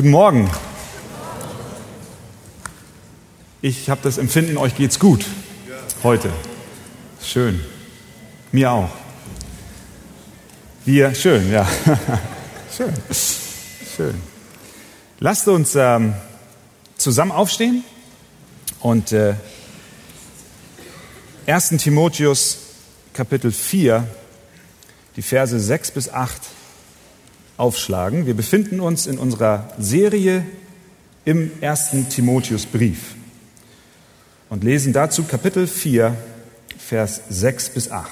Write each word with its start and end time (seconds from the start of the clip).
Guten 0.00 0.12
Morgen. 0.12 0.50
Ich 3.60 3.90
habe 3.90 4.00
das 4.02 4.16
Empfinden, 4.16 4.56
euch 4.56 4.74
geht's 4.74 4.98
gut 4.98 5.26
heute. 6.02 6.32
Schön. 7.22 7.60
Mir 8.50 8.70
auch. 8.72 8.88
Wir, 10.86 11.14
schön, 11.14 11.52
ja. 11.52 11.68
schön. 12.74 12.94
Schön. 13.94 14.14
Lasst 15.18 15.46
uns 15.48 15.74
ähm, 15.74 16.14
zusammen 16.96 17.32
aufstehen 17.32 17.84
und 18.80 19.12
äh, 19.12 19.34
1. 21.44 21.74
Timotheus 21.76 22.56
Kapitel 23.12 23.52
4, 23.52 24.06
die 25.16 25.22
Verse 25.22 25.60
6 25.60 25.90
bis 25.90 26.08
8 26.08 26.40
aufschlagen. 27.60 28.26
Wir 28.26 28.34
befinden 28.34 28.80
uns 28.80 29.06
in 29.06 29.18
unserer 29.18 29.72
Serie 29.78 30.44
im 31.24 31.50
1. 31.60 32.08
Timotheusbrief 32.08 33.14
und 34.48 34.64
lesen 34.64 34.92
dazu 34.92 35.24
Kapitel 35.24 35.66
4, 35.66 36.16
Vers 36.78 37.20
6 37.28 37.70
bis 37.70 37.90
8. 37.90 38.10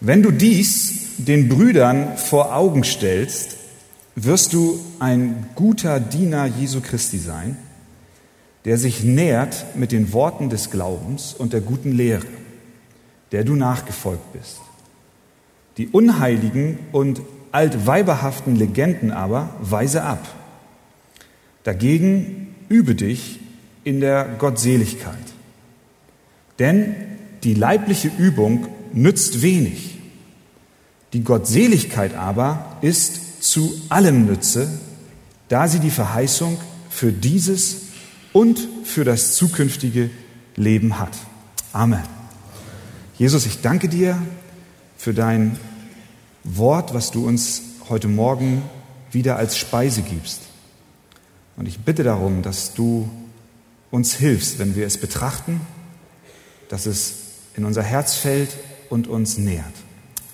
Wenn 0.00 0.22
du 0.22 0.32
dies 0.32 1.16
den 1.18 1.48
Brüdern 1.48 2.18
vor 2.18 2.56
Augen 2.56 2.82
stellst, 2.82 3.56
wirst 4.16 4.52
du 4.52 4.80
ein 4.98 5.48
guter 5.54 6.00
Diener 6.00 6.46
Jesu 6.46 6.80
Christi 6.80 7.18
sein, 7.18 7.56
der 8.64 8.78
sich 8.78 9.04
nährt 9.04 9.76
mit 9.76 9.92
den 9.92 10.12
Worten 10.12 10.50
des 10.50 10.70
Glaubens 10.70 11.34
und 11.34 11.52
der 11.52 11.60
guten 11.60 11.92
Lehre, 11.92 12.26
der 13.30 13.44
du 13.44 13.54
nachgefolgt 13.54 14.32
bist. 14.32 14.60
Die 15.76 15.88
unheiligen 15.88 16.78
und 16.92 17.20
altweiberhaften 17.52 18.56
Legenden 18.56 19.10
aber 19.10 19.50
weise 19.60 20.02
ab. 20.02 20.26
Dagegen 21.64 22.54
übe 22.68 22.94
dich 22.94 23.40
in 23.84 24.00
der 24.00 24.24
Gottseligkeit. 24.38 25.14
Denn 26.58 26.94
die 27.42 27.54
leibliche 27.54 28.10
Übung 28.18 28.66
nützt 28.92 29.42
wenig. 29.42 29.98
Die 31.12 31.24
Gottseligkeit 31.24 32.14
aber 32.14 32.76
ist 32.80 33.42
zu 33.42 33.74
allem 33.88 34.26
Nütze, 34.26 34.68
da 35.48 35.68
sie 35.68 35.80
die 35.80 35.90
Verheißung 35.90 36.58
für 36.88 37.12
dieses 37.12 37.82
und 38.32 38.66
für 38.84 39.04
das 39.04 39.34
zukünftige 39.34 40.10
Leben 40.56 40.98
hat. 40.98 41.16
Amen. 41.72 42.02
Jesus, 43.18 43.46
ich 43.46 43.60
danke 43.60 43.88
dir 43.88 44.18
für 45.02 45.12
dein 45.12 45.58
Wort, 46.44 46.94
was 46.94 47.10
du 47.10 47.26
uns 47.26 47.60
heute 47.88 48.06
Morgen 48.06 48.62
wieder 49.10 49.34
als 49.36 49.56
Speise 49.58 50.02
gibst. 50.02 50.42
Und 51.56 51.66
ich 51.66 51.80
bitte 51.80 52.04
darum, 52.04 52.42
dass 52.42 52.74
du 52.74 53.10
uns 53.90 54.14
hilfst, 54.14 54.60
wenn 54.60 54.76
wir 54.76 54.86
es 54.86 54.98
betrachten, 54.98 55.60
dass 56.68 56.86
es 56.86 57.14
in 57.56 57.64
unser 57.64 57.82
Herz 57.82 58.14
fällt 58.14 58.56
und 58.90 59.08
uns 59.08 59.38
nährt. 59.38 59.74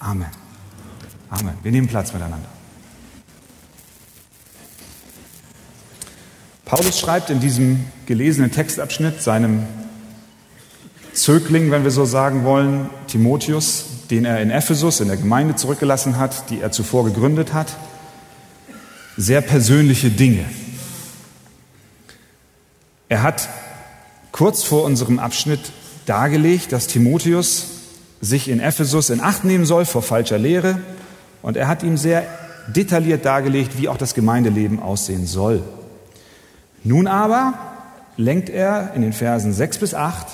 Amen. 0.01 0.29
Amen. 1.31 1.55
Wir 1.63 1.73
nehmen 1.73 1.89
Platz 1.89 2.13
miteinander. 2.13 2.51
Paulus 6.67 7.01
schreibt 7.01 7.31
in 7.31 7.41
diesem 7.41 7.87
gelesenen 8.05 8.53
Textabschnitt 8.53 9.23
seinem 9.23 9.67
Zögling, 11.15 11.71
wenn 11.71 11.85
wir 11.85 11.91
so 11.91 12.05
sagen 12.05 12.45
wollen, 12.45 12.91
Timotheus, 13.07 13.87
den 14.11 14.25
er 14.25 14.41
in 14.41 14.51
Ephesus, 14.51 15.01
in 15.01 15.09
der 15.09 15.17
Gemeinde 15.17 15.57
zurückgelassen 15.57 16.19
hat, 16.19 16.51
die 16.51 16.61
er 16.61 16.73
zuvor 16.73 17.05
gegründet 17.05 17.53
hat, 17.53 17.77
sehr 19.17 19.41
persönliche 19.41 20.11
Dinge. 20.11 20.45
Er 23.09 23.23
hat 23.23 23.49
kurz 24.33 24.63
vor 24.63 24.85
unserem 24.85 25.19
Abschnitt 25.19 25.73
dargelegt, 26.07 26.73
dass 26.73 26.87
Timotheus 26.87 27.67
sich 28.21 28.49
in 28.49 28.61
Ephesus 28.61 29.11
in 29.11 29.21
Acht 29.21 29.45
nehmen 29.45 29.67
soll 29.67 29.85
vor 29.85 30.03
falscher 30.03 30.39
Lehre. 30.39 30.81
Und 31.43 31.57
er 31.57 31.69
hat 31.69 31.83
ihm 31.83 31.97
sehr 31.97 32.25
detailliert 32.69 33.25
dargelegt, 33.25 33.79
wie 33.79 33.89
auch 33.89 33.97
das 33.97 34.15
Gemeindeleben 34.15 34.81
aussehen 34.81 35.27
soll. 35.27 35.63
Nun 36.85 37.07
aber 37.07 37.55
lenkt 38.17 38.51
er 38.51 38.93
in 38.95 39.03
den 39.03 39.13
Versen 39.13 39.53
6 39.53 39.79
bis 39.79 39.95
8 39.95 40.27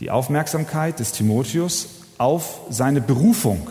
die 0.00 0.10
Aufmerksamkeit 0.10 0.98
des 0.98 1.12
Timotheus 1.12 1.88
auf 2.20 2.60
seine 2.68 3.00
Berufung, 3.00 3.70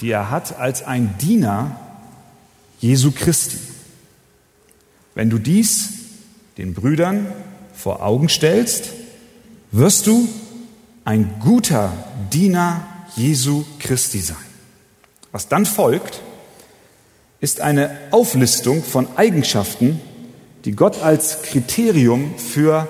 die 0.00 0.10
er 0.10 0.30
hat 0.32 0.58
als 0.58 0.82
ein 0.82 1.16
Diener 1.18 1.78
Jesu 2.80 3.12
Christi. 3.12 3.58
Wenn 5.14 5.30
du 5.30 5.38
dies 5.38 5.90
den 6.58 6.74
Brüdern 6.74 7.28
vor 7.72 8.02
Augen 8.02 8.28
stellst, 8.28 8.90
wirst 9.70 10.08
du 10.08 10.28
ein 11.04 11.36
guter 11.38 11.92
Diener 12.32 12.84
Jesu 13.14 13.64
Christi 13.78 14.18
sein. 14.18 14.36
Was 15.30 15.46
dann 15.46 15.66
folgt, 15.66 16.22
ist 17.40 17.60
eine 17.60 17.96
Auflistung 18.10 18.82
von 18.82 19.06
Eigenschaften, 19.16 20.00
die 20.64 20.72
Gott 20.72 21.00
als 21.00 21.42
Kriterium 21.42 22.36
für 22.38 22.88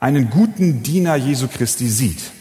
einen 0.00 0.30
guten 0.30 0.82
Diener 0.82 1.16
Jesu 1.16 1.48
Christi 1.48 1.88
sieht. 1.88 2.32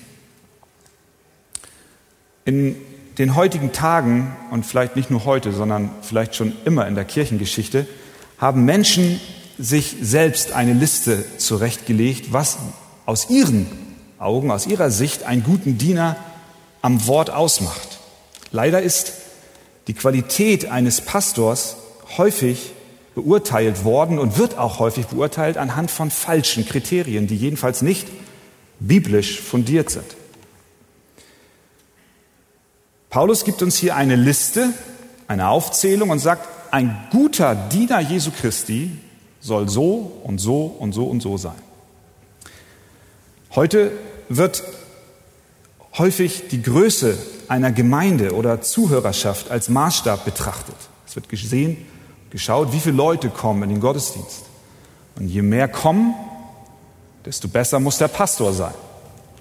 In 2.51 2.75
den 3.17 3.37
heutigen 3.37 3.71
Tagen 3.71 4.35
und 4.51 4.65
vielleicht 4.65 4.97
nicht 4.97 5.09
nur 5.09 5.23
heute, 5.23 5.53
sondern 5.53 5.89
vielleicht 6.01 6.35
schon 6.35 6.51
immer 6.65 6.85
in 6.85 6.95
der 6.95 7.05
Kirchengeschichte, 7.05 7.87
haben 8.39 8.65
Menschen 8.65 9.21
sich 9.57 9.95
selbst 10.01 10.51
eine 10.51 10.73
Liste 10.73 11.23
zurechtgelegt, 11.37 12.33
was 12.33 12.57
aus 13.05 13.29
ihren 13.29 13.67
Augen, 14.19 14.51
aus 14.51 14.67
ihrer 14.67 14.91
Sicht 14.91 15.23
einen 15.23 15.43
guten 15.43 15.77
Diener 15.77 16.17
am 16.81 17.07
Wort 17.07 17.29
ausmacht. 17.29 17.99
Leider 18.51 18.81
ist 18.81 19.13
die 19.87 19.93
Qualität 19.93 20.69
eines 20.69 20.99
Pastors 20.99 21.77
häufig 22.17 22.73
beurteilt 23.15 23.85
worden 23.85 24.19
und 24.19 24.37
wird 24.37 24.57
auch 24.57 24.79
häufig 24.79 25.05
beurteilt 25.05 25.55
anhand 25.55 25.89
von 25.89 26.11
falschen 26.11 26.65
Kriterien, 26.65 27.27
die 27.27 27.37
jedenfalls 27.37 27.81
nicht 27.81 28.09
biblisch 28.81 29.39
fundiert 29.39 29.89
sind. 29.89 30.17
Paulus 33.11 33.43
gibt 33.43 33.61
uns 33.61 33.75
hier 33.75 33.97
eine 33.97 34.15
Liste, 34.15 34.69
eine 35.27 35.49
Aufzählung 35.49 36.09
und 36.09 36.19
sagt, 36.19 36.47
ein 36.71 37.09
guter 37.11 37.53
Diener 37.55 37.99
Jesu 37.99 38.31
Christi 38.31 38.97
soll 39.41 39.67
so 39.67 40.21
und 40.23 40.39
so 40.39 40.63
und 40.79 40.93
so 40.93 41.03
und 41.03 41.21
so 41.21 41.35
sein. 41.35 41.61
Heute 43.53 43.91
wird 44.29 44.63
häufig 45.97 46.47
die 46.51 46.61
Größe 46.61 47.17
einer 47.49 47.73
Gemeinde 47.73 48.33
oder 48.33 48.61
Zuhörerschaft 48.61 49.51
als 49.51 49.67
Maßstab 49.67 50.23
betrachtet. 50.23 50.77
Es 51.05 51.17
wird 51.17 51.27
gesehen, 51.27 51.85
geschaut, 52.29 52.71
wie 52.71 52.79
viele 52.79 52.95
Leute 52.95 53.29
kommen 53.29 53.63
in 53.63 53.69
den 53.71 53.81
Gottesdienst. 53.81 54.43
Und 55.17 55.27
je 55.27 55.41
mehr 55.41 55.67
kommen, 55.67 56.13
desto 57.25 57.49
besser 57.49 57.81
muss 57.81 57.97
der 57.97 58.07
Pastor 58.07 58.53
sein 58.53 58.73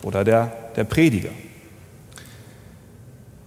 oder 0.03 0.25
der, 0.25 0.47
der 0.75 0.83
Prediger. 0.83 1.31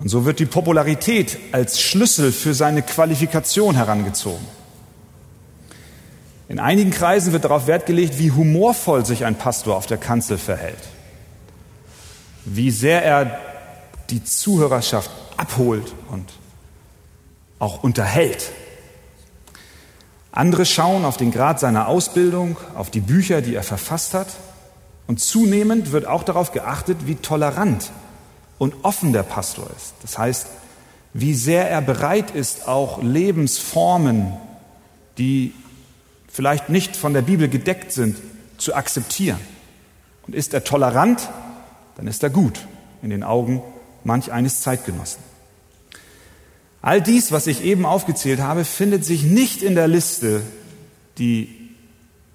Und 0.03 0.09
so 0.09 0.25
wird 0.25 0.39
die 0.39 0.45
Popularität 0.45 1.37
als 1.53 1.79
Schlüssel 1.79 2.33
für 2.33 2.53
seine 2.53 2.81
Qualifikation 2.81 3.75
herangezogen. 3.75 4.45
In 6.49 6.59
einigen 6.59 6.91
Kreisen 6.91 7.31
wird 7.31 7.45
darauf 7.45 7.67
Wert 7.67 7.85
gelegt, 7.85 8.19
wie 8.19 8.29
humorvoll 8.29 9.05
sich 9.05 9.23
ein 9.23 9.37
Pastor 9.37 9.77
auf 9.77 9.85
der 9.85 9.97
Kanzel 9.97 10.37
verhält, 10.37 10.89
wie 12.43 12.69
sehr 12.69 13.01
er 13.01 13.39
die 14.09 14.21
Zuhörerschaft 14.21 15.09
abholt 15.37 15.93
und 16.11 16.33
auch 17.59 17.81
unterhält. 17.81 18.51
Andere 20.33 20.65
schauen 20.65 21.05
auf 21.05 21.15
den 21.15 21.31
Grad 21.31 21.61
seiner 21.61 21.87
Ausbildung, 21.87 22.57
auf 22.75 22.89
die 22.89 22.99
Bücher, 22.99 23.41
die 23.41 23.55
er 23.55 23.63
verfasst 23.63 24.13
hat. 24.13 24.27
Und 25.07 25.21
zunehmend 25.21 25.93
wird 25.93 26.07
auch 26.07 26.23
darauf 26.23 26.51
geachtet, 26.51 27.07
wie 27.07 27.15
tolerant 27.15 27.89
und 28.57 28.75
offen 28.83 29.13
der 29.13 29.23
Pastor 29.23 29.67
ist. 29.75 29.93
Das 30.01 30.17
heißt, 30.17 30.47
wie 31.13 31.33
sehr 31.33 31.69
er 31.69 31.81
bereit 31.81 32.31
ist, 32.31 32.67
auch 32.67 33.01
Lebensformen, 33.01 34.33
die 35.17 35.53
vielleicht 36.27 36.69
nicht 36.69 36.95
von 36.95 37.13
der 37.13 37.21
Bibel 37.21 37.47
gedeckt 37.47 37.91
sind, 37.91 38.17
zu 38.57 38.73
akzeptieren. 38.73 39.39
Und 40.25 40.35
ist 40.35 40.53
er 40.53 40.63
tolerant, 40.63 41.29
dann 41.95 42.07
ist 42.07 42.23
er 42.23 42.29
gut 42.29 42.65
in 43.01 43.09
den 43.09 43.23
Augen 43.23 43.61
manch 44.03 44.31
eines 44.31 44.61
Zeitgenossen. 44.61 45.21
All 46.81 47.01
dies, 47.01 47.31
was 47.31 47.47
ich 47.47 47.63
eben 47.63 47.85
aufgezählt 47.85 48.41
habe, 48.41 48.65
findet 48.65 49.05
sich 49.05 49.23
nicht 49.23 49.63
in 49.63 49.75
der 49.75 49.87
Liste, 49.87 50.41
die 51.17 51.63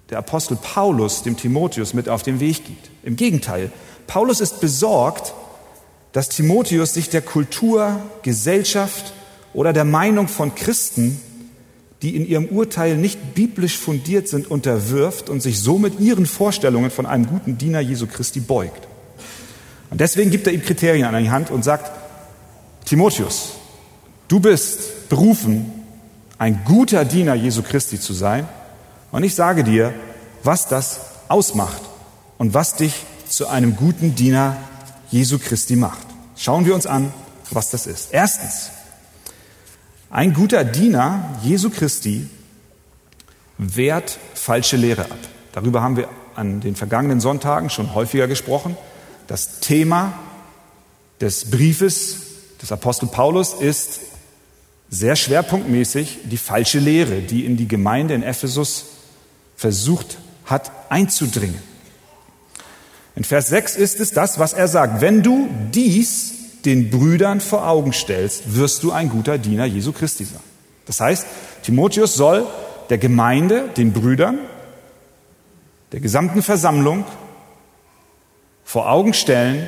der 0.09 0.17
Apostel 0.17 0.57
Paulus 0.57 1.21
dem 1.21 1.37
Timotheus 1.37 1.93
mit 1.93 2.09
auf 2.09 2.23
den 2.23 2.39
Weg 2.39 2.65
gibt. 2.65 2.89
Im 3.03 3.15
Gegenteil, 3.15 3.71
Paulus 4.07 4.41
ist 4.41 4.59
besorgt, 4.59 5.33
dass 6.11 6.29
Timotheus 6.29 6.93
sich 6.93 7.09
der 7.09 7.21
Kultur, 7.21 8.01
Gesellschaft 8.23 9.13
oder 9.53 9.73
der 9.73 9.85
Meinung 9.85 10.27
von 10.27 10.55
Christen 10.55 11.19
die 12.01 12.15
in 12.15 12.25
ihrem 12.25 12.45
Urteil 12.45 12.95
nicht 12.95 13.35
biblisch 13.35 13.77
fundiert 13.77 14.27
sind, 14.27 14.49
unterwirft 14.49 15.29
und 15.29 15.41
sich 15.41 15.59
somit 15.59 15.99
ihren 15.99 16.25
Vorstellungen 16.25 16.91
von 16.91 17.05
einem 17.05 17.27
guten 17.27 17.57
Diener 17.57 17.81
Jesu 17.81 18.07
Christi 18.07 18.39
beugt. 18.39 18.87
Und 19.89 19.99
deswegen 19.99 20.31
gibt 20.31 20.47
er 20.47 20.53
ihm 20.53 20.61
Kriterien 20.61 21.05
an 21.05 21.21
die 21.21 21.29
Hand 21.29 21.51
und 21.51 21.63
sagt, 21.63 21.91
Timotheus, 22.85 23.53
du 24.27 24.39
bist 24.39 25.09
berufen, 25.09 25.71
ein 26.37 26.61
guter 26.63 27.03
Diener 27.03 27.33
Jesu 27.33 27.63
Christi 27.63 27.99
zu 27.99 28.13
sein. 28.13 28.47
Und 29.11 29.23
ich 29.23 29.35
sage 29.35 29.63
dir, 29.63 29.93
was 30.43 30.67
das 30.67 31.01
ausmacht 31.27 31.81
und 32.37 32.53
was 32.53 32.75
dich 32.75 32.93
zu 33.27 33.47
einem 33.47 33.75
guten 33.75 34.15
Diener 34.15 34.55
Jesu 35.11 35.39
Christi 35.39 35.75
macht. 35.75 36.05
Schauen 36.35 36.65
wir 36.65 36.75
uns 36.75 36.85
an, 36.85 37.13
was 37.51 37.69
das 37.69 37.87
ist. 37.87 38.09
Erstens, 38.11 38.69
ein 40.09 40.33
guter 40.33 40.63
Diener 40.63 41.37
Jesu 41.43 41.69
Christi 41.69 42.29
wehrt 43.57 44.17
falsche 44.33 44.77
Lehre 44.77 45.05
ab. 45.05 45.17
Darüber 45.51 45.81
haben 45.81 45.97
wir 45.97 46.09
an 46.35 46.61
den 46.61 46.75
vergangenen 46.75 47.19
Sonntagen 47.19 47.69
schon 47.69 47.93
häufiger 47.93 48.27
gesprochen. 48.27 48.77
Das 49.27 49.59
Thema 49.59 50.13
des 51.19 51.51
Briefes 51.51 52.17
des 52.61 52.71
Apostel 52.71 53.07
Paulus 53.07 53.53
ist 53.53 53.99
sehr 54.89 55.15
schwerpunktmäßig 55.15 56.19
die 56.25 56.37
falsche 56.37 56.79
Lehre, 56.79 57.21
die 57.21 57.45
in 57.45 57.57
die 57.57 57.67
Gemeinde 57.67 58.13
in 58.13 58.23
Ephesus 58.23 58.85
versucht 59.55 60.17
hat 60.45 60.71
einzudringen. 60.89 61.68
In 63.19 63.25
Vers 63.25 63.49
6 63.49 63.75
ist 63.75 63.99
es 63.99 64.13
das, 64.13 64.39
was 64.39 64.53
er 64.53 64.69
sagt. 64.69 65.01
Wenn 65.01 65.21
du 65.21 65.49
dies 65.73 66.35
den 66.63 66.89
Brüdern 66.89 67.41
vor 67.41 67.67
Augen 67.67 67.91
stellst, 67.91 68.55
wirst 68.55 68.81
du 68.81 68.93
ein 68.93 69.09
guter 69.09 69.37
Diener 69.37 69.65
Jesu 69.65 69.91
Christi 69.91 70.23
sein. 70.23 70.39
Das 70.85 71.01
heißt, 71.01 71.27
Timotheus 71.63 72.15
soll 72.15 72.47
der 72.89 72.97
Gemeinde, 72.97 73.65
den 73.75 73.91
Brüdern, 73.91 74.39
der 75.91 75.99
gesamten 75.99 76.41
Versammlung 76.41 77.03
vor 78.63 78.89
Augen 78.89 79.13
stellen, 79.13 79.67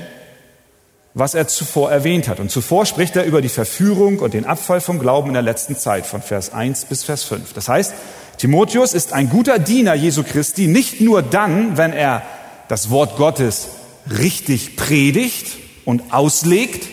was 1.14 1.34
er 1.34 1.50
zuvor 1.50 1.92
erwähnt 1.92 2.30
hat. 2.30 2.40
Und 2.40 2.52
zuvor 2.52 2.86
spricht 2.86 3.18
er 3.18 3.26
über 3.26 3.42
die 3.42 3.50
Verführung 3.50 4.20
und 4.20 4.34
den 4.34 4.46
Abfall 4.46 4.80
vom 4.80 4.98
Glauben 4.98 5.28
in 5.28 5.34
der 5.34 5.44
letzten 5.44 5.76
Zeit, 5.76 6.06
von 6.06 6.22
Vers 6.22 6.54
1 6.54 6.86
bis 6.86 7.04
Vers 7.04 7.26
5. 7.26 7.52
Das 7.52 7.68
heißt, 7.68 7.94
Timotheus 8.38 8.94
ist 8.94 9.12
ein 9.12 9.30
guter 9.30 9.60
Diener 9.60 9.94
Jesu 9.94 10.24
Christi, 10.24 10.68
nicht 10.68 11.02
nur 11.02 11.22
dann, 11.22 11.76
wenn 11.76 11.92
er 11.92 12.24
das 12.72 12.90
Wort 12.90 13.18
Gottes 13.18 13.68
richtig 14.10 14.78
predigt 14.78 15.58
und 15.84 16.14
auslegt, 16.14 16.88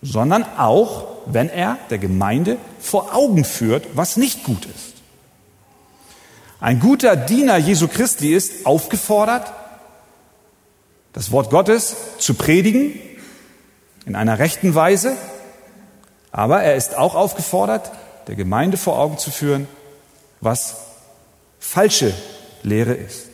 sondern 0.00 0.44
auch, 0.56 1.04
wenn 1.26 1.50
er 1.50 1.76
der 1.90 1.98
Gemeinde 1.98 2.56
vor 2.80 3.14
Augen 3.14 3.44
führt, 3.44 3.84
was 3.96 4.16
nicht 4.16 4.44
gut 4.44 4.64
ist. 4.64 4.94
Ein 6.58 6.80
guter 6.80 7.16
Diener 7.16 7.58
Jesu 7.58 7.86
Christi 7.86 8.32
ist 8.32 8.64
aufgefordert, 8.64 9.52
das 11.12 11.32
Wort 11.32 11.50
Gottes 11.50 11.94
zu 12.16 12.32
predigen 12.32 12.98
in 14.06 14.16
einer 14.16 14.38
rechten 14.38 14.74
Weise, 14.74 15.18
aber 16.32 16.62
er 16.62 16.76
ist 16.76 16.96
auch 16.96 17.14
aufgefordert, 17.14 17.90
der 18.26 18.36
Gemeinde 18.36 18.78
vor 18.78 18.98
Augen 18.98 19.18
zu 19.18 19.30
führen, 19.30 19.68
was 20.40 20.76
falsche 21.58 22.14
Lehre 22.62 22.94
ist. 22.94 23.27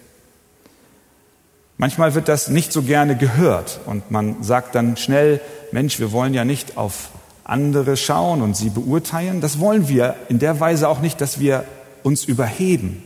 Manchmal 1.76 2.14
wird 2.14 2.28
das 2.28 2.48
nicht 2.48 2.72
so 2.72 2.82
gerne 2.82 3.16
gehört 3.16 3.80
und 3.86 4.10
man 4.10 4.42
sagt 4.42 4.74
dann 4.74 4.96
schnell, 4.96 5.40
Mensch, 5.72 5.98
wir 5.98 6.12
wollen 6.12 6.32
ja 6.32 6.44
nicht 6.44 6.76
auf 6.76 7.10
andere 7.42 7.96
schauen 7.96 8.42
und 8.42 8.56
sie 8.56 8.70
beurteilen. 8.70 9.40
Das 9.40 9.58
wollen 9.58 9.88
wir 9.88 10.16
in 10.28 10.38
der 10.38 10.60
Weise 10.60 10.88
auch 10.88 11.00
nicht, 11.00 11.20
dass 11.20 11.40
wir 11.40 11.64
uns 12.02 12.24
überheben. 12.24 13.02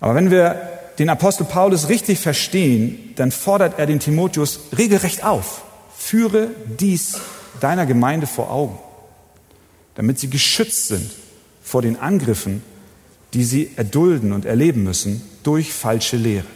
Aber 0.00 0.14
wenn 0.14 0.30
wir 0.30 0.60
den 0.98 1.08
Apostel 1.08 1.44
Paulus 1.44 1.88
richtig 1.88 2.18
verstehen, 2.18 3.12
dann 3.16 3.30
fordert 3.30 3.78
er 3.78 3.86
den 3.86 4.00
Timotheus 4.00 4.60
regelrecht 4.76 5.24
auf. 5.24 5.62
Führe 5.96 6.50
dies 6.78 7.18
deiner 7.60 7.86
Gemeinde 7.86 8.26
vor 8.26 8.50
Augen, 8.50 8.78
damit 9.94 10.18
sie 10.18 10.28
geschützt 10.28 10.88
sind 10.88 11.10
vor 11.62 11.82
den 11.82 11.98
Angriffen, 11.98 12.62
die 13.32 13.44
sie 13.44 13.70
erdulden 13.76 14.32
und 14.32 14.44
erleben 14.44 14.82
müssen 14.82 15.22
durch 15.42 15.72
falsche 15.72 16.16
Lehre. 16.16 16.55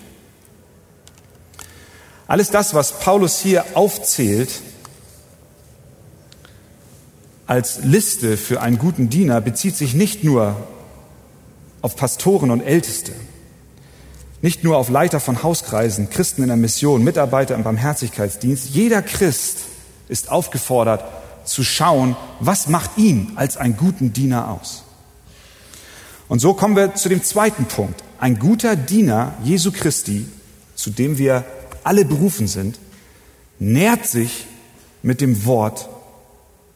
Alles 2.30 2.50
das, 2.50 2.74
was 2.74 3.00
Paulus 3.00 3.40
hier 3.40 3.64
aufzählt 3.74 4.62
als 7.48 7.80
Liste 7.82 8.36
für 8.36 8.60
einen 8.60 8.78
guten 8.78 9.10
Diener, 9.10 9.40
bezieht 9.40 9.74
sich 9.74 9.94
nicht 9.94 10.22
nur 10.22 10.54
auf 11.82 11.96
Pastoren 11.96 12.52
und 12.52 12.60
Älteste, 12.60 13.10
nicht 14.42 14.62
nur 14.62 14.76
auf 14.76 14.90
Leiter 14.90 15.18
von 15.18 15.42
Hauskreisen, 15.42 16.08
Christen 16.08 16.42
in 16.42 16.46
der 16.46 16.56
Mission, 16.56 17.02
Mitarbeiter 17.02 17.56
im 17.56 17.64
Barmherzigkeitsdienst. 17.64 18.68
Jeder 18.68 19.02
Christ 19.02 19.62
ist 20.08 20.30
aufgefordert 20.30 21.04
zu 21.44 21.64
schauen, 21.64 22.14
was 22.38 22.68
macht 22.68 22.96
ihn 22.96 23.32
als 23.34 23.56
einen 23.56 23.76
guten 23.76 24.12
Diener 24.12 24.50
aus. 24.50 24.84
Und 26.28 26.38
so 26.38 26.54
kommen 26.54 26.76
wir 26.76 26.94
zu 26.94 27.08
dem 27.08 27.24
zweiten 27.24 27.64
Punkt. 27.64 28.04
Ein 28.20 28.38
guter 28.38 28.76
Diener 28.76 29.34
Jesu 29.42 29.72
Christi, 29.72 30.28
zu 30.76 30.90
dem 30.90 31.18
wir 31.18 31.44
alle 31.84 32.04
berufen 32.04 32.46
sind, 32.46 32.78
nährt 33.58 34.06
sich 34.06 34.46
mit 35.02 35.20
dem 35.20 35.44
Wort 35.44 35.88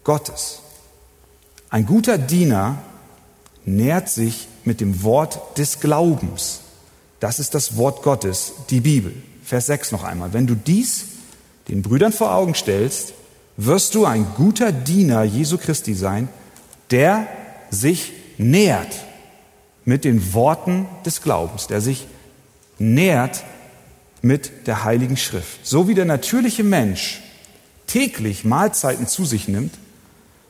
Gottes. 0.02 0.60
Ein 1.70 1.86
guter 1.86 2.18
Diener 2.18 2.78
nährt 3.64 4.08
sich 4.08 4.48
mit 4.64 4.80
dem 4.80 5.02
Wort 5.02 5.58
des 5.58 5.80
Glaubens. 5.80 6.60
Das 7.20 7.38
ist 7.38 7.54
das 7.54 7.76
Wort 7.76 8.02
Gottes, 8.02 8.52
die 8.70 8.80
Bibel. 8.80 9.14
Vers 9.42 9.66
6 9.66 9.92
noch 9.92 10.04
einmal. 10.04 10.32
Wenn 10.32 10.46
du 10.46 10.54
dies 10.54 11.06
den 11.68 11.82
Brüdern 11.82 12.12
vor 12.12 12.34
Augen 12.34 12.54
stellst, 12.54 13.14
wirst 13.56 13.94
du 13.94 14.04
ein 14.04 14.26
guter 14.36 14.72
Diener 14.72 15.22
Jesu 15.22 15.58
Christi 15.58 15.94
sein, 15.94 16.28
der 16.90 17.26
sich 17.70 18.12
nährt 18.36 19.04
mit 19.84 20.04
den 20.04 20.34
Worten 20.34 20.86
des 21.04 21.22
Glaubens, 21.22 21.66
der 21.66 21.80
sich 21.80 22.06
nährt 22.78 23.44
mit 24.24 24.66
der 24.66 24.84
Heiligen 24.84 25.16
Schrift. 25.16 25.66
So 25.66 25.86
wie 25.86 25.94
der 25.94 26.06
natürliche 26.06 26.64
Mensch 26.64 27.22
täglich 27.86 28.44
Mahlzeiten 28.44 29.06
zu 29.06 29.24
sich 29.24 29.48
nimmt, 29.48 29.74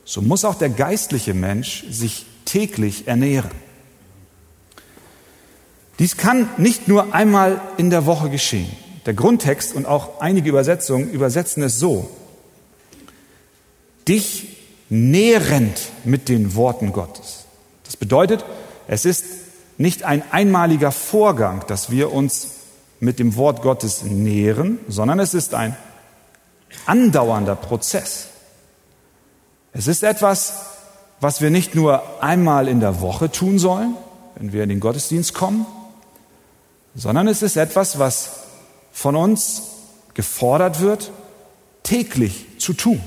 so 0.05 0.21
muss 0.21 0.45
auch 0.45 0.55
der 0.55 0.69
geistliche 0.69 1.33
Mensch 1.33 1.83
sich 1.89 2.25
täglich 2.45 3.07
ernähren. 3.07 3.51
Dies 5.99 6.15
kann 6.15 6.49
nicht 6.57 6.87
nur 6.87 7.13
einmal 7.13 7.59
in 7.77 7.89
der 7.89 8.05
Woche 8.05 8.29
geschehen. 8.29 8.71
Der 9.05 9.13
Grundtext 9.13 9.75
und 9.75 9.85
auch 9.85 10.21
einige 10.21 10.49
Übersetzungen 10.49 11.09
übersetzen 11.09 11.61
es 11.63 11.77
so. 11.77 12.09
Dich 14.07 14.57
nährend 14.89 15.79
mit 16.05 16.29
den 16.29 16.55
Worten 16.55 16.91
Gottes. 16.93 17.45
Das 17.83 17.97
bedeutet, 17.97 18.45
es 18.87 19.05
ist 19.05 19.25
nicht 19.77 20.03
ein 20.03 20.23
einmaliger 20.31 20.91
Vorgang, 20.91 21.65
dass 21.67 21.89
wir 21.89 22.13
uns 22.13 22.55
mit 23.05 23.19
dem 23.19 23.35
Wort 23.35 23.61
Gottes 23.61 24.03
nähren, 24.03 24.79
sondern 24.89 25.19
es 25.19 25.33
ist 25.33 25.53
ein 25.53 25.77
andauernder 26.85 27.55
Prozess. 27.55 28.27
Es 29.71 29.87
ist 29.87 30.03
etwas, 30.03 30.65
was 31.21 31.39
wir 31.39 31.49
nicht 31.49 31.75
nur 31.75 32.21
einmal 32.21 32.67
in 32.67 32.79
der 32.79 33.01
Woche 33.01 33.31
tun 33.31 33.59
sollen, 33.59 33.95
wenn 34.35 34.51
wir 34.51 34.63
in 34.63 34.69
den 34.69 34.79
Gottesdienst 34.79 35.33
kommen, 35.33 35.65
sondern 36.95 37.27
es 37.27 37.41
ist 37.41 37.55
etwas, 37.55 37.99
was 37.99 38.41
von 38.91 39.15
uns 39.15 39.63
gefordert 40.13 40.81
wird, 40.81 41.11
täglich 41.83 42.45
zu 42.57 42.73
tun. 42.73 43.01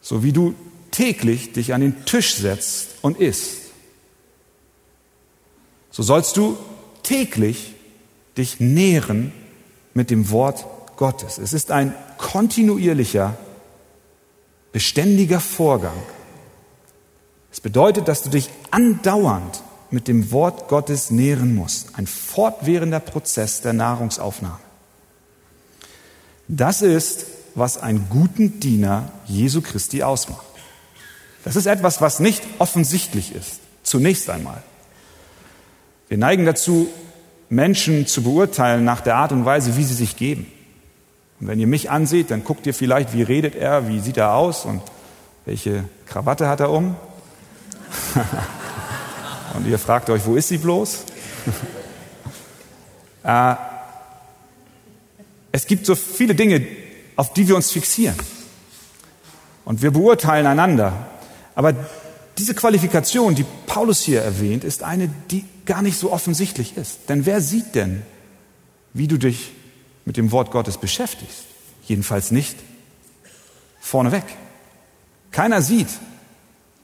So 0.00 0.22
wie 0.22 0.32
du 0.32 0.54
täglich 0.90 1.52
dich 1.52 1.74
an 1.74 1.80
den 1.80 2.04
Tisch 2.04 2.34
setzt 2.36 2.96
und 3.02 3.18
isst, 3.18 3.58
so 5.90 6.02
sollst 6.02 6.36
du 6.36 6.56
täglich 7.02 7.73
dich 8.36 8.60
nähren 8.60 9.32
mit 9.94 10.10
dem 10.10 10.30
Wort 10.30 10.64
Gottes. 10.96 11.38
Es 11.38 11.52
ist 11.52 11.70
ein 11.70 11.94
kontinuierlicher, 12.18 13.36
beständiger 14.72 15.40
Vorgang. 15.40 15.96
Es 17.52 17.60
bedeutet, 17.60 18.08
dass 18.08 18.22
du 18.22 18.30
dich 18.30 18.50
andauernd 18.70 19.62
mit 19.90 20.08
dem 20.08 20.32
Wort 20.32 20.68
Gottes 20.68 21.10
nähren 21.10 21.54
musst. 21.54 21.96
Ein 21.96 22.06
fortwährender 22.06 23.00
Prozess 23.00 23.60
der 23.60 23.72
Nahrungsaufnahme. 23.72 24.58
Das 26.48 26.82
ist, 26.82 27.26
was 27.54 27.78
einen 27.78 28.08
guten 28.10 28.58
Diener 28.60 29.12
Jesu 29.26 29.62
Christi 29.62 30.02
ausmacht. 30.02 30.44
Das 31.44 31.56
ist 31.56 31.66
etwas, 31.66 32.00
was 32.00 32.20
nicht 32.20 32.42
offensichtlich 32.58 33.34
ist, 33.34 33.60
zunächst 33.82 34.28
einmal. 34.28 34.62
Wir 36.08 36.18
neigen 36.18 36.44
dazu, 36.44 36.88
Menschen 37.48 38.06
zu 38.06 38.22
beurteilen 38.22 38.84
nach 38.84 39.00
der 39.00 39.16
Art 39.16 39.32
und 39.32 39.44
Weise, 39.44 39.76
wie 39.76 39.84
sie 39.84 39.94
sich 39.94 40.16
geben. 40.16 40.46
Und 41.40 41.48
wenn 41.48 41.60
ihr 41.60 41.66
mich 41.66 41.90
anseht, 41.90 42.30
dann 42.30 42.44
guckt 42.44 42.66
ihr 42.66 42.74
vielleicht, 42.74 43.12
wie 43.12 43.22
redet 43.22 43.54
er, 43.54 43.88
wie 43.88 44.00
sieht 44.00 44.16
er 44.16 44.34
aus 44.34 44.64
und 44.64 44.82
welche 45.44 45.84
Krawatte 46.06 46.48
hat 46.48 46.60
er 46.60 46.70
um. 46.70 46.96
Und 49.54 49.68
ihr 49.68 49.78
fragt 49.78 50.10
euch, 50.10 50.26
wo 50.26 50.34
ist 50.34 50.48
sie 50.48 50.58
bloß? 50.58 51.04
äh, 53.22 53.54
es 55.52 55.66
gibt 55.66 55.86
so 55.86 55.94
viele 55.94 56.34
Dinge, 56.34 56.66
auf 57.14 57.32
die 57.34 57.46
wir 57.46 57.54
uns 57.54 57.70
fixieren. 57.70 58.16
Und 59.64 59.80
wir 59.80 59.92
beurteilen 59.92 60.46
einander. 60.46 61.06
Aber 61.54 61.72
diese 62.36 62.54
Qualifikation, 62.54 63.36
die 63.36 63.46
Paulus 63.66 64.00
hier 64.00 64.22
erwähnt, 64.22 64.64
ist 64.64 64.82
eine, 64.82 65.08
die 65.30 65.44
gar 65.66 65.82
nicht 65.82 65.98
so 65.98 66.12
offensichtlich 66.12 66.76
ist. 66.76 67.08
Denn 67.08 67.26
wer 67.26 67.40
sieht 67.40 67.74
denn, 67.74 68.02
wie 68.92 69.08
du 69.08 69.18
dich 69.18 69.52
mit 70.04 70.16
dem 70.16 70.32
Wort 70.32 70.50
Gottes 70.50 70.78
beschäftigst? 70.78 71.44
Jedenfalls 71.86 72.30
nicht 72.30 72.56
vorneweg. 73.80 74.24
Keiner 75.30 75.62
sieht, 75.62 75.88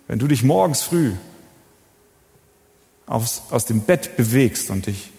wenn 0.08 0.18
du 0.18 0.26
dich 0.26 0.42
morgens 0.42 0.82
früh 0.82 1.12
aus, 3.06 3.42
aus 3.50 3.64
dem 3.64 3.82
Bett 3.82 4.16
bewegst 4.16 4.70
und 4.70 4.86
dich 4.86 5.10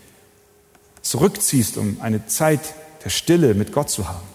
zurückziehst, 1.01 1.77
um 1.77 1.99
eine 2.01 2.27
Zeit 2.27 2.59
der 3.03 3.09
Stille 3.09 3.53
mit 3.53 3.71
Gott 3.71 3.89
zu 3.89 4.07
haben. 4.07 4.27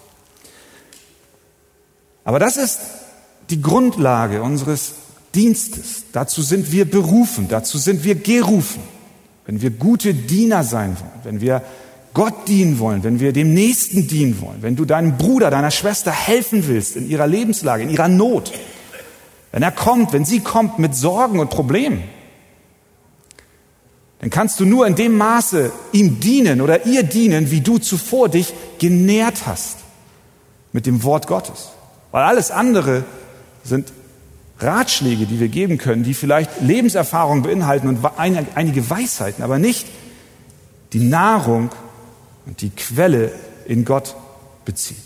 Aber 2.25 2.39
das 2.39 2.57
ist 2.57 2.81
die 3.51 3.63
Grundlage 3.63 4.43
unseres 4.43 4.95
Dienstes. 5.35 6.05
Dazu 6.13 6.43
sind 6.43 6.73
wir 6.73 6.91
berufen, 6.91 7.49
dazu 7.49 7.79
sind 7.79 8.03
wir 8.03 8.17
gerufen. 8.17 8.83
Wenn 9.47 9.63
wir 9.63 9.71
gute 9.71 10.13
Diener 10.13 10.65
sein 10.65 10.97
wollen, 10.99 11.25
wenn 11.25 11.41
wir 11.41 11.63
Gott 12.13 12.49
dienen 12.49 12.79
wollen, 12.79 13.05
wenn 13.05 13.21
wir 13.21 13.33
dem 13.33 13.55
Nächsten 13.55 14.09
dienen 14.09 14.41
wollen, 14.41 14.63
wenn 14.63 14.75
du 14.75 14.85
deinem 14.85 15.17
Bruder, 15.17 15.51
deiner 15.51 15.71
Schwester 15.71 16.11
helfen 16.11 16.67
willst 16.67 16.97
in 16.97 17.09
ihrer 17.09 17.27
Lebenslage, 17.27 17.83
in 17.83 17.91
ihrer 17.91 18.09
Not, 18.09 18.53
wenn 19.53 19.63
er 19.63 19.71
kommt, 19.71 20.13
wenn 20.13 20.25
sie 20.25 20.41
kommt 20.41 20.79
mit 20.79 20.95
Sorgen 20.95 21.39
und 21.39 21.51
Problemen, 21.51 22.03
dann 24.19 24.31
kannst 24.31 24.59
du 24.61 24.65
nur 24.65 24.87
in 24.87 24.95
dem 24.95 25.17
Maße 25.17 25.71
ihm 25.93 26.21
dienen 26.21 26.61
oder 26.61 26.87
ihr 26.87 27.03
dienen, 27.03 27.51
wie 27.51 27.61
du 27.61 27.79
zuvor 27.79 28.29
dich 28.29 28.53
genährt 28.79 29.47
hast 29.47 29.79
mit 30.73 30.87
dem 30.87 31.03
Wort 31.05 31.27
Gottes. 31.27 31.69
Weil 32.13 32.25
alles 32.25 32.51
andere 32.51 33.05
sind 33.63 33.93
Ratschläge, 34.59 35.27
die 35.27 35.39
wir 35.39 35.49
geben 35.49 35.79
können, 35.79 36.03
die 36.03 36.15
vielleicht 36.15 36.61
Lebenserfahrung 36.61 37.43
beinhalten 37.43 37.89
und 37.89 37.99
einige 38.17 38.89
Weisheiten, 38.89 39.43
aber 39.45 39.59
nicht 39.59 39.87
die 40.93 41.01
Nahrung 41.01 41.71
und 42.47 42.63
die 42.63 42.71
Quelle 42.71 43.33
in 43.67 43.85
Gott 43.85 44.15
bezieht. 44.65 45.03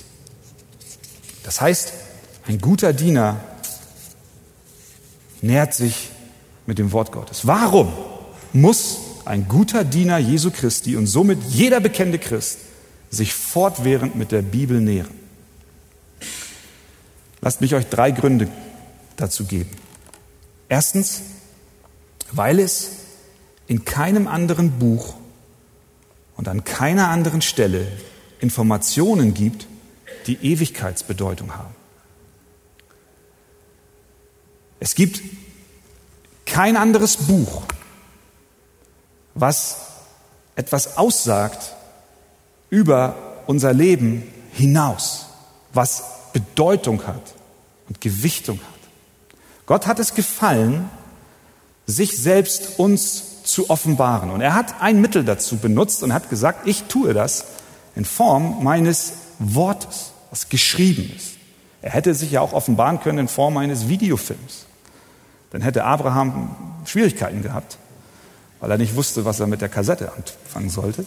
Das 1.43 1.61
heißt, 1.61 1.93
ein 2.47 2.61
guter 2.61 2.93
Diener 2.93 3.41
nährt 5.43 5.75
sich 5.75 6.11
mit 6.67 6.79
dem 6.79 6.93
Wort 6.93 7.11
Gottes. 7.11 7.47
Warum 7.47 7.93
muss 8.53 8.99
ein 9.25 9.49
guter 9.49 9.85
Diener 9.85 10.19
Jesu 10.19 10.51
Christi 10.51 10.97
und 10.97 11.07
somit 11.07 11.39
jeder 11.49 11.81
bekennende 11.81 12.19
Christ 12.19 12.59
sich 13.11 13.35
fortwährend 13.35 14.15
mit 14.15 14.31
der 14.33 14.43
Bibel 14.43 14.81
nähren? 14.81 15.19
Lasst 17.41 17.61
mich 17.61 17.75
euch 17.75 17.87
drei 17.89 18.11
Gründe 18.11 18.49
dazu 19.21 19.45
geben. 19.45 19.71
Erstens, 20.69 21.23
weil 22.33 22.59
es 22.59 22.91
in 23.67 23.85
keinem 23.85 24.27
anderen 24.27 24.79
Buch 24.79 25.15
und 26.37 26.49
an 26.49 26.65
keiner 26.65 27.09
anderen 27.09 27.43
Stelle 27.43 27.87
Informationen 28.41 29.35
gibt, 29.35 29.67
die 30.27 30.37
Ewigkeitsbedeutung 30.37 31.55
haben. 31.57 31.75
Es 34.81 34.95
gibt 34.95 35.21
kein 36.47 36.77
anderes 36.77 37.17
Buch, 37.17 37.63
was 39.35 39.77
etwas 40.57 40.97
aussagt 40.97 41.75
über 42.71 43.43
unser 43.47 43.73
Leben 43.73 44.23
hinaus, 44.53 45.27
was 45.73 46.03
Bedeutung 46.33 47.07
hat 47.07 47.35
und 47.89 48.01
Gewichtung 48.01 48.59
hat. 48.59 48.70
Gott 49.71 49.87
hat 49.87 50.01
es 50.01 50.15
gefallen, 50.15 50.91
sich 51.87 52.21
selbst 52.21 52.81
uns 52.81 53.45
zu 53.45 53.71
offenbaren. 53.71 54.31
Und 54.31 54.41
er 54.41 54.55
hat 54.55 54.83
ein 54.83 55.01
Mittel 55.01 55.25
dazu 55.25 55.59
benutzt 55.59 56.03
und 56.03 56.13
hat 56.13 56.29
gesagt, 56.29 56.67
ich 56.67 56.83
tue 56.89 57.15
das 57.15 57.45
in 57.95 58.05
Form 58.05 58.65
meines 58.65 59.13
Wortes, 59.39 60.11
was 60.31 60.49
geschrieben 60.49 61.13
ist. 61.17 61.35
Er 61.83 61.93
hätte 61.93 62.17
sich 62.17 62.33
ja 62.33 62.41
auch 62.41 62.53
offenbaren 62.53 62.99
können 62.99 63.19
in 63.19 63.29
Form 63.29 63.59
eines 63.59 63.87
Videofilms. 63.87 64.67
Dann 65.53 65.63
hätte 65.63 65.85
Abraham 65.85 66.57
Schwierigkeiten 66.85 67.41
gehabt, 67.41 67.79
weil 68.59 68.73
er 68.73 68.79
nicht 68.79 68.97
wusste, 68.97 69.25
was 69.25 69.39
er 69.39 69.47
mit 69.47 69.61
der 69.61 69.69
Kassette 69.69 70.11
anfangen 70.11 70.71
sollte. 70.71 71.07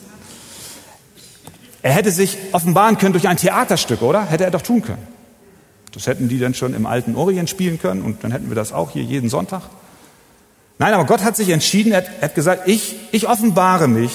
Er 1.81 1.91
hätte 1.91 2.11
sich 2.11 2.37
offenbaren 2.53 2.97
können 2.97 3.11
durch 3.11 3.27
ein 3.27 3.35
Theaterstück, 3.35 4.01
oder? 4.01 4.23
Hätte 4.23 4.45
er 4.45 4.51
doch 4.51 4.61
tun 4.61 4.81
können. 4.81 5.12
Das 5.93 6.07
hätten 6.07 6.27
die 6.27 6.39
dann 6.39 6.53
schon 6.53 6.73
im 6.73 6.85
alten 6.85 7.15
Orient 7.15 7.49
spielen 7.49 7.79
können 7.79 8.01
und 8.01 8.23
dann 8.23 8.31
hätten 8.31 8.49
wir 8.49 8.55
das 8.55 8.73
auch 8.73 8.91
hier 8.91 9.03
jeden 9.03 9.29
Sonntag. 9.29 9.61
Nein, 10.79 10.93
aber 10.93 11.05
Gott 11.05 11.23
hat 11.23 11.37
sich 11.37 11.49
entschieden, 11.49 11.91
er 11.91 12.03
hat 12.21 12.35
gesagt, 12.35 12.67
ich, 12.67 12.95
ich 13.11 13.27
offenbare 13.27 13.87
mich 13.87 14.11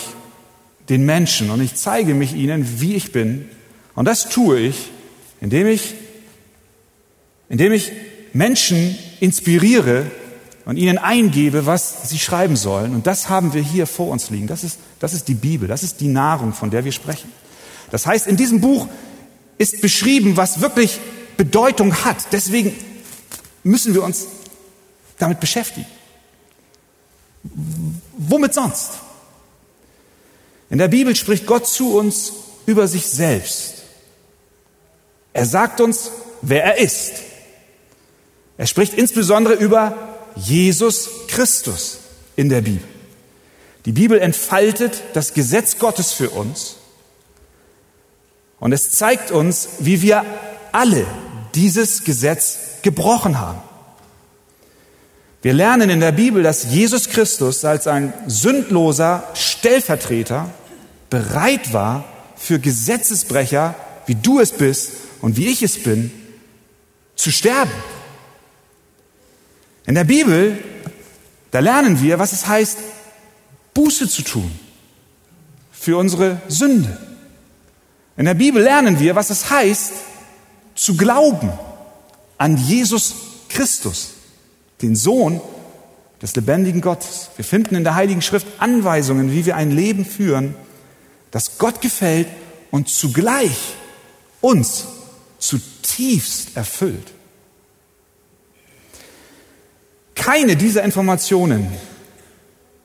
den 0.89 1.07
Menschen 1.07 1.51
und 1.51 1.61
ich 1.61 1.77
zeige 1.77 2.15
mich 2.15 2.35
ihnen, 2.35 2.81
wie 2.81 2.95
ich 2.95 3.13
bin. 3.13 3.49
Und 3.95 4.07
das 4.07 4.29
tue 4.29 4.59
ich, 4.59 4.91
indem 5.41 5.67
ich, 5.67 5.95
indem 7.49 7.73
ich 7.73 7.93
Menschen 8.33 8.99
inspiriere 9.21 10.11
und 10.65 10.77
ihnen 10.77 10.99
eingebe, 10.99 11.65
was 11.67 12.11
sie 12.11 12.19
schreiben 12.19 12.57
sollen. 12.57 12.95
Und 12.95 13.07
das 13.07 13.29
haben 13.29 13.55
wir 13.55 13.63
hier 13.63 13.87
vor 13.87 14.09
uns 14.09 14.31
liegen. 14.31 14.49
Das 14.49 14.65
ist, 14.65 14.79
das 14.99 15.15
ist 15.15 15.29
die 15.29 15.35
Bibel, 15.35 15.69
das 15.69 15.83
ist 15.83 16.01
die 16.01 16.09
Nahrung, 16.09 16.53
von 16.53 16.71
der 16.71 16.85
wir 16.85 16.93
sprechen. 16.93 17.31
Das 17.91 18.07
heißt, 18.07 18.27
in 18.27 18.37
diesem 18.37 18.61
Buch 18.61 18.89
ist 19.57 19.81
beschrieben, 19.81 20.37
was 20.37 20.61
wirklich 20.61 20.99
Bedeutung 21.39 22.05
hat. 22.05 22.33
Deswegen 22.33 22.77
müssen 23.63 23.95
wir 23.95 24.03
uns 24.03 24.27
damit 25.19 25.41
beschäftigen. 25.41 25.87
Womit 28.19 28.53
sonst? 28.53 28.91
In 30.69 30.77
der 30.77 30.89
Bibel 30.89 31.17
spricht 31.17 31.47
Gott 31.47 31.67
zu 31.67 31.97
uns 31.97 32.33
über 32.67 32.87
sich 32.87 33.07
selbst. 33.07 33.77
Er 35.33 35.47
sagt 35.47 35.81
uns, 35.81 36.11
wer 36.43 36.65
er 36.65 36.79
ist. 36.79 37.13
Er 38.59 38.67
spricht 38.67 38.93
insbesondere 38.93 39.55
über 39.55 39.97
Jesus 40.35 41.09
Christus 41.29 41.99
in 42.37 42.49
der 42.49 42.61
Bibel. 42.61 42.87
Die 43.85 43.93
Bibel 43.93 44.21
entfaltet 44.21 45.01
das 45.15 45.33
Gesetz 45.33 45.79
Gottes 45.79 46.13
für 46.13 46.31
uns 46.31 46.77
und 48.61 48.73
es 48.73 48.91
zeigt 48.91 49.31
uns, 49.31 49.69
wie 49.79 50.03
wir 50.03 50.25
alle 50.73 51.07
dieses 51.59 52.05
Gesetz 52.05 52.59
gebrochen 52.83 53.41
haben. 53.41 53.61
Wir 55.43 55.53
lernen 55.53 55.91
in 55.91 55.99
der 55.99 56.13
Bibel, 56.13 56.45
dass 56.45 56.71
Jesus 56.71 57.09
Christus 57.09 57.65
als 57.65 57.89
ein 57.89 58.13
sündloser 58.29 59.25
Stellvertreter 59.35 60.51
bereit 61.11 61.73
war, 61.73 62.05
für 62.37 62.61
Gesetzesbrecher, 62.61 63.75
wie 64.07 64.15
du 64.15 64.39
es 64.39 64.53
bist 64.53 64.93
und 65.21 65.37
wie 65.37 65.49
ich 65.49 65.65
es 65.65 65.83
bin, 65.83 66.13
zu 67.17 67.33
sterben. 67.33 67.73
In 69.85 69.97
der 69.97 70.05
Bibel, 70.05 70.59
da 71.51 71.59
lernen 71.59 72.01
wir, 72.01 72.21
was 72.21 72.33
es 72.33 72.47
heißt, 72.47 72.79
Buße 73.75 74.09
zu 74.09 74.23
tun 74.23 74.57
für 75.73 75.97
unsere 75.97 76.41
Sünde. 76.47 76.97
In 78.17 78.27
der 78.27 78.35
Bibel 78.35 78.63
lernen 78.63 79.01
wir, 79.01 79.17
was 79.17 79.31
es 79.31 79.51
heißt, 79.51 79.93
zu 80.79 80.97
glauben 80.97 81.51
an 82.39 82.57
Jesus 82.57 83.15
Christus, 83.49 84.11
den 84.81 84.95
Sohn 84.95 85.41
des 86.23 86.37
lebendigen 86.37 86.81
Gottes. 86.81 87.31
Wir 87.37 87.45
finden 87.45 87.75
in 87.75 87.85
der 87.85 87.97
Heiligen 87.97 88.23
Schrift 88.23 88.47
Anweisungen, 88.59 89.33
wie 89.33 89.45
wir 89.45 89.57
ein 89.57 89.73
Leben 89.73 90.05
führen, 90.05 90.55
das 91.31 91.59
Gott 91.59 91.81
gefällt 91.81 92.29
und 92.71 92.89
zugleich 92.89 93.75
uns 94.41 94.87
zutiefst 95.39 96.57
erfüllt. 96.57 97.13
Keine 100.15 100.57
dieser 100.57 100.85
Informationen, 100.85 101.73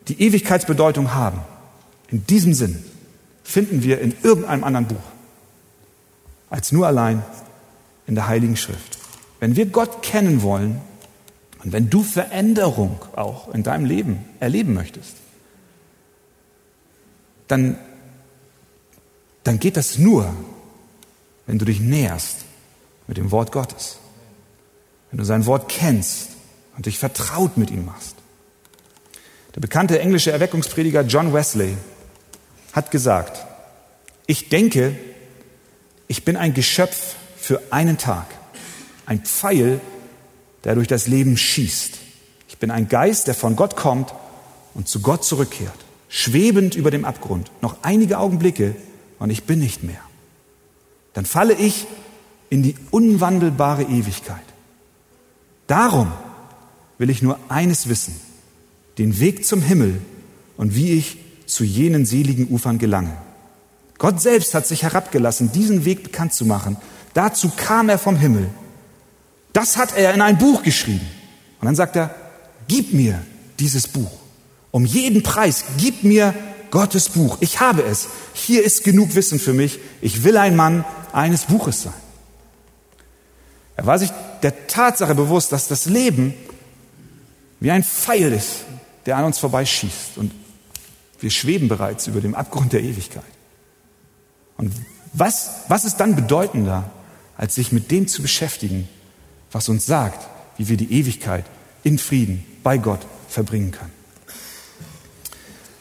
die 0.08 0.20
Ewigkeitsbedeutung 0.20 1.14
haben, 1.14 1.42
in 2.10 2.26
diesem 2.26 2.54
Sinn, 2.54 2.84
finden 3.44 3.84
wir 3.84 4.02
in 4.02 4.16
irgendeinem 4.24 4.64
anderen 4.64 4.88
Buch, 4.88 5.04
als 6.50 6.72
nur 6.72 6.88
allein 6.88 7.24
in 8.08 8.16
der 8.16 8.28
Heiligen 8.28 8.58
Schrift. 8.58 8.98
Wenn 9.40 9.56
wir 9.56 9.66
Gott 9.66 10.04
kennen 10.04 10.42
wollen 10.42 10.82
und 11.64 11.72
wenn 11.72 11.90
du 11.90 12.04
Veränderung 12.04 13.00
auch 13.16 13.54
in 13.54 13.64
deinem 13.64 13.86
Leben 13.86 14.26
erleben 14.40 14.74
möchtest, 14.74 15.16
dann, 17.48 17.78
dann 19.44 19.60
geht 19.60 19.78
das 19.78 19.98
nur, 19.98 20.34
wenn 21.46 21.60
du 21.60 21.66
dich 21.66 21.80
näherst 21.80 22.46
mit 23.08 23.18
dem 23.18 23.32
Wort 23.32 23.52
Gottes. 23.52 23.98
Wenn 25.12 25.20
du 25.20 25.26
sein 25.26 25.46
Wort 25.46 25.70
kennst 25.70 26.30
und 26.76 26.86
dich 26.86 26.98
vertraut 26.98 27.58
mit 27.58 27.70
ihm 27.70 27.86
machst. 27.86 28.16
Der 29.56 29.62
bekannte 29.62 30.00
englische 30.00 30.32
Erweckungsprediger 30.32 31.02
John 31.02 31.34
Wesley 31.34 31.78
hat 32.72 32.90
gesagt, 32.90 33.46
ich 34.26 34.50
denke, 34.50 34.98
ich 36.08 36.26
bin 36.26 36.38
ein 36.38 36.54
Geschöpf 36.54 37.16
für 37.44 37.62
einen 37.72 37.98
Tag, 37.98 38.28
ein 39.06 39.20
Pfeil, 39.20 39.82
der 40.64 40.76
durch 40.76 40.88
das 40.88 41.08
Leben 41.08 41.36
schießt. 41.36 41.98
Ich 42.48 42.58
bin 42.58 42.72
ein 42.72 42.88
Geist, 42.88 43.28
der 43.28 43.34
von 43.34 43.58
Gott 43.58 43.76
kommt 43.76 44.14
und 44.74 44.88
zu 44.88 45.02
Gott 45.02 45.26
zurückkehrt, 45.26 45.76
schwebend 46.08 46.74
über 46.74 46.90
dem 46.90 47.04
Abgrund. 47.04 47.52
Noch 47.62 47.76
einige 47.82 48.18
Augenblicke 48.18 48.78
und 49.20 49.30
ich 49.30 49.44
bin 49.44 49.60
nicht 49.60 49.84
mehr. 49.84 50.00
Dann 51.12 51.26
falle 51.26 51.54
ich 51.54 51.86
in 52.50 52.64
die 52.64 52.76
unwandelbare 52.92 53.84
Ewigkeit. 53.84 54.46
Darum 55.68 56.14
will 56.98 57.10
ich 57.10 57.22
nur 57.22 57.38
eines 57.50 57.90
wissen, 57.90 58.16
den 58.98 59.20
Weg 59.20 59.46
zum 59.46 59.62
Himmel 59.62 60.00
und 60.56 60.76
wie 60.76 60.94
ich 60.94 61.18
zu 61.46 61.66
jenen 61.66 62.06
seligen 62.06 62.48
Ufern 62.48 62.78
gelange. 62.78 63.18
Gott 63.98 64.22
selbst 64.22 64.54
hat 64.54 64.66
sich 64.66 64.84
herabgelassen, 64.84 65.52
diesen 65.52 65.84
Weg 65.84 66.04
bekannt 66.04 66.34
zu 66.34 66.46
machen. 66.46 66.78
Dazu 67.14 67.52
kam 67.56 67.90
er 67.90 67.98
vom 67.98 68.16
Himmel. 68.16 68.50
Das 69.54 69.78
hat 69.78 69.96
er 69.96 70.14
in 70.14 70.22
ein 70.22 70.38
Buch 70.38 70.64
geschrieben. 70.64 71.08
Und 71.60 71.66
dann 71.66 71.76
sagt 71.76 71.96
er, 71.96 72.14
gib 72.68 72.94
mir 72.94 73.24
dieses 73.60 73.88
Buch. 73.88 74.12
Um 74.72 74.86
jeden 74.86 75.22
Preis, 75.22 75.64
gib 75.78 76.04
mir 76.04 76.34
Gottes 76.72 77.10
Buch. 77.10 77.38
Ich 77.40 77.60
habe 77.60 77.84
es. 77.84 78.08
Hier 78.34 78.64
ist 78.64 78.84
genug 78.84 79.14
Wissen 79.14 79.40
für 79.40 79.54
mich. 79.54 79.80
Ich 80.02 80.24
will 80.24 80.38
ein 80.38 80.56
Mann 80.56 80.84
eines 81.12 81.44
Buches 81.44 81.84
sein. 81.84 81.94
Er 83.76 83.86
war 83.86 84.00
sich 84.00 84.12
der 84.42 84.68
Tatsache 84.68 85.14
bewusst, 85.14 85.52
dass 85.52 85.68
das 85.68 85.86
Leben 85.86 86.34
wie 87.60 87.72
ein 87.72 87.84
Pfeil 87.84 88.34
ist, 88.34 88.66
der 89.06 89.18
an 89.18 89.26
uns 89.26 89.38
vorbeischießt. 89.38 90.18
Und 90.18 90.32
wir 91.20 91.30
schweben 91.30 91.68
bereits 91.68 92.08
über 92.08 92.22
dem 92.22 92.36
Abgrund 92.36 92.74
der 92.74 92.82
Ewigkeit. 92.82 93.24
Und 94.58 94.74
was, 95.14 95.52
was 95.68 95.86
ist 95.86 95.98
dann 95.98 96.16
bedeutender, 96.16 96.90
als 97.38 97.56
sich 97.56 97.72
mit 97.72 97.92
dem 97.92 98.08
zu 98.08 98.22
beschäftigen, 98.22 98.88
was 99.52 99.70
uns 99.70 99.86
sagt, 99.86 100.28
wie 100.58 100.70
wir 100.70 100.78
die 100.78 100.92
Ewigkeit 100.94 101.46
in 101.84 101.98
Frieden 101.98 102.46
bei 102.64 102.78
Gott 102.78 103.02
verbringen 103.28 103.72
können? 103.72 103.92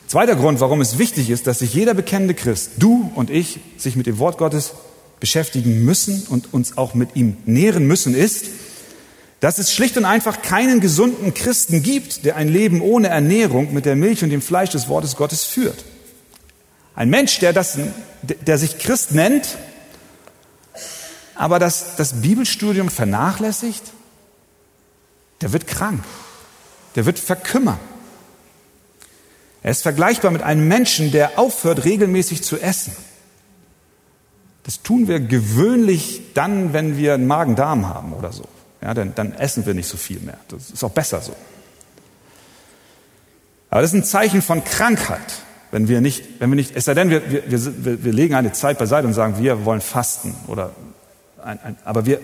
Zweiter 0.06 0.36
Grund, 0.36 0.60
warum 0.60 0.80
es 0.82 0.98
wichtig 0.98 1.30
ist, 1.30 1.46
dass 1.46 1.60
sich 1.60 1.72
jeder 1.72 1.94
bekennende 1.94 2.34
Christ, 2.34 2.72
du 2.78 3.10
und 3.14 3.30
ich, 3.30 3.60
sich 3.78 3.96
mit 3.96 4.06
dem 4.06 4.18
Wort 4.18 4.36
Gottes 4.36 4.72
beschäftigen 5.20 5.84
müssen 5.84 6.26
und 6.28 6.52
uns 6.52 6.76
auch 6.76 6.94
mit 6.94 7.16
ihm 7.16 7.36
nähren 7.46 7.86
müssen, 7.86 8.14
ist, 8.14 8.46
dass 9.40 9.58
es 9.58 9.72
schlicht 9.72 9.96
und 9.96 10.04
einfach 10.04 10.42
keinen 10.42 10.80
gesunden 10.80 11.32
Christen 11.32 11.82
gibt, 11.82 12.24
der 12.24 12.36
ein 12.36 12.48
Leben 12.48 12.80
ohne 12.80 13.08
Ernährung 13.08 13.72
mit 13.72 13.86
der 13.86 13.96
Milch 13.96 14.22
und 14.22 14.30
dem 14.30 14.42
Fleisch 14.42 14.70
des 14.70 14.88
Wortes 14.88 15.16
Gottes 15.16 15.44
führt. 15.44 15.84
Ein 16.94 17.08
Mensch, 17.08 17.38
der, 17.38 17.52
das, 17.52 17.78
der 18.46 18.58
sich 18.58 18.78
Christ 18.78 19.12
nennt, 19.12 19.56
aber 21.34 21.58
das, 21.58 21.96
das 21.96 22.20
Bibelstudium 22.20 22.88
vernachlässigt, 22.88 23.82
der 25.40 25.52
wird 25.52 25.66
krank, 25.66 26.04
der 26.94 27.06
wird 27.06 27.18
verkümmern. 27.18 27.78
Er 29.62 29.70
ist 29.70 29.82
vergleichbar 29.82 30.30
mit 30.30 30.42
einem 30.42 30.66
Menschen, 30.66 31.12
der 31.12 31.38
aufhört, 31.38 31.84
regelmäßig 31.84 32.42
zu 32.42 32.58
essen. 32.58 32.96
Das 34.64 34.82
tun 34.82 35.08
wir 35.08 35.20
gewöhnlich 35.20 36.22
dann, 36.34 36.72
wenn 36.72 36.96
wir 36.96 37.14
einen 37.14 37.26
Magen-Darm 37.26 37.88
haben 37.88 38.12
oder 38.12 38.32
so. 38.32 38.44
Ja, 38.80 38.94
dann, 38.94 39.14
dann 39.14 39.32
essen 39.34 39.66
wir 39.66 39.74
nicht 39.74 39.88
so 39.88 39.96
viel 39.96 40.20
mehr. 40.20 40.38
Das 40.48 40.70
ist 40.70 40.82
auch 40.82 40.90
besser 40.90 41.20
so. 41.20 41.34
Aber 43.70 43.80
das 43.80 43.92
ist 43.92 44.00
ein 44.00 44.04
Zeichen 44.04 44.42
von 44.42 44.62
Krankheit, 44.64 45.42
wenn 45.70 45.88
wir 45.88 46.00
nicht, 46.00 46.40
wenn 46.40 46.50
wir 46.50 46.56
nicht, 46.56 46.76
es 46.76 46.84
sei 46.84 46.94
denn, 46.94 47.08
wir, 47.10 47.30
wir, 47.30 47.50
wir, 47.50 48.04
wir 48.04 48.12
legen 48.12 48.34
eine 48.34 48.52
Zeit 48.52 48.78
beiseite 48.78 49.06
und 49.06 49.14
sagen, 49.14 49.38
wir 49.38 49.64
wollen 49.64 49.80
fasten 49.80 50.34
oder 50.46 50.72
ein, 51.44 51.58
ein, 51.62 51.76
aber 51.84 52.06
wir, 52.06 52.20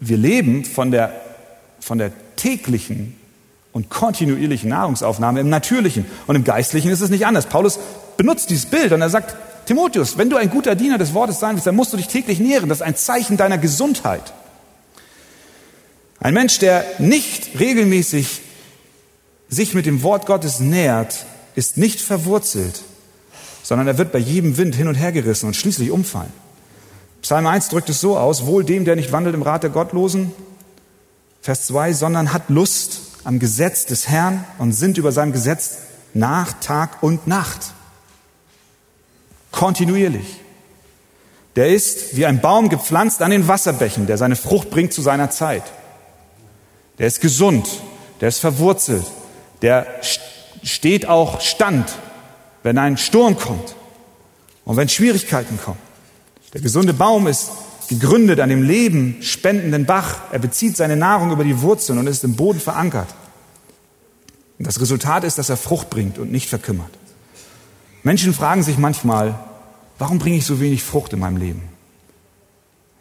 wir 0.00 0.16
leben 0.16 0.64
von 0.64 0.90
der, 0.90 1.12
von 1.80 1.98
der 1.98 2.12
täglichen 2.36 3.16
und 3.72 3.90
kontinuierlichen 3.90 4.70
Nahrungsaufnahme 4.70 5.40
im 5.40 5.48
Natürlichen. 5.48 6.06
Und 6.26 6.36
im 6.36 6.44
Geistlichen 6.44 6.90
ist 6.90 7.00
es 7.00 7.10
nicht 7.10 7.26
anders. 7.26 7.46
Paulus 7.46 7.78
benutzt 8.16 8.50
dieses 8.50 8.66
Bild 8.66 8.92
und 8.92 9.00
er 9.00 9.10
sagt, 9.10 9.36
Timotheus, 9.66 10.16
wenn 10.16 10.30
du 10.30 10.36
ein 10.36 10.50
guter 10.50 10.74
Diener 10.74 10.98
des 10.98 11.12
Wortes 11.14 11.40
sein 11.40 11.54
willst, 11.54 11.66
dann 11.66 11.76
musst 11.76 11.92
du 11.92 11.96
dich 11.96 12.08
täglich 12.08 12.40
nähren. 12.40 12.68
Das 12.68 12.78
ist 12.78 12.82
ein 12.82 12.96
Zeichen 12.96 13.36
deiner 13.36 13.58
Gesundheit. 13.58 14.32
Ein 16.20 16.34
Mensch, 16.34 16.58
der 16.58 16.84
nicht 16.98 17.60
regelmäßig 17.60 18.40
sich 19.48 19.74
mit 19.74 19.86
dem 19.86 20.02
Wort 20.02 20.26
Gottes 20.26 20.60
nähert, 20.60 21.26
ist 21.54 21.76
nicht 21.76 22.00
verwurzelt, 22.00 22.82
sondern 23.62 23.86
er 23.86 23.98
wird 23.98 24.12
bei 24.12 24.18
jedem 24.18 24.56
Wind 24.56 24.74
hin 24.74 24.88
und 24.88 24.94
her 24.94 25.12
gerissen 25.12 25.46
und 25.46 25.54
schließlich 25.54 25.90
umfallen. 25.90 26.32
Psalm 27.22 27.46
1 27.46 27.68
drückt 27.68 27.88
es 27.90 28.00
so 28.00 28.16
aus, 28.16 28.46
wohl 28.46 28.64
dem, 28.64 28.84
der 28.84 28.96
nicht 28.96 29.12
wandelt 29.12 29.34
im 29.34 29.42
Rat 29.42 29.62
der 29.62 29.70
Gottlosen, 29.70 30.32
Vers 31.42 31.66
2, 31.66 31.92
sondern 31.92 32.32
hat 32.32 32.48
Lust 32.48 33.00
am 33.24 33.38
Gesetz 33.38 33.86
des 33.86 34.08
Herrn 34.08 34.44
und 34.58 34.72
sind 34.72 34.98
über 34.98 35.12
seinem 35.12 35.32
Gesetz 35.32 35.78
nach 36.14 36.54
Tag 36.60 37.02
und 37.02 37.26
Nacht. 37.26 37.72
Kontinuierlich. 39.50 40.40
Der 41.56 41.70
ist 41.70 42.16
wie 42.16 42.26
ein 42.26 42.40
Baum 42.40 42.68
gepflanzt 42.68 43.20
an 43.22 43.30
den 43.30 43.48
Wasserbächen, 43.48 44.06
der 44.06 44.18
seine 44.18 44.36
Frucht 44.36 44.70
bringt 44.70 44.92
zu 44.92 45.02
seiner 45.02 45.30
Zeit. 45.30 45.64
Der 46.98 47.06
ist 47.06 47.20
gesund, 47.20 47.68
der 48.20 48.28
ist 48.28 48.38
verwurzelt, 48.38 49.06
der 49.62 49.86
steht 50.62 51.06
auch 51.06 51.40
stand, 51.40 51.92
wenn 52.62 52.78
ein 52.78 52.96
Sturm 52.96 53.36
kommt 53.36 53.74
und 54.64 54.76
wenn 54.76 54.88
Schwierigkeiten 54.88 55.58
kommen. 55.58 55.87
Der 56.54 56.60
gesunde 56.60 56.94
Baum 56.94 57.26
ist 57.26 57.50
gegründet 57.88 58.40
an 58.40 58.48
dem 58.48 58.62
Leben 58.62 59.22
spendenden 59.22 59.86
Bach. 59.86 60.20
Er 60.30 60.38
bezieht 60.38 60.76
seine 60.76 60.96
Nahrung 60.96 61.32
über 61.32 61.44
die 61.44 61.60
Wurzeln 61.62 61.98
und 61.98 62.06
ist 62.06 62.24
im 62.24 62.36
Boden 62.36 62.60
verankert. 62.60 63.08
Und 64.58 64.66
das 64.66 64.80
Resultat 64.80 65.24
ist, 65.24 65.38
dass 65.38 65.48
er 65.48 65.56
Frucht 65.56 65.90
bringt 65.90 66.18
und 66.18 66.30
nicht 66.30 66.48
verkümmert. 66.48 66.90
Menschen 68.02 68.34
fragen 68.34 68.62
sich 68.62 68.78
manchmal, 68.78 69.38
warum 69.98 70.18
bringe 70.18 70.36
ich 70.36 70.46
so 70.46 70.60
wenig 70.60 70.82
Frucht 70.82 71.12
in 71.12 71.18
meinem 71.18 71.36
Leben? 71.36 71.62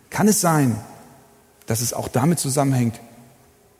Kann 0.10 0.28
es 0.28 0.42
sein, 0.42 0.80
dass 1.66 1.82
es 1.82 1.94
auch 1.94 2.08
damit 2.08 2.40
zusammenhängt, 2.40 3.00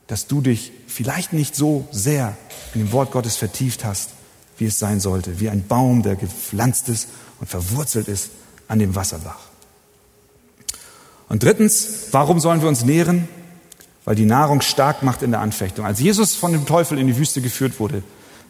dass 0.08 0.28
du 0.28 0.42
dich 0.42 0.72
vielleicht 0.88 1.34
nicht 1.34 1.56
so 1.56 1.88
sehr 1.92 2.36
in 2.74 2.82
dem 2.82 2.92
Wort 2.92 3.12
Gottes 3.12 3.36
vertieft 3.36 3.86
hast, 3.86 4.12
wie 4.58 4.66
es 4.66 4.80
sein 4.80 5.00
sollte, 5.00 5.40
wie 5.40 5.50
ein 5.50 5.68
Baum, 5.68 6.04
der 6.04 6.16
gepflanzt 6.16 6.90
ist 6.90 7.10
und 7.40 7.50
verwurzelt 7.50 8.08
ist 8.08 8.30
an 8.68 8.80
dem 8.80 8.96
Wasserbach. 8.96 9.47
Und 11.30 11.44
drittens, 11.44 12.08
warum 12.12 12.40
sollen 12.40 12.62
wir 12.62 12.70
uns 12.70 12.86
nähren? 12.86 13.28
Weil 14.06 14.16
die 14.16 14.26
Nahrung 14.26 14.62
stark 14.62 15.04
macht 15.04 15.22
in 15.22 15.32
der 15.32 15.42
Anfechtung. 15.42 15.86
Als 15.86 16.00
Jesus 16.00 16.36
von 16.36 16.54
dem 16.54 16.66
Teufel 16.66 16.98
in 16.98 17.08
die 17.08 17.18
Wüste 17.18 17.42
geführt 17.42 17.80
wurde, 17.80 18.04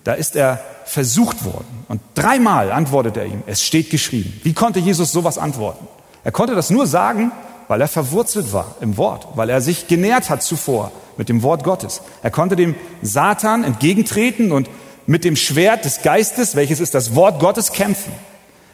da 0.04 0.14
ist 0.14 0.36
er 0.36 0.60
versucht 0.86 1.44
worden. 1.44 1.86
Und 1.88 2.02
dreimal 2.16 2.72
antwortet 2.72 3.18
er 3.18 3.26
ihm, 3.26 3.44
es 3.48 3.64
steht 3.64 3.90
geschrieben. 3.90 4.40
Wie 4.44 4.54
konnte 4.54 4.80
Jesus 4.80 5.12
sowas 5.12 5.38
antworten? 5.38 5.88
Er 6.24 6.32
konnte 6.32 6.56
das 6.56 6.70
nur 6.70 6.88
sagen, 6.88 7.32
weil 7.68 7.82
er 7.82 7.88
verwurzelt 7.88 8.54
war 8.54 8.76
im 8.80 8.96
Wort, 8.98 9.28
weil 9.36 9.50
er 9.50 9.60
sich 9.60 9.88
genährt 9.88 10.30
hat 10.30 10.44
zuvor 10.44 10.92
mit 11.18 11.30
dem 11.30 11.42
Wort 11.42 11.64
Gottes. 11.64 12.02
Er 12.22 12.32
konnte 12.32 12.56
dem 12.56 12.76
Satan 13.02 13.64
entgegentreten 13.64 14.52
und 14.52 14.70
mit 15.08 15.26
dem 15.26 15.36
Schwert 15.36 15.84
des 15.84 16.02
Geistes, 16.04 16.56
welches 16.56 16.80
ist 16.80 16.94
das 16.94 17.16
Wort 17.16 17.40
Gottes, 17.40 17.72
kämpfen. 17.72 18.14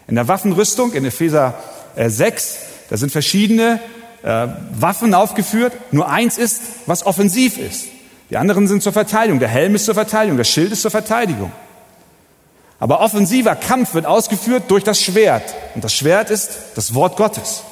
In 0.08 0.16
der 0.16 0.28
Waffenrüstung 0.28 0.94
in 0.94 1.06
Epheser 1.06 1.56
6 1.96 2.58
da 2.94 2.98
sind 2.98 3.12
verschiedene 3.12 3.80
äh, 4.22 4.48
Waffen 4.72 5.16
aufgeführt. 5.16 5.74
Nur 5.92 6.10
eins 6.10 6.38
ist, 6.38 6.62
was 6.86 7.08
offensiv 7.08 7.58
ist. 7.58 7.88
Die 8.30 8.38
anderen 8.38 8.68
sind 8.68 8.84
zur 8.84 8.94
Verteidigung. 8.94 9.40
Der 9.40 9.50
Helm 9.50 9.74
ist 9.74 9.86
zur 9.86 9.96
Verteidigung, 9.96 10.38
das 10.38 10.48
Schild 10.48 10.72
ist 10.72 10.84
zur 10.84 10.92
Verteidigung. 10.92 11.52
Aber 12.78 13.00
offensiver 13.00 13.56
Kampf 13.56 13.96
wird 13.96 14.06
ausgeführt 14.06 14.66
durch 14.68 14.84
das 14.84 15.02
Schwert. 15.02 15.56
Und 15.74 15.84
das 15.84 15.96
Schwert 15.96 16.30
ist 16.30 16.52
das 16.76 16.94
Wort 16.94 17.18
Gottes. 17.18 17.64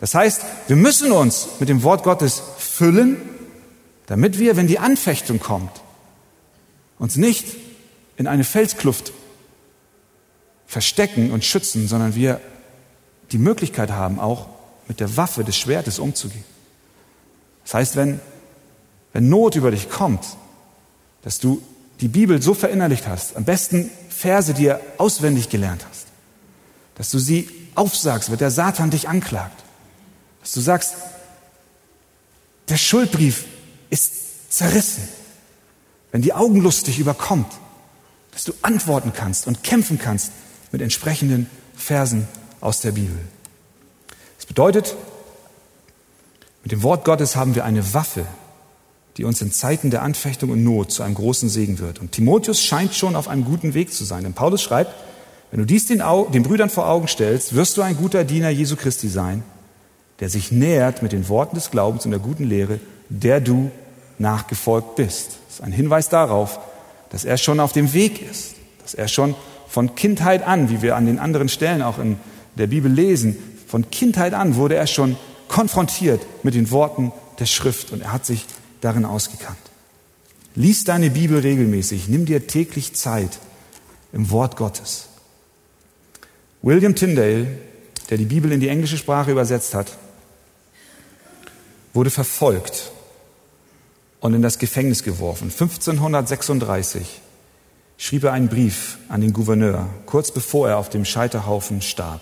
Das 0.00 0.14
heißt, 0.14 0.40
wir 0.66 0.76
müssen 0.76 1.12
uns 1.12 1.48
mit 1.60 1.68
dem 1.68 1.82
Wort 1.82 2.02
Gottes 2.02 2.42
füllen, 2.56 3.20
damit 4.06 4.38
wir, 4.38 4.56
wenn 4.56 4.66
die 4.66 4.78
Anfechtung 4.78 5.40
kommt, 5.40 5.82
uns 6.98 7.16
nicht 7.16 7.48
in 8.16 8.26
eine 8.26 8.44
Felskluft 8.44 9.12
verstecken 10.66 11.32
und 11.32 11.44
schützen, 11.44 11.86
sondern 11.86 12.14
wir 12.14 12.40
die 13.32 13.38
Möglichkeit 13.38 13.90
haben, 13.90 14.20
auch 14.20 14.46
mit 14.88 15.00
der 15.00 15.16
Waffe 15.16 15.44
des 15.44 15.56
Schwertes 15.56 15.98
umzugehen. 15.98 16.44
Das 17.64 17.74
heißt, 17.74 17.96
wenn, 17.96 18.20
wenn 19.12 19.28
Not 19.28 19.56
über 19.56 19.70
dich 19.70 19.90
kommt, 19.90 20.24
dass 21.22 21.38
du 21.38 21.60
die 22.00 22.08
Bibel 22.08 22.40
so 22.40 22.54
verinnerlicht 22.54 23.08
hast, 23.08 23.36
am 23.36 23.44
besten 23.44 23.90
Verse 24.08 24.54
dir 24.54 24.80
auswendig 24.98 25.48
gelernt 25.48 25.84
hast, 25.88 26.06
dass 26.94 27.10
du 27.10 27.18
sie 27.18 27.48
aufsagst, 27.74 28.30
wenn 28.30 28.38
der 28.38 28.50
Satan 28.50 28.90
dich 28.90 29.08
anklagt, 29.08 29.64
dass 30.40 30.52
du 30.52 30.60
sagst, 30.60 30.94
der 32.68 32.76
Schuldbrief 32.76 33.44
ist 33.90 34.52
zerrissen, 34.52 35.08
wenn 36.12 36.22
die 36.22 36.32
Augenlust 36.32 36.86
dich 36.86 36.98
überkommt, 36.98 37.52
dass 38.32 38.44
du 38.44 38.52
antworten 38.62 39.12
kannst 39.14 39.46
und 39.46 39.62
kämpfen 39.62 39.98
kannst 39.98 40.30
mit 40.72 40.82
entsprechenden 40.82 41.48
Versen 41.74 42.28
aus 42.60 42.80
der 42.80 42.92
Bibel. 42.92 43.18
Das 44.36 44.46
bedeutet, 44.46 44.96
mit 46.62 46.72
dem 46.72 46.82
Wort 46.82 47.04
Gottes 47.04 47.36
haben 47.36 47.54
wir 47.54 47.64
eine 47.64 47.94
Waffe, 47.94 48.26
die 49.16 49.24
uns 49.24 49.40
in 49.40 49.52
Zeiten 49.52 49.90
der 49.90 50.02
Anfechtung 50.02 50.50
und 50.50 50.64
Not 50.64 50.90
zu 50.90 51.02
einem 51.02 51.14
großen 51.14 51.48
Segen 51.48 51.78
wird. 51.78 52.00
Und 52.00 52.12
Timotheus 52.12 52.60
scheint 52.60 52.94
schon 52.94 53.16
auf 53.16 53.28
einem 53.28 53.44
guten 53.44 53.72
Weg 53.74 53.92
zu 53.92 54.04
sein. 54.04 54.24
Denn 54.24 54.34
Paulus 54.34 54.62
schreibt, 54.62 54.92
wenn 55.50 55.60
du 55.60 55.66
dies 55.66 55.86
den, 55.86 56.02
Au 56.02 56.24
den 56.26 56.42
Brüdern 56.42 56.70
vor 56.70 56.88
Augen 56.88 57.08
stellst, 57.08 57.54
wirst 57.54 57.76
du 57.76 57.82
ein 57.82 57.96
guter 57.96 58.24
Diener 58.24 58.50
Jesu 58.50 58.76
Christi 58.76 59.08
sein, 59.08 59.42
der 60.20 60.28
sich 60.28 60.52
nähert 60.52 61.02
mit 61.02 61.12
den 61.12 61.28
Worten 61.28 61.54
des 61.54 61.70
Glaubens 61.70 62.04
und 62.04 62.10
der 62.10 62.20
guten 62.20 62.44
Lehre, 62.44 62.80
der 63.08 63.40
du 63.40 63.70
nachgefolgt 64.18 64.96
bist. 64.96 65.38
Das 65.46 65.56
ist 65.56 65.60
ein 65.62 65.72
Hinweis 65.72 66.08
darauf, 66.08 66.58
dass 67.10 67.24
er 67.24 67.36
schon 67.36 67.60
auf 67.60 67.72
dem 67.72 67.92
Weg 67.92 68.28
ist, 68.28 68.56
dass 68.82 68.94
er 68.94 69.08
schon 69.08 69.34
von 69.68 69.94
Kindheit 69.94 70.46
an, 70.46 70.68
wie 70.68 70.82
wir 70.82 70.96
an 70.96 71.06
den 71.06 71.18
anderen 71.18 71.48
Stellen 71.48 71.82
auch 71.82 71.98
in 71.98 72.18
der 72.56 72.66
Bibel 72.66 72.90
lesen, 72.90 73.36
von 73.66 73.90
Kindheit 73.90 74.34
an 74.34 74.56
wurde 74.56 74.76
er 74.76 74.86
schon 74.86 75.16
konfrontiert 75.48 76.20
mit 76.42 76.54
den 76.54 76.70
Worten 76.70 77.12
der 77.38 77.46
Schrift 77.46 77.92
und 77.92 78.02
er 78.02 78.12
hat 78.12 78.26
sich 78.26 78.46
darin 78.80 79.04
ausgekannt. 79.04 79.58
Lies 80.54 80.84
deine 80.84 81.10
Bibel 81.10 81.38
regelmäßig, 81.38 82.08
nimm 82.08 82.24
dir 82.24 82.46
täglich 82.46 82.94
Zeit 82.94 83.38
im 84.12 84.30
Wort 84.30 84.56
Gottes. 84.56 85.08
William 86.62 86.94
Tyndale, 86.94 87.46
der 88.08 88.18
die 88.18 88.24
Bibel 88.24 88.50
in 88.52 88.60
die 88.60 88.68
englische 88.68 88.96
Sprache 88.96 89.30
übersetzt 89.30 89.74
hat, 89.74 89.98
wurde 91.92 92.10
verfolgt 92.10 92.90
und 94.20 94.34
in 94.34 94.42
das 94.42 94.58
Gefängnis 94.58 95.02
geworfen. 95.02 95.50
1536 95.50 97.20
schrieb 97.98 98.24
er 98.24 98.32
einen 98.32 98.48
Brief 98.48 98.98
an 99.08 99.20
den 99.20 99.32
Gouverneur, 99.32 99.88
kurz 100.06 100.30
bevor 100.30 100.68
er 100.68 100.78
auf 100.78 100.88
dem 100.88 101.04
Scheiterhaufen 101.04 101.82
starb. 101.82 102.20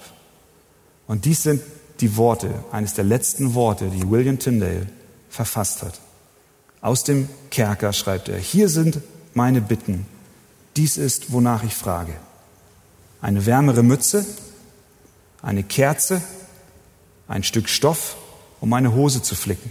Und 1.07 1.25
dies 1.25 1.43
sind 1.43 1.61
die 2.01 2.17
Worte, 2.17 2.51
eines 2.73 2.95
der 2.95 3.05
letzten 3.05 3.55
Worte, 3.55 3.87
die 3.89 4.09
William 4.11 4.39
Tyndale 4.39 4.87
verfasst 5.29 5.83
hat. 5.83 6.01
Aus 6.81 7.05
dem 7.05 7.29
Kerker 7.51 7.93
schreibt 7.93 8.29
er, 8.29 8.39
hier 8.39 8.69
sind 8.69 9.01
meine 9.33 9.61
Bitten, 9.61 10.07
dies 10.77 10.97
ist, 10.97 11.33
wonach 11.33 11.63
ich 11.65 11.75
frage. 11.75 12.13
Eine 13.21 13.47
wärmere 13.47 13.83
Mütze, 13.83 14.27
eine 15.41 15.63
Kerze, 15.63 16.21
ein 17.29 17.43
Stück 17.43 17.69
Stoff, 17.69 18.17
um 18.61 18.69
meine 18.69 18.95
Hose 18.95 19.23
zu 19.23 19.35
flicken. 19.35 19.71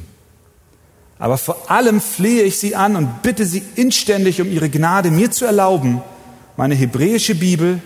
Aber 1.19 1.37
vor 1.37 1.69
allem 1.69 2.01
flehe 2.01 2.43
ich 2.43 2.57
sie 2.57 2.75
an 2.75 2.95
und 2.95 3.21
bitte 3.21 3.45
sie 3.45 3.63
inständig 3.75 4.41
um 4.41 4.51
ihre 4.51 4.69
Gnade, 4.69 5.11
mir 5.11 5.31
zu 5.31 5.45
erlauben, 5.45 6.01
meine 6.57 6.75
hebräische 6.75 7.35
Bibel, 7.35 7.81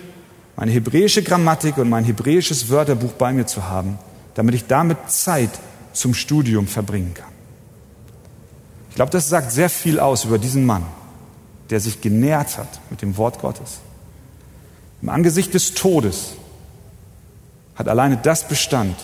meine 0.58 0.72
hebräische 0.72 1.22
Grammatik 1.22 1.78
und 1.78 1.88
mein 1.88 2.04
hebräisches 2.04 2.68
Wörterbuch 2.68 3.12
bei 3.12 3.32
mir 3.32 3.46
zu 3.46 3.66
haben, 3.66 3.98
damit 4.34 4.54
ich 4.54 4.66
damit 4.66 5.10
Zeit 5.10 5.50
zum 5.94 6.12
Studium 6.12 6.66
verbringen 6.66 7.14
kann 7.14 7.38
glaube, 8.98 9.12
das 9.12 9.28
sagt 9.28 9.52
sehr 9.52 9.70
viel 9.70 10.00
aus 10.00 10.24
über 10.24 10.38
diesen 10.38 10.66
Mann, 10.66 10.84
der 11.70 11.78
sich 11.78 12.00
genährt 12.00 12.58
hat 12.58 12.80
mit 12.90 13.00
dem 13.00 13.16
Wort 13.16 13.40
Gottes. 13.40 13.78
Im 15.00 15.08
Angesicht 15.08 15.54
des 15.54 15.74
Todes 15.74 16.32
hat 17.76 17.86
alleine 17.86 18.16
das 18.16 18.48
Bestand, 18.48 18.96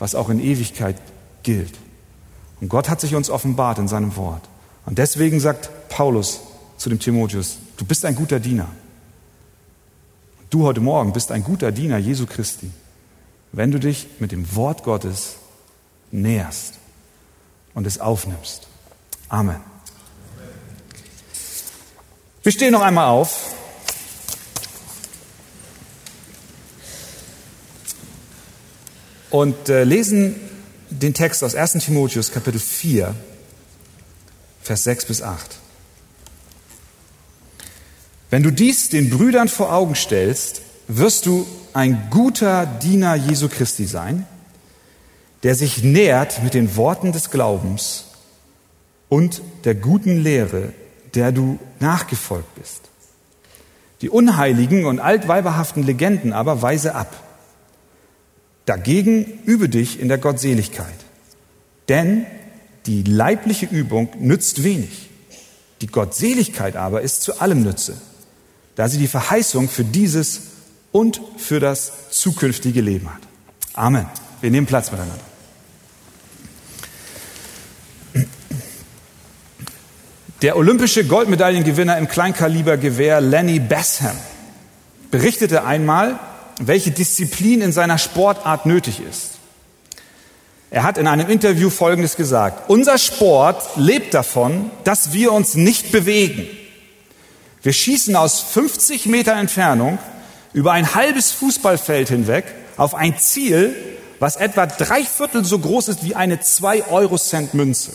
was 0.00 0.16
auch 0.16 0.30
in 0.30 0.40
Ewigkeit 0.40 0.96
gilt. 1.44 1.74
Und 2.60 2.70
Gott 2.70 2.88
hat 2.88 3.00
sich 3.00 3.14
uns 3.14 3.30
offenbart 3.30 3.78
in 3.78 3.86
seinem 3.86 4.16
Wort. 4.16 4.42
Und 4.84 4.98
deswegen 4.98 5.38
sagt 5.38 5.70
Paulus 5.90 6.40
zu 6.76 6.88
dem 6.88 6.98
Timotheus, 6.98 7.58
du 7.76 7.84
bist 7.84 8.04
ein 8.04 8.16
guter 8.16 8.40
Diener. 8.40 8.66
Du 10.50 10.64
heute 10.64 10.80
Morgen 10.80 11.12
bist 11.12 11.30
ein 11.30 11.44
guter 11.44 11.70
Diener 11.70 11.98
Jesu 11.98 12.26
Christi, 12.26 12.72
wenn 13.52 13.70
du 13.70 13.78
dich 13.78 14.08
mit 14.18 14.32
dem 14.32 14.56
Wort 14.56 14.82
Gottes 14.82 15.36
näherst 16.10 16.74
und 17.72 17.86
es 17.86 18.00
aufnimmst. 18.00 18.66
Amen. 19.28 19.60
Wir 22.42 22.50
stehen 22.50 22.72
noch 22.72 22.82
einmal 22.82 23.06
auf. 23.06 23.54
Und 29.30 29.68
äh, 29.68 29.84
lesen 29.84 30.34
den 30.88 31.14
Text 31.14 31.44
aus 31.44 31.54
1 31.54 31.84
Timotheus 31.84 32.32
Kapitel 32.32 32.58
4, 32.58 33.14
Vers 34.62 34.82
6 34.82 35.04
bis 35.04 35.22
8. 35.22 35.60
Wenn 38.30 38.44
du 38.44 38.52
dies 38.52 38.88
den 38.88 39.10
Brüdern 39.10 39.48
vor 39.48 39.72
Augen 39.72 39.96
stellst, 39.96 40.62
wirst 40.86 41.26
du 41.26 41.46
ein 41.72 42.08
guter 42.10 42.64
Diener 42.64 43.16
Jesu 43.16 43.48
Christi 43.48 43.86
sein, 43.86 44.26
der 45.42 45.56
sich 45.56 45.82
nährt 45.82 46.42
mit 46.42 46.54
den 46.54 46.76
Worten 46.76 47.10
des 47.12 47.30
Glaubens 47.30 48.06
und 49.08 49.42
der 49.64 49.74
guten 49.74 50.22
Lehre, 50.22 50.72
der 51.14 51.32
du 51.32 51.58
nachgefolgt 51.80 52.54
bist. 52.54 52.82
Die 54.00 54.08
unheiligen 54.08 54.86
und 54.86 55.00
altweiberhaften 55.00 55.82
Legenden 55.82 56.32
aber 56.32 56.62
weise 56.62 56.94
ab. 56.94 57.12
Dagegen 58.64 59.40
übe 59.44 59.68
dich 59.68 59.98
in 59.98 60.08
der 60.08 60.18
Gottseligkeit. 60.18 60.86
Denn 61.88 62.24
die 62.86 63.02
leibliche 63.02 63.66
Übung 63.66 64.08
nützt 64.20 64.62
wenig. 64.62 65.10
Die 65.80 65.88
Gottseligkeit 65.88 66.76
aber 66.76 67.02
ist 67.02 67.22
zu 67.22 67.40
allem 67.40 67.62
Nütze, 67.62 68.00
da 68.76 68.88
sie 68.88 68.98
die 68.98 69.08
Verheißung 69.08 69.68
für 69.68 69.84
dieses 69.84 70.40
und 70.92 71.20
für 71.36 71.60
das 71.60 72.10
zukünftige 72.10 72.80
Leben 72.80 73.12
hat. 73.12 73.22
Amen. 73.74 74.06
Wir 74.40 74.50
nehmen 74.50 74.66
Platz 74.66 74.90
miteinander. 74.90 75.24
Der 80.42 80.56
olympische 80.56 81.04
Goldmedaillengewinner 81.04 81.98
im 81.98 82.08
Kleinkalibergewehr 82.08 83.20
Lenny 83.20 83.60
Basham 83.60 84.16
berichtete 85.10 85.64
einmal, 85.64 86.18
welche 86.58 86.90
Disziplin 86.90 87.60
in 87.60 87.72
seiner 87.72 87.98
Sportart 87.98 88.64
nötig 88.64 89.00
ist. 89.00 89.32
Er 90.70 90.84
hat 90.84 90.98
in 90.98 91.06
einem 91.06 91.28
Interview 91.28 91.68
Folgendes 91.68 92.16
gesagt. 92.16 92.70
Unser 92.70 92.96
Sport 92.96 93.62
lebt 93.76 94.14
davon, 94.14 94.70
dass 94.84 95.12
wir 95.12 95.32
uns 95.32 95.56
nicht 95.56 95.92
bewegen. 95.92 96.46
Wir 97.62 97.72
schießen 97.72 98.16
aus 98.16 98.40
50 98.40 99.06
Meter 99.06 99.34
Entfernung 99.34 99.98
über 100.52 100.72
ein 100.72 100.94
halbes 100.94 101.30
Fußballfeld 101.32 102.08
hinweg 102.08 102.44
auf 102.76 102.94
ein 102.94 103.18
Ziel, 103.18 103.74
was 104.18 104.36
etwa 104.36 104.66
drei 104.66 105.04
Viertel 105.04 105.44
so 105.44 105.58
groß 105.58 105.88
ist 105.88 106.04
wie 106.04 106.14
eine 106.14 106.36
2-Euro-Cent 106.36 107.54
Münze. 107.54 107.92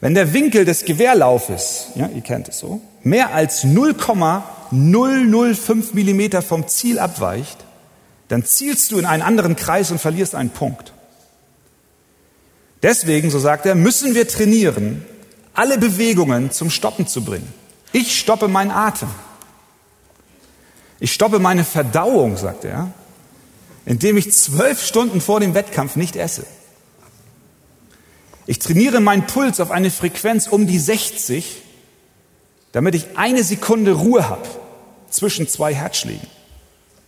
Wenn 0.00 0.14
der 0.14 0.32
Winkel 0.32 0.64
des 0.64 0.84
Gewehrlaufes, 0.84 1.88
ja, 1.94 2.08
ihr 2.14 2.22
kennt 2.22 2.48
es 2.48 2.58
so, 2.58 2.80
mehr 3.02 3.34
als 3.34 3.64
0,005 3.64 5.94
Millimeter 5.94 6.42
vom 6.42 6.68
Ziel 6.68 6.98
abweicht, 6.98 7.58
dann 8.28 8.44
zielst 8.44 8.92
du 8.92 8.98
in 8.98 9.06
einen 9.06 9.22
anderen 9.22 9.56
Kreis 9.56 9.90
und 9.90 9.98
verlierst 10.00 10.34
einen 10.34 10.50
Punkt. 10.50 10.92
Deswegen, 12.82 13.30
so 13.30 13.38
sagt 13.38 13.64
er, 13.66 13.74
müssen 13.74 14.14
wir 14.14 14.28
trainieren, 14.28 15.04
alle 15.54 15.78
Bewegungen 15.78 16.50
zum 16.50 16.68
Stoppen 16.70 17.06
zu 17.06 17.24
bringen. 17.24 17.50
Ich 17.92 18.18
stoppe 18.18 18.48
meinen 18.48 18.70
Atem. 18.70 19.08
Ich 20.98 21.12
stoppe 21.12 21.38
meine 21.38 21.64
Verdauung, 21.64 22.36
sagt 22.36 22.64
er, 22.64 22.90
indem 23.84 24.16
ich 24.16 24.32
zwölf 24.32 24.84
Stunden 24.84 25.20
vor 25.20 25.40
dem 25.40 25.54
Wettkampf 25.54 25.96
nicht 25.96 26.16
esse. 26.16 26.46
Ich 28.46 28.58
trainiere 28.58 29.00
meinen 29.00 29.26
Puls 29.26 29.60
auf 29.60 29.70
eine 29.70 29.90
Frequenz 29.90 30.46
um 30.46 30.66
die 30.66 30.78
60, 30.78 31.62
damit 32.72 32.94
ich 32.94 33.16
eine 33.16 33.42
Sekunde 33.42 33.92
Ruhe 33.92 34.28
habe 34.28 34.46
zwischen 35.10 35.48
zwei 35.48 35.74
Herzschlägen, 35.74 36.26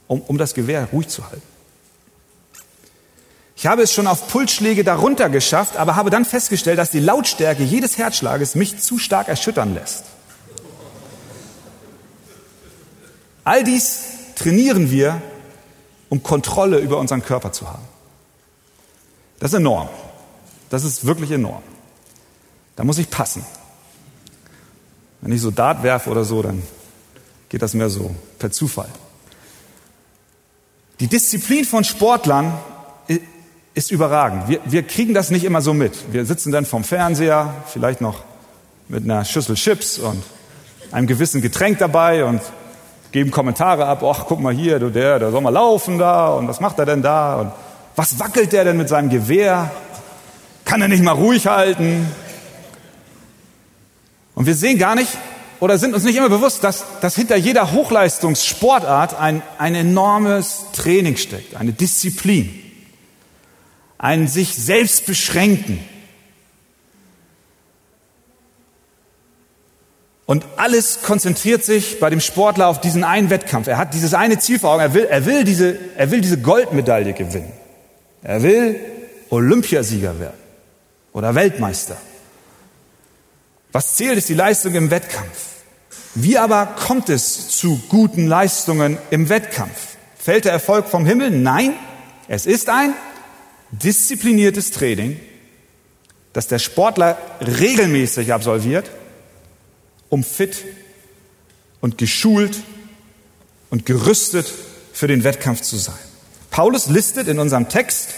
um, 0.06 0.20
um 0.22 0.38
das 0.38 0.54
Gewehr 0.54 0.88
ruhig 0.92 1.08
zu 1.08 1.28
halten. 1.30 1.42
Ich 3.56 3.66
habe 3.66 3.82
es 3.82 3.92
schon 3.92 4.06
auf 4.06 4.28
Pulsschläge 4.28 4.84
darunter 4.84 5.28
geschafft, 5.28 5.76
aber 5.76 5.96
habe 5.96 6.10
dann 6.10 6.24
festgestellt, 6.24 6.78
dass 6.78 6.90
die 6.90 7.00
Lautstärke 7.00 7.64
jedes 7.64 7.98
Herzschlages 7.98 8.54
mich 8.54 8.78
zu 8.78 8.98
stark 8.98 9.26
erschüttern 9.28 9.74
lässt. 9.74 10.04
All 13.48 13.64
dies 13.64 14.00
trainieren 14.34 14.90
wir, 14.90 15.22
um 16.10 16.22
Kontrolle 16.22 16.80
über 16.80 16.98
unseren 16.98 17.22
Körper 17.22 17.50
zu 17.50 17.66
haben. 17.66 17.82
Das 19.40 19.52
ist 19.52 19.58
enorm. 19.58 19.88
Das 20.68 20.84
ist 20.84 21.06
wirklich 21.06 21.30
enorm. 21.30 21.62
Da 22.76 22.84
muss 22.84 22.98
ich 22.98 23.08
passen. 23.08 23.42
Wenn 25.22 25.32
ich 25.32 25.40
so 25.40 25.50
Dart 25.50 25.82
werfe 25.82 26.10
oder 26.10 26.24
so, 26.24 26.42
dann 26.42 26.62
geht 27.48 27.62
das 27.62 27.72
mehr 27.72 27.88
so 27.88 28.14
per 28.38 28.50
Zufall. 28.50 28.90
Die 31.00 31.06
Disziplin 31.06 31.64
von 31.64 31.84
Sportlern 31.84 32.52
ist 33.72 33.90
überragend. 33.90 34.48
Wir, 34.48 34.60
wir 34.66 34.82
kriegen 34.82 35.14
das 35.14 35.30
nicht 35.30 35.44
immer 35.44 35.62
so 35.62 35.72
mit. 35.72 36.12
Wir 36.12 36.26
sitzen 36.26 36.52
dann 36.52 36.66
vorm 36.66 36.84
Fernseher, 36.84 37.64
vielleicht 37.68 38.02
noch 38.02 38.24
mit 38.88 39.04
einer 39.04 39.24
Schüssel 39.24 39.54
Chips 39.54 39.98
und 39.98 40.22
einem 40.92 41.06
gewissen 41.06 41.40
Getränk 41.40 41.78
dabei 41.78 42.26
und 42.26 42.42
geben 43.12 43.30
Kommentare 43.30 43.86
ab. 43.86 44.02
Ach, 44.02 44.24
guck 44.26 44.40
mal 44.40 44.54
hier, 44.54 44.78
du, 44.78 44.90
der, 44.90 45.18
der 45.18 45.30
soll 45.30 45.40
mal 45.40 45.50
laufen 45.50 45.98
da 45.98 46.28
und 46.34 46.48
was 46.48 46.60
macht 46.60 46.78
er 46.78 46.86
denn 46.86 47.02
da 47.02 47.36
und 47.36 47.52
was 47.96 48.18
wackelt 48.20 48.52
der 48.52 48.64
denn 48.64 48.76
mit 48.76 48.88
seinem 48.88 49.10
Gewehr? 49.10 49.70
Kann 50.64 50.82
er 50.82 50.88
nicht 50.88 51.02
mal 51.02 51.12
ruhig 51.12 51.46
halten? 51.46 52.06
Und 54.34 54.46
wir 54.46 54.54
sehen 54.54 54.78
gar 54.78 54.94
nicht 54.94 55.10
oder 55.60 55.78
sind 55.78 55.94
uns 55.94 56.04
nicht 56.04 56.16
immer 56.16 56.28
bewusst, 56.28 56.62
dass, 56.62 56.84
dass 57.00 57.16
hinter 57.16 57.36
jeder 57.36 57.72
Hochleistungssportart 57.72 59.18
ein, 59.18 59.42
ein 59.58 59.74
enormes 59.74 60.66
Training 60.72 61.16
steckt, 61.16 61.56
eine 61.56 61.72
Disziplin, 61.72 62.62
ein 63.98 64.28
sich 64.28 64.54
selbst 64.54 65.06
beschränken. 65.06 65.80
Und 70.28 70.44
alles 70.58 71.00
konzentriert 71.00 71.64
sich 71.64 72.00
bei 72.00 72.10
dem 72.10 72.20
Sportler 72.20 72.66
auf 72.66 72.82
diesen 72.82 73.02
einen 73.02 73.30
Wettkampf. 73.30 73.66
Er 73.66 73.78
hat 73.78 73.94
dieses 73.94 74.12
eine 74.12 74.38
Ziel 74.38 74.58
vor 74.58 74.72
Augen. 74.72 74.82
Er 74.82 74.92
will, 74.92 75.04
er 75.04 75.24
will, 75.24 75.42
diese, 75.42 75.78
er 75.96 76.10
will 76.10 76.20
diese 76.20 76.36
Goldmedaille 76.36 77.14
gewinnen. 77.14 77.50
Er 78.22 78.42
will 78.42 78.78
Olympiasieger 79.30 80.20
werden 80.20 80.36
oder 81.14 81.34
Weltmeister. 81.34 81.96
Was 83.72 83.96
zählt, 83.96 84.18
ist 84.18 84.28
die 84.28 84.34
Leistung 84.34 84.74
im 84.74 84.90
Wettkampf. 84.90 85.46
Wie 86.14 86.36
aber 86.36 86.66
kommt 86.66 87.08
es 87.08 87.48
zu 87.48 87.80
guten 87.88 88.26
Leistungen 88.26 88.98
im 89.08 89.30
Wettkampf? 89.30 89.96
Fällt 90.18 90.44
der 90.44 90.52
Erfolg 90.52 90.88
vom 90.88 91.06
Himmel? 91.06 91.30
Nein, 91.30 91.72
es 92.28 92.44
ist 92.44 92.68
ein 92.68 92.92
diszipliniertes 93.70 94.72
Training, 94.72 95.18
das 96.34 96.48
der 96.48 96.58
Sportler 96.58 97.16
regelmäßig 97.40 98.34
absolviert, 98.34 98.90
um 100.08 100.24
fit 100.24 100.64
und 101.80 101.98
geschult 101.98 102.58
und 103.70 103.86
gerüstet 103.86 104.52
für 104.92 105.06
den 105.06 105.24
Wettkampf 105.24 105.60
zu 105.62 105.76
sein. 105.76 105.94
Paulus 106.50 106.88
listet 106.88 107.28
in 107.28 107.38
unserem 107.38 107.68
Text 107.68 108.10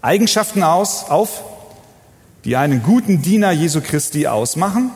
Eigenschaften 0.00 0.62
aus, 0.62 1.04
auf, 1.10 1.42
die 2.44 2.56
einen 2.56 2.82
guten 2.82 3.20
Diener 3.20 3.50
Jesu 3.50 3.80
Christi 3.80 4.26
ausmachen. 4.26 4.90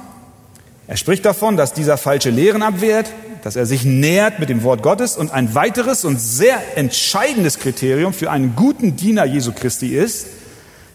Er 0.87 0.97
spricht 0.97 1.25
davon, 1.25 1.57
dass 1.57 1.73
dieser 1.73 1.99
falsche 1.99 2.31
Lehren 2.31 2.63
abwehrt, 2.63 3.11
dass 3.43 3.57
er 3.57 3.67
sich 3.67 3.85
nähert 3.85 4.39
mit 4.39 4.49
dem 4.49 4.63
Wort 4.63 4.83
Gottes 4.83 5.17
und 5.17 5.33
ein 5.33 5.55
weiteres 5.55 6.05
und 6.05 6.19
sehr 6.19 6.61
entscheidendes 6.77 7.59
Kriterium 7.59 8.13
für 8.13 8.31
einen 8.31 8.55
guten 8.55 8.97
Diener 8.97 9.25
Jesu 9.25 9.53
Christi 9.53 9.89
ist, 9.97 10.27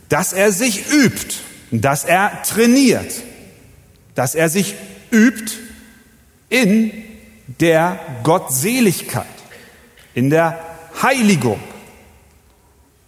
dass 0.08 0.32
er 0.32 0.54
sich 0.54 0.90
übt, 0.92 1.36
dass 1.72 2.06
er 2.06 2.42
trainiert, 2.44 3.12
dass 4.16 4.34
er 4.34 4.50
sich 4.50 4.76
übt 5.12 5.58
in 6.50 6.91
der 7.60 8.00
Gottseligkeit, 8.24 9.26
in 10.13 10.30
der 10.30 10.60
Heiligung 11.02 11.60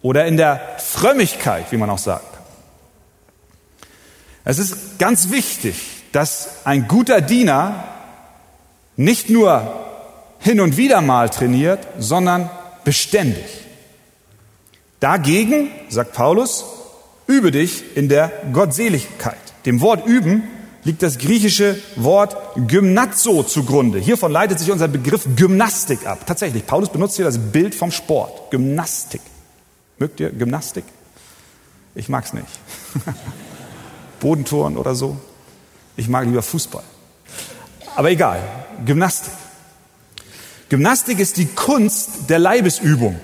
oder 0.02 0.26
in 0.26 0.36
der 0.36 0.76
Frömmigkeit, 0.78 1.70
wie 1.70 1.76
man 1.76 1.90
auch 1.90 1.98
sagt. 1.98 2.38
Es 4.44 4.58
ist 4.58 4.98
ganz 4.98 5.30
wichtig, 5.30 5.76
dass 6.12 6.64
ein 6.66 6.88
guter 6.88 7.20
Diener 7.20 7.84
nicht 8.96 9.30
nur 9.30 9.86
hin 10.38 10.60
und 10.60 10.76
wieder 10.76 11.00
mal 11.00 11.28
trainiert, 11.28 11.86
sondern 11.98 12.50
beständig. 12.84 13.44
Dagegen, 14.98 15.70
sagt 15.88 16.12
Paulus, 16.12 16.64
übe 17.26 17.50
dich 17.50 17.96
in 17.96 18.08
der 18.08 18.32
Gottseligkeit. 18.52 19.38
Dem 19.66 19.80
Wort 19.80 20.06
üben 20.06 20.42
liegt 20.84 21.02
das 21.02 21.18
griechische 21.18 21.80
Wort 21.96 22.36
Gymnazo 22.68 23.42
zugrunde. 23.42 23.98
Hiervon 23.98 24.32
leitet 24.32 24.58
sich 24.58 24.70
unser 24.70 24.88
Begriff 24.88 25.26
Gymnastik 25.36 26.06
ab. 26.06 26.26
Tatsächlich, 26.26 26.66
Paulus 26.66 26.90
benutzt 26.90 27.16
hier 27.16 27.24
das 27.24 27.38
Bild 27.38 27.74
vom 27.74 27.90
Sport. 27.90 28.50
Gymnastik. 28.50 29.20
Mögt 29.98 30.20
ihr 30.20 30.30
Gymnastik? 30.30 30.84
Ich 31.94 32.08
mag's 32.08 32.32
nicht. 32.32 32.46
Bodentouren 34.20 34.76
oder 34.76 34.94
so. 34.94 35.16
Ich 35.96 36.08
mag 36.08 36.26
lieber 36.26 36.42
Fußball. 36.42 36.84
Aber 37.96 38.10
egal, 38.10 38.42
Gymnastik. 38.86 39.32
Gymnastik 40.70 41.18
ist 41.18 41.36
die 41.36 41.46
Kunst 41.46 42.30
der 42.30 42.38
Leibesübung. 42.38 43.18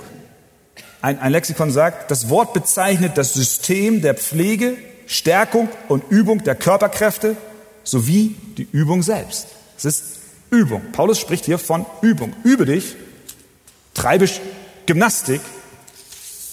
Ein, 1.01 1.21
ein 1.21 1.33
Lexikon 1.33 1.71
sagt, 1.71 2.11
das 2.11 2.29
Wort 2.29 2.53
bezeichnet 2.53 3.17
das 3.17 3.33
System 3.33 4.03
der 4.03 4.15
Pflege, 4.15 4.77
Stärkung 5.07 5.69
und 5.89 6.05
Übung 6.11 6.43
der 6.45 6.55
Körperkräfte 6.55 7.37
sowie 7.85 8.37
die 8.59 8.69
Übung 8.73 9.03
selbst. 9.03 9.47
Es 9.79 9.85
ist 9.85 10.05
Übung. 10.51 10.83
Paulus 10.93 11.21
spricht 11.21 11.45
hier 11.45 11.59
von 11.59 11.87
Übung. 12.03 12.35
Übe 12.43 12.67
dich, 12.67 12.97
treibe 13.95 14.29
Gymnastik 14.87 15.41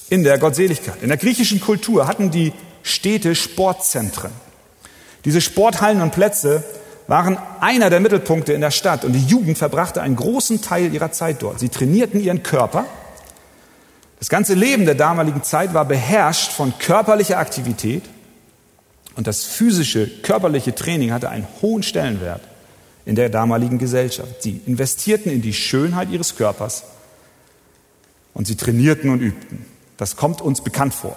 in 0.09 0.23
der 0.23 0.37
Gottseligkeit. 0.37 1.01
In 1.01 1.09
der 1.09 1.17
griechischen 1.17 1.59
Kultur 1.59 2.07
hatten 2.07 2.31
die 2.31 2.53
Städte 2.83 3.35
Sportzentren. 3.35 4.31
Diese 5.25 5.41
Sporthallen 5.41 6.01
und 6.01 6.11
Plätze 6.11 6.63
waren 7.07 7.37
einer 7.59 7.89
der 7.89 7.99
Mittelpunkte 7.99 8.53
in 8.53 8.61
der 8.61 8.71
Stadt 8.71 9.05
und 9.05 9.13
die 9.13 9.25
Jugend 9.25 9.57
verbrachte 9.57 10.01
einen 10.01 10.15
großen 10.15 10.61
Teil 10.61 10.93
ihrer 10.93 11.11
Zeit 11.11 11.41
dort. 11.41 11.59
Sie 11.59 11.69
trainierten 11.69 12.21
ihren 12.21 12.43
Körper. 12.43 12.85
Das 14.19 14.29
ganze 14.29 14.53
Leben 14.53 14.85
der 14.85 14.95
damaligen 14.95 15.43
Zeit 15.43 15.73
war 15.73 15.85
beherrscht 15.85 16.51
von 16.51 16.73
körperlicher 16.77 17.39
Aktivität 17.39 18.03
und 19.15 19.28
das 19.28 19.43
physische, 19.43 20.08
körperliche 20.08 20.73
Training 20.73 21.12
hatte 21.12 21.30
einen 21.30 21.47
hohen 21.62 21.84
Stellenwert 21.84 22.41
in 23.06 23.15
der 23.15 23.30
damaligen 23.30 23.78
Gesellschaft. 23.78 24.41
Sie 24.41 24.62
investierten 24.65 25.32
in 25.32 25.41
die 25.41 25.54
Schönheit 25.54 26.10
ihres 26.10 26.36
Körpers 26.36 26.84
und 28.34 28.47
sie 28.47 28.56
trainierten 28.56 29.10
und 29.10 29.21
übten. 29.21 29.65
Das 29.97 30.15
kommt 30.15 30.41
uns 30.41 30.62
bekannt 30.62 30.93
vor. 30.93 31.15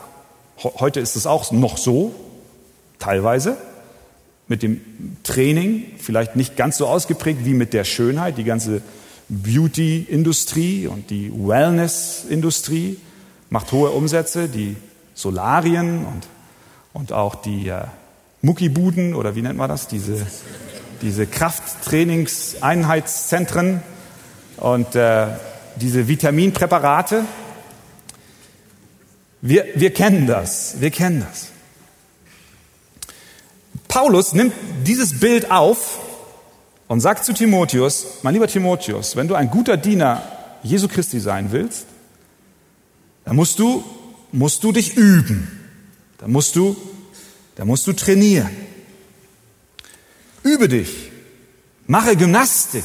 Heute 0.62 1.00
ist 1.00 1.16
es 1.16 1.26
auch 1.26 1.50
noch 1.52 1.78
so, 1.78 2.14
teilweise, 2.98 3.56
mit 4.48 4.62
dem 4.62 4.80
Training, 5.22 5.84
vielleicht 5.98 6.36
nicht 6.36 6.56
ganz 6.56 6.76
so 6.78 6.86
ausgeprägt 6.86 7.44
wie 7.44 7.54
mit 7.54 7.72
der 7.72 7.84
Schönheit, 7.84 8.38
die 8.38 8.44
ganze 8.44 8.80
Beauty-Industrie 9.28 10.86
und 10.86 11.10
die 11.10 11.32
Wellness-Industrie 11.32 12.98
macht 13.50 13.72
hohe 13.72 13.90
Umsätze, 13.90 14.48
die 14.48 14.76
Solarien 15.14 16.04
und, 16.04 16.28
und 16.96 17.12
auch 17.12 17.34
die 17.34 17.68
äh, 17.68 17.82
Muckibuden 18.40 19.14
oder 19.14 19.34
wie 19.34 19.42
nennt 19.42 19.58
man 19.58 19.68
das, 19.68 19.86
diese, 19.86 20.26
diese 21.02 21.26
Krafttrainingseinheitszentren 21.26 23.82
und 24.56 24.94
äh, 24.94 25.26
diese 25.76 26.08
Vitaminpräparate. 26.08 27.26
Wir, 29.42 29.66
wir 29.74 29.92
kennen 29.92 30.26
das, 30.26 30.80
wir 30.80 30.90
kennen 30.90 31.26
das. 31.28 31.48
Paulus 33.88 34.32
nimmt 34.32 34.54
dieses 34.86 35.20
Bild 35.20 35.50
auf 35.50 35.98
und 36.88 37.00
sagt 37.00 37.26
zu 37.26 37.34
Timotheus, 37.34 38.20
mein 38.22 38.32
lieber 38.32 38.48
Timotheus, 38.48 39.16
wenn 39.16 39.28
du 39.28 39.34
ein 39.34 39.50
guter 39.50 39.76
Diener 39.76 40.22
Jesu 40.62 40.88
Christi 40.88 41.20
sein 41.20 41.52
willst, 41.52 41.84
dann 43.26 43.36
musst 43.36 43.58
du, 43.58 43.84
musst 44.32 44.64
du 44.64 44.72
dich 44.72 44.96
üben. 44.96 45.55
Da 46.18 46.28
musst 46.28 46.56
du, 46.56 46.76
da 47.56 47.64
musst 47.64 47.86
du 47.86 47.92
trainieren. 47.92 48.50
Übe 50.42 50.68
dich. 50.68 51.10
Mache 51.86 52.16
Gymnastik. 52.16 52.84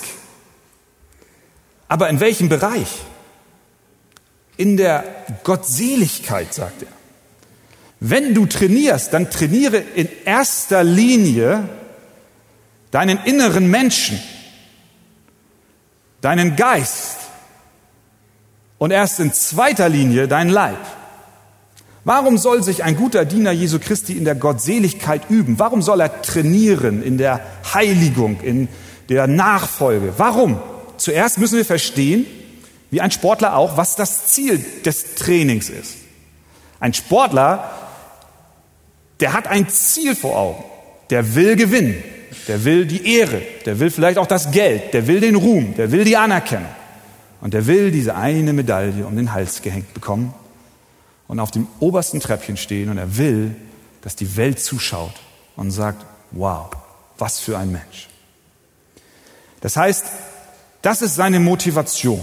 Aber 1.87 2.09
in 2.09 2.19
welchem 2.19 2.49
Bereich? 2.49 2.89
In 4.57 4.77
der 4.77 5.03
Gottseligkeit, 5.43 6.53
sagt 6.53 6.83
er. 6.83 6.87
Wenn 7.99 8.33
du 8.33 8.45
trainierst, 8.45 9.13
dann 9.13 9.29
trainiere 9.29 9.77
in 9.77 10.09
erster 10.25 10.83
Linie 10.83 11.69
deinen 12.89 13.23
inneren 13.25 13.69
Menschen, 13.69 14.19
deinen 16.19 16.55
Geist 16.55 17.17
und 18.77 18.91
erst 18.91 19.19
in 19.19 19.33
zweiter 19.33 19.87
Linie 19.87 20.27
dein 20.27 20.49
Leib. 20.49 20.79
Warum 22.03 22.37
soll 22.37 22.63
sich 22.63 22.83
ein 22.83 22.95
guter 22.95 23.25
Diener 23.25 23.51
Jesu 23.51 23.77
Christi 23.79 24.13
in 24.13 24.25
der 24.25 24.35
Gottseligkeit 24.35 25.29
üben? 25.29 25.59
Warum 25.59 25.81
soll 25.81 26.01
er 26.01 26.21
trainieren 26.21 27.03
in 27.03 27.17
der 27.17 27.41
Heiligung, 27.73 28.39
in 28.41 28.67
der 29.09 29.27
Nachfolge? 29.27 30.13
Warum? 30.17 30.59
Zuerst 30.97 31.37
müssen 31.37 31.57
wir 31.57 31.65
verstehen, 31.65 32.25
wie 32.89 33.01
ein 33.01 33.11
Sportler 33.11 33.55
auch, 33.55 33.77
was 33.77 33.95
das 33.95 34.27
Ziel 34.27 34.63
des 34.83 35.15
Trainings 35.15 35.69
ist. 35.69 35.95
Ein 36.79 36.93
Sportler 36.93 37.69
der 39.19 39.33
hat 39.33 39.47
ein 39.47 39.69
Ziel 39.69 40.15
vor 40.15 40.35
Augen. 40.35 40.63
Der 41.11 41.35
will 41.35 41.55
gewinnen. 41.55 42.03
Der 42.47 42.65
will 42.65 42.85
die 42.85 43.15
Ehre. 43.15 43.41
Der 43.65 43.79
will 43.79 43.91
vielleicht 43.91 44.17
auch 44.17 44.25
das 44.25 44.49
Geld. 44.49 44.93
Der 44.93 45.05
will 45.05 45.19
den 45.19 45.35
Ruhm. 45.35 45.75
Der 45.75 45.91
will 45.91 46.03
die 46.03 46.17
Anerkennung. 46.17 46.71
Und 47.39 47.53
der 47.53 47.67
will 47.67 47.91
diese 47.91 48.15
eine 48.15 48.51
Medaille 48.51 49.05
um 49.05 49.15
den 49.15 49.31
Hals 49.31 49.61
gehängt 49.61 49.93
bekommen 49.93 50.33
und 51.31 51.39
auf 51.39 51.49
dem 51.49 51.65
obersten 51.79 52.19
Treppchen 52.19 52.57
stehen. 52.57 52.89
Und 52.89 52.97
er 52.97 53.15
will, 53.15 53.55
dass 54.01 54.17
die 54.17 54.35
Welt 54.35 54.59
zuschaut 54.59 55.13
und 55.55 55.71
sagt, 55.71 56.05
wow, 56.31 56.69
was 57.17 57.39
für 57.39 57.57
ein 57.57 57.71
Mensch. 57.71 58.09
Das 59.61 59.77
heißt, 59.77 60.07
das 60.81 61.01
ist 61.01 61.15
seine 61.15 61.39
Motivation. 61.39 62.21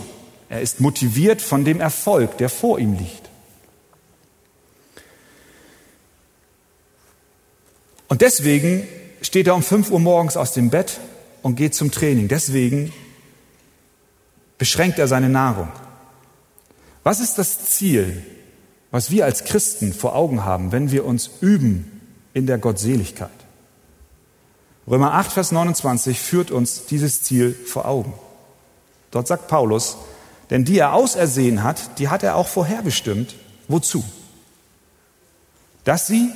Er 0.51 0.61
ist 0.61 0.81
motiviert 0.81 1.41
von 1.41 1.65
dem 1.65 1.81
Erfolg, 1.81 2.37
der 2.37 2.51
vor 2.51 2.79
ihm 2.79 2.99
liegt. 2.99 3.31
Und 8.09 8.21
deswegen 8.21 8.87
steht 9.23 9.47
er 9.47 9.55
um 9.55 9.63
5 9.63 9.91
Uhr 9.91 10.01
morgens 10.01 10.37
aus 10.37 10.53
dem 10.53 10.69
Bett 10.69 11.01
und 11.41 11.57
geht 11.57 11.75
zum 11.75 11.91
Training. 11.91 12.29
Deswegen 12.29 12.93
beschränkt 14.59 14.99
er 14.99 15.09
seine 15.09 15.31
Nahrung. 15.31 15.73
Was 17.05 17.21
ist 17.21 17.39
das 17.39 17.71
Ziel, 17.71 18.23
was 18.91 19.11
wir 19.11 19.25
als 19.25 19.45
Christen 19.45 19.93
vor 19.93 20.15
Augen 20.15 20.45
haben, 20.45 20.73
wenn 20.73 20.91
wir 20.91 21.05
uns 21.05 21.31
üben 21.41 22.01
in 22.35 22.47
der 22.47 22.59
Gottseligkeit? 22.59 23.31
Römer 24.87 25.13
8, 25.15 25.33
Vers 25.33 25.53
29 25.53 26.19
führt 26.19 26.51
uns 26.51 26.87
dieses 26.87 27.23
Ziel 27.23 27.53
vor 27.53 27.87
Augen. 27.87 28.15
Dort 29.11 29.27
sagt 29.27 29.49
Paulus, 29.49 29.99
denn 30.51 30.65
die 30.65 30.79
er 30.79 30.95
ausersehen 30.95 31.63
hat, 31.63 31.99
die 31.99 32.09
hat 32.09 32.23
er 32.23 32.37
auch 32.37 32.49
vorherbestimmt. 32.49 33.35
Wozu? 33.69 34.03
Dass 35.85 36.07
sie 36.07 36.31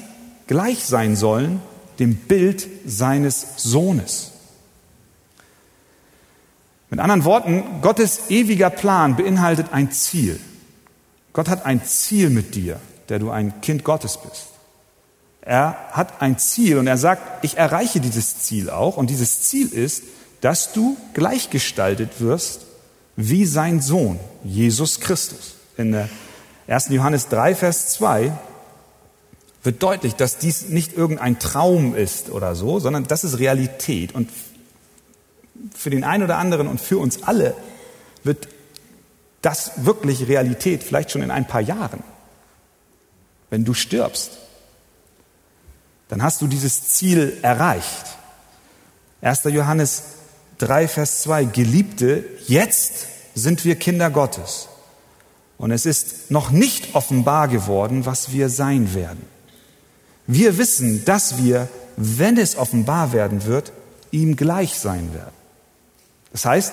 gleich 0.46 0.84
sein 0.84 1.16
sollen 1.16 1.62
dem 1.98 2.16
Bild 2.16 2.66
seines 2.84 3.46
Sohnes. 3.56 4.32
Mit 6.90 7.00
anderen 7.00 7.24
Worten, 7.24 7.80
Gottes 7.80 8.28
ewiger 8.28 8.70
Plan 8.70 9.16
beinhaltet 9.16 9.68
ein 9.72 9.92
Ziel. 9.92 10.38
Gott 11.32 11.48
hat 11.48 11.64
ein 11.64 11.84
Ziel 11.84 12.30
mit 12.30 12.54
dir, 12.54 12.78
der 13.08 13.18
du 13.18 13.30
ein 13.30 13.60
Kind 13.60 13.84
Gottes 13.84 14.18
bist. 14.18 14.48
Er 15.40 15.76
hat 15.90 16.22
ein 16.22 16.38
Ziel 16.38 16.78
und 16.78 16.86
er 16.86 16.98
sagt, 16.98 17.44
ich 17.44 17.56
erreiche 17.56 18.00
dieses 18.00 18.40
Ziel 18.40 18.70
auch. 18.70 18.96
Und 18.96 19.10
dieses 19.10 19.42
Ziel 19.42 19.68
ist, 19.72 20.04
dass 20.40 20.72
du 20.72 20.96
gleichgestaltet 21.14 22.20
wirst 22.20 22.62
wie 23.16 23.44
sein 23.44 23.80
Sohn, 23.80 24.18
Jesus 24.44 25.00
Christus. 25.00 25.54
In 25.76 26.08
1. 26.68 26.88
Johannes 26.90 27.28
3, 27.28 27.54
Vers 27.54 27.88
2 27.94 28.32
wird 29.64 29.82
deutlich, 29.82 30.14
dass 30.14 30.38
dies 30.38 30.68
nicht 30.68 30.96
irgendein 30.96 31.38
Traum 31.38 31.94
ist 31.94 32.30
oder 32.30 32.54
so, 32.54 32.78
sondern 32.78 33.06
das 33.06 33.24
ist 33.24 33.38
Realität. 33.38 34.14
Und 34.14 34.30
für 35.74 35.90
den 35.90 36.04
einen 36.04 36.24
oder 36.24 36.38
anderen 36.38 36.68
und 36.68 36.80
für 36.80 36.98
uns 36.98 37.22
alle 37.22 37.54
wird 38.24 38.48
das 39.42 39.84
wirklich 39.84 40.28
Realität, 40.28 40.82
vielleicht 40.82 41.10
schon 41.10 41.22
in 41.22 41.30
ein 41.30 41.46
paar 41.46 41.60
Jahren. 41.60 42.02
Wenn 43.50 43.64
du 43.64 43.74
stirbst, 43.74 44.38
dann 46.08 46.22
hast 46.22 46.40
du 46.40 46.46
dieses 46.46 46.88
Ziel 46.88 47.38
erreicht. 47.42 48.16
1. 49.20 49.44
Johannes 49.44 50.02
3, 50.58 50.88
Vers 50.88 51.22
2, 51.22 51.44
Geliebte, 51.44 52.24
jetzt 52.46 53.06
sind 53.34 53.64
wir 53.64 53.76
Kinder 53.76 54.10
Gottes. 54.10 54.68
Und 55.58 55.70
es 55.70 55.86
ist 55.86 56.30
noch 56.30 56.50
nicht 56.50 56.94
offenbar 56.94 57.48
geworden, 57.48 58.06
was 58.06 58.32
wir 58.32 58.48
sein 58.48 58.94
werden. 58.94 59.24
Wir 60.26 60.58
wissen, 60.58 61.04
dass 61.04 61.38
wir, 61.38 61.68
wenn 61.96 62.36
es 62.36 62.56
offenbar 62.56 63.12
werden 63.12 63.44
wird, 63.44 63.72
ihm 64.10 64.36
gleich 64.36 64.78
sein 64.78 65.12
werden. 65.14 65.34
Das 66.32 66.44
heißt, 66.44 66.72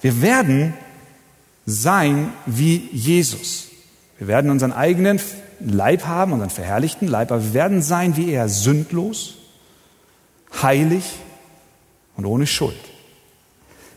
wir 0.00 0.22
werden 0.22 0.74
sein 1.70 2.32
wie 2.46 2.88
Jesus. 2.92 3.68
Wir 4.18 4.26
werden 4.26 4.50
unseren 4.50 4.72
eigenen 4.72 5.20
Leib 5.60 6.06
haben, 6.06 6.32
unseren 6.32 6.50
verherrlichten 6.50 7.08
Leib, 7.08 7.32
aber 7.32 7.42
wir 7.42 7.54
werden 7.54 7.82
sein 7.82 8.16
wie 8.16 8.30
er, 8.30 8.48
sündlos, 8.48 9.36
heilig 10.62 11.04
und 12.16 12.26
ohne 12.26 12.46
Schuld. 12.46 12.76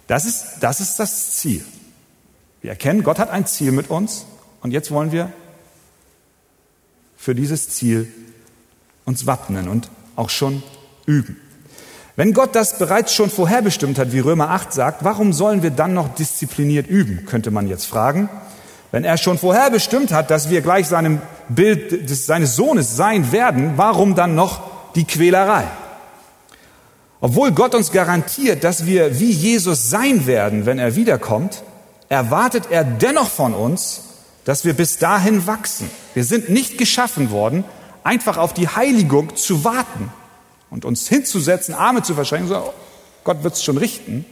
Das 0.07 0.25
ist, 0.25 0.59
das 0.62 0.79
ist 0.79 0.97
das 0.97 1.38
Ziel. 1.38 1.63
Wir 2.62 2.71
erkennen, 2.71 3.03
Gott 3.03 3.19
hat 3.19 3.29
ein 3.29 3.45
Ziel 3.45 3.71
mit 3.71 3.89
uns 3.89 4.25
und 4.62 4.71
jetzt 4.71 4.91
wollen 4.91 5.12
wir 5.12 5.31
für 7.17 7.36
dieses 7.36 7.69
Ziel 7.69 8.12
uns 9.05 9.25
wappnen 9.25 9.67
und 9.67 9.89
auch 10.15 10.29
schon 10.29 10.63
üben. 11.05 11.39
Wenn 12.15 12.34
Gott 12.34 12.56
das 12.56 12.78
bereits 12.78 13.13
schon 13.13 13.32
vorherbestimmt 13.32 13.97
hat, 13.97 14.12
wie 14.12 14.19
Römer 14.19 14.52
8 14.52 14.71
sagt, 14.71 15.04
warum 15.04 15.34
sollen 15.34 15.63
wir 15.63 15.71
dann 15.71 15.95
noch 15.95 16.13
diszipliniert 16.13 16.88
üben, 16.88 17.26
könnte 17.26 17.49
man 17.49 17.67
jetzt 17.67 17.86
fragen. 17.86 18.30
Wenn 18.91 19.04
er 19.04 19.17
schon 19.17 19.39
vorherbestimmt 19.39 20.12
hat, 20.12 20.30
dass 20.30 20.52
wir 20.52 20.62
gleich 20.62 20.88
seinem 20.88 21.21
Bild 21.49 22.08
des, 22.08 22.28
seines 22.28 22.56
Sohnes 22.56 22.95
sein 22.95 23.32
werden, 23.32 23.73
warum 23.78 24.13
dann 24.13 24.36
noch 24.36 24.62
die 24.93 25.06
Quälerei? 25.06 25.63
Obwohl 27.19 27.52
Gott 27.52 27.73
uns 27.73 27.91
garantiert, 27.91 28.63
dass 28.63 28.86
wir 28.86 29.19
wie 29.19 29.32
Jesus 29.32 29.89
sein 29.89 30.28
werden, 30.28 30.67
wenn 30.67 30.78
er 30.78 30.95
wiederkommt, 30.95 31.63
erwartet 32.10 32.65
er 32.69 32.84
dennoch 32.84 33.30
von 33.30 33.56
uns, 33.56 34.02
dass 34.45 34.65
wir 34.65 34.73
bis 34.73 34.99
dahin 34.99 35.47
wachsen. 35.47 35.89
Wir 36.13 36.26
sind 36.26 36.49
nicht 36.49 36.78
geschaffen 36.78 37.32
worden, 37.32 37.63
einfach 38.04 38.38
auf 38.38 38.54
die 38.54 38.67
Heiligung 38.67 39.36
zu 39.36 39.63
warten 39.63 40.12
und 40.73 40.86
uns 40.86 41.07
hinzusetzen, 41.07 41.75
Arme 41.75 42.01
zu 42.01 42.15
verschränken, 42.15 42.49
so, 42.49 42.73
Gott 43.23 43.43
wird 43.43 43.53
es 43.53 43.63
schon 43.63 43.77
richten, 43.77 44.25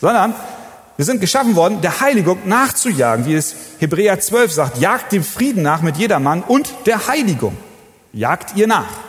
sondern 0.00 0.34
wir 0.96 1.04
sind 1.04 1.20
geschaffen 1.20 1.56
worden, 1.56 1.80
der 1.80 2.00
Heiligung 2.00 2.38
nachzujagen, 2.46 3.26
wie 3.26 3.34
es 3.34 3.56
Hebräer 3.80 4.20
12 4.20 4.52
sagt, 4.52 4.78
jagt 4.78 5.10
dem 5.10 5.24
Frieden 5.24 5.64
nach 5.64 5.82
mit 5.82 5.96
jedermann 5.96 6.42
und 6.42 6.72
der 6.86 7.08
Heiligung. 7.08 7.56
Jagt 8.12 8.56
ihr 8.56 8.68
nach, 8.68 9.00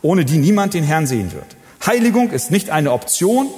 ohne 0.00 0.24
die 0.24 0.38
niemand 0.38 0.72
den 0.72 0.84
Herrn 0.84 1.06
sehen 1.06 1.32
wird. 1.32 1.44
Heiligung 1.84 2.30
ist 2.30 2.50
nicht 2.50 2.70
eine 2.70 2.92
Option 2.92 3.48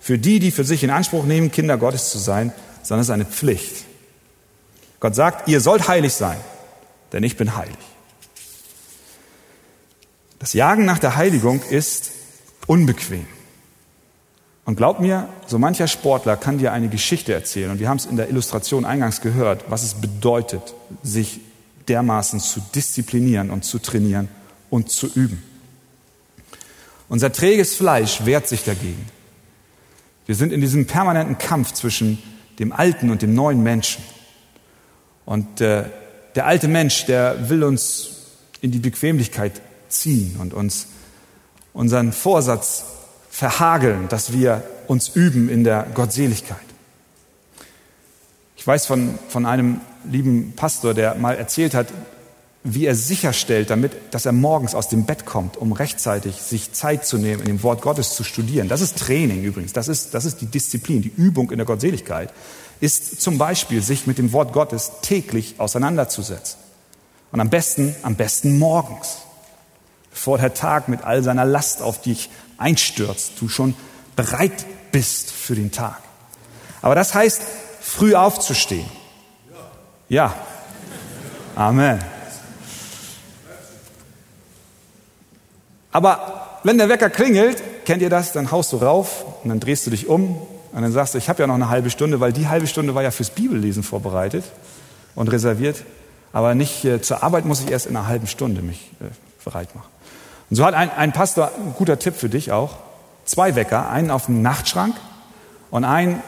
für 0.00 0.18
die, 0.18 0.38
die 0.38 0.52
für 0.52 0.64
sich 0.64 0.82
in 0.84 0.90
Anspruch 0.90 1.24
nehmen, 1.24 1.50
Kinder 1.50 1.76
Gottes 1.76 2.10
zu 2.10 2.18
sein, 2.18 2.50
sondern 2.82 3.02
es 3.02 3.08
ist 3.08 3.14
eine 3.14 3.26
Pflicht. 3.26 3.84
Gott 5.00 5.14
sagt, 5.14 5.48
ihr 5.48 5.60
sollt 5.60 5.86
heilig 5.86 6.14
sein, 6.14 6.38
denn 7.12 7.22
ich 7.24 7.36
bin 7.36 7.56
heilig. 7.56 7.76
Das 10.38 10.52
Jagen 10.52 10.84
nach 10.84 10.98
der 10.98 11.16
Heiligung 11.16 11.62
ist 11.62 12.10
unbequem. 12.66 13.26
Und 14.64 14.76
glaub 14.76 14.98
mir, 15.00 15.28
so 15.46 15.58
mancher 15.58 15.86
Sportler 15.86 16.36
kann 16.36 16.58
dir 16.58 16.72
eine 16.72 16.88
Geschichte 16.88 17.32
erzählen, 17.32 17.70
und 17.70 17.78
wir 17.78 17.88
haben 17.88 17.98
es 17.98 18.06
in 18.06 18.16
der 18.16 18.28
Illustration 18.28 18.84
eingangs 18.84 19.20
gehört, 19.20 19.64
was 19.68 19.84
es 19.84 19.94
bedeutet, 19.94 20.74
sich 21.02 21.40
dermaßen 21.88 22.40
zu 22.40 22.60
disziplinieren 22.74 23.50
und 23.50 23.64
zu 23.64 23.78
trainieren 23.78 24.28
und 24.68 24.90
zu 24.90 25.06
üben. 25.06 25.42
Unser 27.08 27.32
träges 27.32 27.76
Fleisch 27.76 28.24
wehrt 28.24 28.48
sich 28.48 28.64
dagegen. 28.64 29.06
Wir 30.26 30.34
sind 30.34 30.52
in 30.52 30.60
diesem 30.60 30.88
permanenten 30.88 31.38
Kampf 31.38 31.72
zwischen 31.72 32.20
dem 32.58 32.72
alten 32.72 33.10
und 33.10 33.22
dem 33.22 33.34
neuen 33.34 33.62
Menschen. 33.62 34.02
Und 35.24 35.60
äh, 35.60 35.84
der 36.34 36.46
alte 36.46 36.66
Mensch, 36.66 37.06
der 37.06 37.48
will 37.48 37.62
uns 37.62 38.10
in 38.60 38.72
die 38.72 38.80
Bequemlichkeit 38.80 39.62
ziehen 39.88 40.36
und 40.38 40.54
uns 40.54 40.86
unseren 41.72 42.12
Vorsatz 42.12 42.84
verhageln, 43.30 44.08
dass 44.08 44.32
wir 44.32 44.62
uns 44.86 45.10
üben 45.10 45.48
in 45.48 45.64
der 45.64 45.86
Gottseligkeit. 45.94 46.56
Ich 48.56 48.66
weiß 48.66 48.86
von, 48.86 49.18
von 49.28 49.46
einem 49.46 49.80
lieben 50.10 50.54
Pastor, 50.56 50.94
der 50.94 51.14
mal 51.16 51.36
erzählt 51.36 51.74
hat, 51.74 51.88
wie 52.64 52.86
er 52.86 52.96
sicherstellt, 52.96 53.70
damit, 53.70 53.92
dass 54.10 54.26
er 54.26 54.32
morgens 54.32 54.74
aus 54.74 54.88
dem 54.88 55.04
Bett 55.04 55.24
kommt, 55.24 55.56
um 55.56 55.70
rechtzeitig 55.72 56.42
sich 56.42 56.72
Zeit 56.72 57.06
zu 57.06 57.16
nehmen, 57.16 57.42
in 57.42 57.46
dem 57.46 57.62
Wort 57.62 57.80
Gottes 57.80 58.16
zu 58.16 58.24
studieren. 58.24 58.68
Das 58.68 58.80
ist 58.80 58.98
Training 58.98 59.44
übrigens. 59.44 59.72
Das 59.72 59.86
ist, 59.86 60.14
das 60.14 60.24
ist 60.24 60.40
die 60.40 60.46
Disziplin, 60.46 61.02
die 61.02 61.12
Übung 61.16 61.52
in 61.52 61.58
der 61.58 61.66
Gottseligkeit, 61.66 62.32
ist 62.80 63.20
zum 63.20 63.38
Beispiel, 63.38 63.82
sich 63.82 64.06
mit 64.06 64.18
dem 64.18 64.32
Wort 64.32 64.52
Gottes 64.52 64.92
täglich 65.02 65.54
auseinanderzusetzen. 65.58 66.58
Und 67.30 67.40
am 67.40 67.50
besten, 67.50 67.94
am 68.02 68.16
besten 68.16 68.58
morgens 68.58 69.18
bevor 70.16 70.38
der 70.38 70.54
Tag 70.54 70.88
mit 70.88 71.04
all 71.04 71.22
seiner 71.22 71.44
Last 71.44 71.82
auf 71.82 72.00
dich 72.00 72.30
einstürzt, 72.56 73.32
du 73.38 73.50
schon 73.50 73.74
bereit 74.16 74.64
bist 74.90 75.30
für 75.30 75.54
den 75.54 75.70
Tag. 75.70 75.98
Aber 76.80 76.94
das 76.94 77.14
heißt, 77.14 77.42
früh 77.82 78.14
aufzustehen. 78.14 78.88
Ja. 80.08 80.34
Amen. 81.54 82.02
Aber 85.92 86.60
wenn 86.64 86.78
der 86.78 86.88
Wecker 86.88 87.10
klingelt, 87.10 87.62
kennt 87.84 88.00
ihr 88.00 88.08
das, 88.08 88.32
dann 88.32 88.50
haust 88.50 88.72
du 88.72 88.78
rauf 88.78 89.22
und 89.44 89.50
dann 89.50 89.60
drehst 89.60 89.86
du 89.86 89.90
dich 89.90 90.08
um 90.08 90.40
und 90.72 90.80
dann 90.80 90.92
sagst 90.92 91.12
du, 91.12 91.18
ich 91.18 91.28
habe 91.28 91.42
ja 91.42 91.46
noch 91.46 91.56
eine 91.56 91.68
halbe 91.68 91.90
Stunde, 91.90 92.20
weil 92.20 92.32
die 92.32 92.48
halbe 92.48 92.66
Stunde 92.66 92.94
war 92.94 93.02
ja 93.02 93.10
fürs 93.10 93.28
Bibellesen 93.28 93.82
vorbereitet 93.82 94.44
und 95.14 95.28
reserviert. 95.28 95.84
Aber 96.32 96.54
nicht 96.54 96.86
äh, 96.86 97.02
zur 97.02 97.22
Arbeit 97.22 97.44
muss 97.44 97.60
ich 97.60 97.70
erst 97.70 97.84
in 97.84 97.96
einer 97.96 98.06
halben 98.08 98.26
Stunde 98.26 98.62
mich 98.62 98.92
äh, 99.00 99.04
bereit 99.44 99.74
machen. 99.74 99.95
Und 100.50 100.56
so 100.56 100.64
hat 100.64 100.74
ein, 100.74 100.90
ein 100.90 101.12
Pastor, 101.12 101.50
ein 101.56 101.74
guter 101.76 101.98
Tipp 101.98 102.14
für 102.14 102.28
dich 102.28 102.52
auch, 102.52 102.76
zwei 103.24 103.54
Wecker, 103.54 103.90
einen 103.90 104.10
auf 104.10 104.26
dem 104.26 104.42
Nachtschrank 104.42 104.94
und 105.70 105.84
einen 105.84 106.22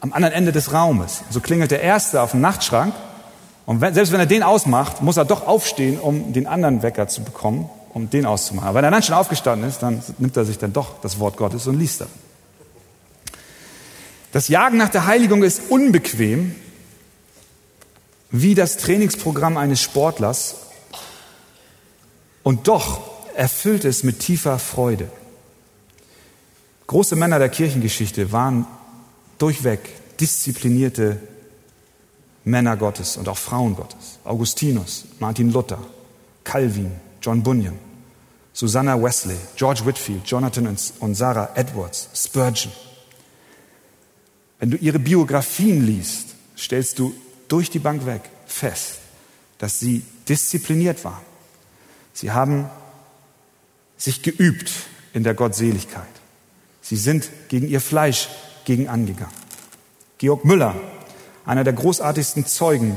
am 0.00 0.12
anderen 0.12 0.34
Ende 0.34 0.52
des 0.52 0.72
Raumes. 0.72 1.22
So 1.30 1.40
klingelt 1.40 1.70
der 1.70 1.82
erste 1.82 2.22
auf 2.22 2.30
dem 2.30 2.40
Nachtschrank 2.40 2.94
und 3.66 3.80
wenn, 3.80 3.94
selbst 3.94 4.12
wenn 4.12 4.20
er 4.20 4.26
den 4.26 4.42
ausmacht, 4.42 5.02
muss 5.02 5.16
er 5.16 5.24
doch 5.24 5.46
aufstehen, 5.46 5.98
um 5.98 6.32
den 6.32 6.46
anderen 6.46 6.82
Wecker 6.82 7.08
zu 7.08 7.22
bekommen, 7.22 7.68
um 7.92 8.08
den 8.08 8.24
auszumachen. 8.24 8.68
Aber 8.68 8.78
wenn 8.78 8.84
er 8.84 8.90
dann 8.90 9.02
schon 9.02 9.16
aufgestanden 9.16 9.68
ist, 9.68 9.82
dann 9.82 10.02
nimmt 10.18 10.36
er 10.36 10.44
sich 10.44 10.58
dann 10.58 10.72
doch 10.72 11.00
das 11.00 11.18
Wort 11.18 11.36
Gottes 11.36 11.66
und 11.66 11.78
liest 11.78 12.02
er. 12.02 12.06
Das 14.32 14.48
Jagen 14.48 14.76
nach 14.76 14.90
der 14.90 15.06
Heiligung 15.06 15.42
ist 15.42 15.62
unbequem, 15.70 16.54
wie 18.30 18.54
das 18.54 18.76
Trainingsprogramm 18.76 19.56
eines 19.56 19.80
Sportlers, 19.80 20.56
und 22.42 22.68
doch 22.68 23.00
erfüllt 23.36 23.84
es 23.84 24.02
mit 24.02 24.20
tiefer 24.20 24.58
Freude. 24.58 25.10
Große 26.86 27.16
Männer 27.16 27.38
der 27.38 27.48
Kirchengeschichte 27.48 28.32
waren 28.32 28.66
durchweg 29.38 29.80
disziplinierte 30.18 31.20
Männer 32.44 32.76
Gottes 32.76 33.16
und 33.16 33.28
auch 33.28 33.36
Frauen 33.36 33.74
Gottes. 33.76 34.18
Augustinus, 34.24 35.04
Martin 35.18 35.52
Luther, 35.52 35.78
Calvin, 36.44 36.92
John 37.20 37.42
Bunyan, 37.42 37.78
Susanna 38.52 39.00
Wesley, 39.02 39.36
George 39.56 39.84
Whitfield, 39.84 40.26
Jonathan 40.26 40.76
und 41.00 41.14
Sarah 41.14 41.50
Edwards, 41.56 42.08
Spurgeon. 42.14 42.72
Wenn 44.58 44.70
du 44.70 44.76
ihre 44.78 44.98
Biografien 44.98 45.84
liest, 45.84 46.34
stellst 46.56 46.98
du 46.98 47.12
durch 47.48 47.68
die 47.68 47.80
Bank 47.80 48.06
weg 48.06 48.22
fest, 48.46 48.98
dass 49.58 49.78
sie 49.80 50.02
diszipliniert 50.28 51.04
waren. 51.04 51.24
Sie 52.14 52.30
haben 52.30 52.70
sich 53.96 54.22
geübt 54.22 54.70
in 55.12 55.24
der 55.24 55.34
Gottseligkeit. 55.34 56.04
Sie 56.82 56.96
sind 56.96 57.28
gegen 57.48 57.68
ihr 57.68 57.80
Fleisch 57.80 58.28
gegen 58.64 58.88
angegangen. 58.88 59.32
Georg 60.18 60.44
Müller, 60.44 60.74
einer 61.44 61.64
der 61.64 61.72
großartigsten 61.72 62.46
Zeugen 62.46 62.96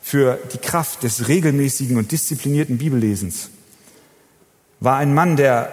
für 0.00 0.38
die 0.52 0.58
Kraft 0.58 1.02
des 1.02 1.28
regelmäßigen 1.28 1.96
und 1.98 2.12
disziplinierten 2.12 2.78
Bibellesens, 2.78 3.50
war 4.80 4.96
ein 4.96 5.14
Mann, 5.14 5.36
der 5.36 5.72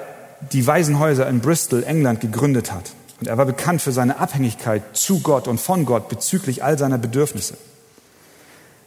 die 0.51 0.67
Waisenhäuser 0.67 1.27
in 1.29 1.39
Bristol, 1.39 1.83
England 1.83 2.21
gegründet 2.21 2.71
hat. 2.71 2.91
Und 3.19 3.27
er 3.27 3.37
war 3.37 3.45
bekannt 3.45 3.81
für 3.81 3.91
seine 3.91 4.19
Abhängigkeit 4.19 4.97
zu 4.97 5.21
Gott 5.21 5.47
und 5.47 5.59
von 5.59 5.85
Gott 5.85 6.09
bezüglich 6.09 6.63
all 6.63 6.77
seiner 6.77 6.97
Bedürfnisse. 6.97 7.55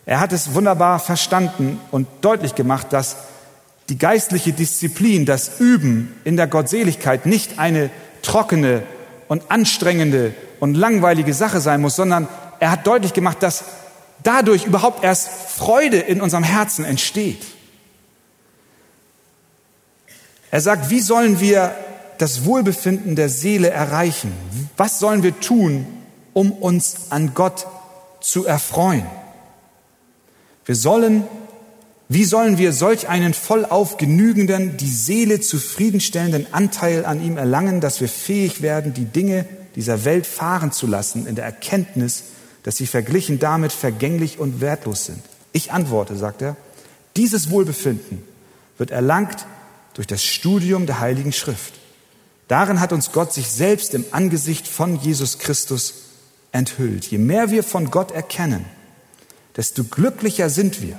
Er 0.04 0.20
hat 0.20 0.32
es 0.32 0.54
wunderbar 0.54 0.98
verstanden 0.98 1.80
und 1.90 2.06
deutlich 2.20 2.54
gemacht, 2.54 2.88
dass 2.92 3.16
die 3.88 3.98
geistliche 3.98 4.52
Disziplin, 4.52 5.24
das 5.24 5.60
Üben 5.60 6.14
in 6.24 6.36
der 6.36 6.46
Gottseligkeit 6.46 7.26
nicht 7.26 7.58
eine 7.58 7.90
trockene 8.22 8.82
und 9.28 9.50
anstrengende 9.50 10.34
und 10.60 10.74
langweilige 10.74 11.32
Sache 11.34 11.60
sein 11.60 11.80
muss, 11.80 11.96
sondern 11.96 12.28
er 12.60 12.70
hat 12.70 12.86
deutlich 12.86 13.14
gemacht, 13.14 13.42
dass 13.42 13.64
dadurch 14.22 14.66
überhaupt 14.66 15.04
erst 15.04 15.28
Freude 15.28 15.98
in 15.98 16.20
unserem 16.20 16.44
Herzen 16.44 16.84
entsteht. 16.84 17.44
Er 20.50 20.60
sagt, 20.60 20.90
wie 20.90 21.00
sollen 21.00 21.40
wir 21.40 21.74
das 22.18 22.44
Wohlbefinden 22.44 23.16
der 23.16 23.28
Seele 23.28 23.70
erreichen? 23.70 24.32
Was 24.76 24.98
sollen 24.98 25.22
wir 25.22 25.38
tun, 25.40 25.86
um 26.32 26.52
uns 26.52 27.10
an 27.10 27.32
Gott 27.34 27.66
zu 28.20 28.46
erfreuen? 28.46 29.06
Wir 30.64 30.74
sollen, 30.74 31.24
wie 32.08 32.24
sollen 32.24 32.56
wir 32.56 32.72
solch 32.72 33.08
einen 33.08 33.34
vollauf 33.34 33.98
genügenden, 33.98 34.78
die 34.78 34.88
Seele 34.88 35.40
zufriedenstellenden 35.40 36.52
Anteil 36.54 37.04
an 37.04 37.22
ihm 37.22 37.36
erlangen, 37.36 37.82
dass 37.82 38.00
wir 38.00 38.08
fähig 38.08 38.62
werden, 38.62 38.94
die 38.94 39.04
Dinge 39.04 39.44
dieser 39.76 40.06
Welt 40.06 40.26
fahren 40.26 40.72
zu 40.72 40.86
lassen 40.86 41.26
in 41.26 41.34
der 41.34 41.44
Erkenntnis, 41.44 42.24
dass 42.62 42.76
sie 42.76 42.86
verglichen 42.86 43.38
damit 43.38 43.72
vergänglich 43.72 44.38
und 44.38 44.62
wertlos 44.62 45.04
sind? 45.04 45.20
Ich 45.52 45.70
antworte, 45.70 46.16
sagt 46.16 46.40
er, 46.40 46.56
dieses 47.16 47.50
Wohlbefinden 47.50 48.22
wird 48.78 48.90
erlangt 48.90 49.44
durch 49.92 50.06
das 50.06 50.24
Studium 50.24 50.86
der 50.86 51.00
Heiligen 51.00 51.32
Schrift. 51.32 51.74
Darin 52.46 52.80
hat 52.80 52.94
uns 52.94 53.12
Gott 53.12 53.34
sich 53.34 53.48
selbst 53.48 53.92
im 53.92 54.06
Angesicht 54.12 54.66
von 54.66 54.98
Jesus 54.98 55.38
Christus 55.38 55.94
enthüllt. 56.52 57.04
Je 57.04 57.18
mehr 57.18 57.50
wir 57.50 57.62
von 57.62 57.90
Gott 57.90 58.12
erkennen, 58.12 58.64
desto 59.56 59.84
glücklicher 59.84 60.48
sind 60.48 60.80
wir. 60.80 60.98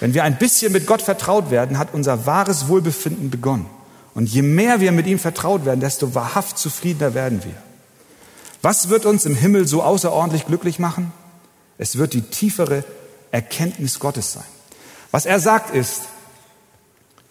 Wenn 0.00 0.14
wir 0.14 0.24
ein 0.24 0.38
bisschen 0.38 0.72
mit 0.72 0.86
Gott 0.86 1.02
vertraut 1.02 1.50
werden, 1.50 1.78
hat 1.78 1.94
unser 1.94 2.26
wahres 2.26 2.68
Wohlbefinden 2.68 3.30
begonnen. 3.30 3.66
Und 4.14 4.28
je 4.28 4.42
mehr 4.42 4.80
wir 4.80 4.92
mit 4.92 5.06
ihm 5.06 5.18
vertraut 5.18 5.64
werden, 5.64 5.80
desto 5.80 6.14
wahrhaft 6.14 6.58
zufriedener 6.58 7.14
werden 7.14 7.42
wir. 7.44 7.54
Was 8.62 8.88
wird 8.88 9.06
uns 9.06 9.24
im 9.24 9.34
Himmel 9.34 9.66
so 9.66 9.82
außerordentlich 9.82 10.46
glücklich 10.46 10.78
machen? 10.78 11.12
Es 11.78 11.96
wird 11.96 12.12
die 12.12 12.22
tiefere 12.22 12.84
Erkenntnis 13.30 13.98
Gottes 13.98 14.32
sein. 14.32 14.44
Was 15.10 15.26
er 15.26 15.40
sagt 15.40 15.74
ist, 15.74 16.02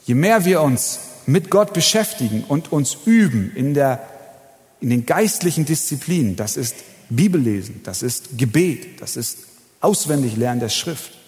je 0.06 0.16
mehr 0.16 0.46
wir 0.46 0.62
uns 0.62 1.00
mit 1.28 1.52
Gott 1.52 1.74
beschäftigen 1.74 2.44
und 2.48 2.72
uns 2.72 2.98
üben 3.06 3.52
in, 3.56 3.76
der, 3.76 4.08
in 4.82 4.90
den 4.90 5.06
geistlichen 5.06 5.66
Disziplinen, 5.66 6.36
das 6.36 6.58
ist 6.58 6.76
Bibellesen, 7.10 7.82
das 7.84 8.02
ist 8.02 8.38
Gebet, 8.38 9.02
das 9.02 9.16
ist 9.16 9.38
auswendig 9.82 10.36
lernen 10.36 10.60
der 10.60 10.70
Schrift. 10.70 11.19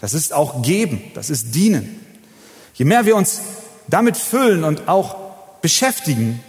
Das 0.00 0.14
ist 0.14 0.32
auch 0.32 0.62
geben, 0.62 1.00
das 1.14 1.30
ist 1.30 1.54
dienen. 1.54 2.00
Je 2.74 2.84
mehr 2.84 3.06
wir 3.06 3.16
uns 3.16 3.40
damit 3.88 4.16
füllen 4.16 4.64
und 4.64 4.88
auch 4.88 5.16
beschäftigen, 5.62 6.40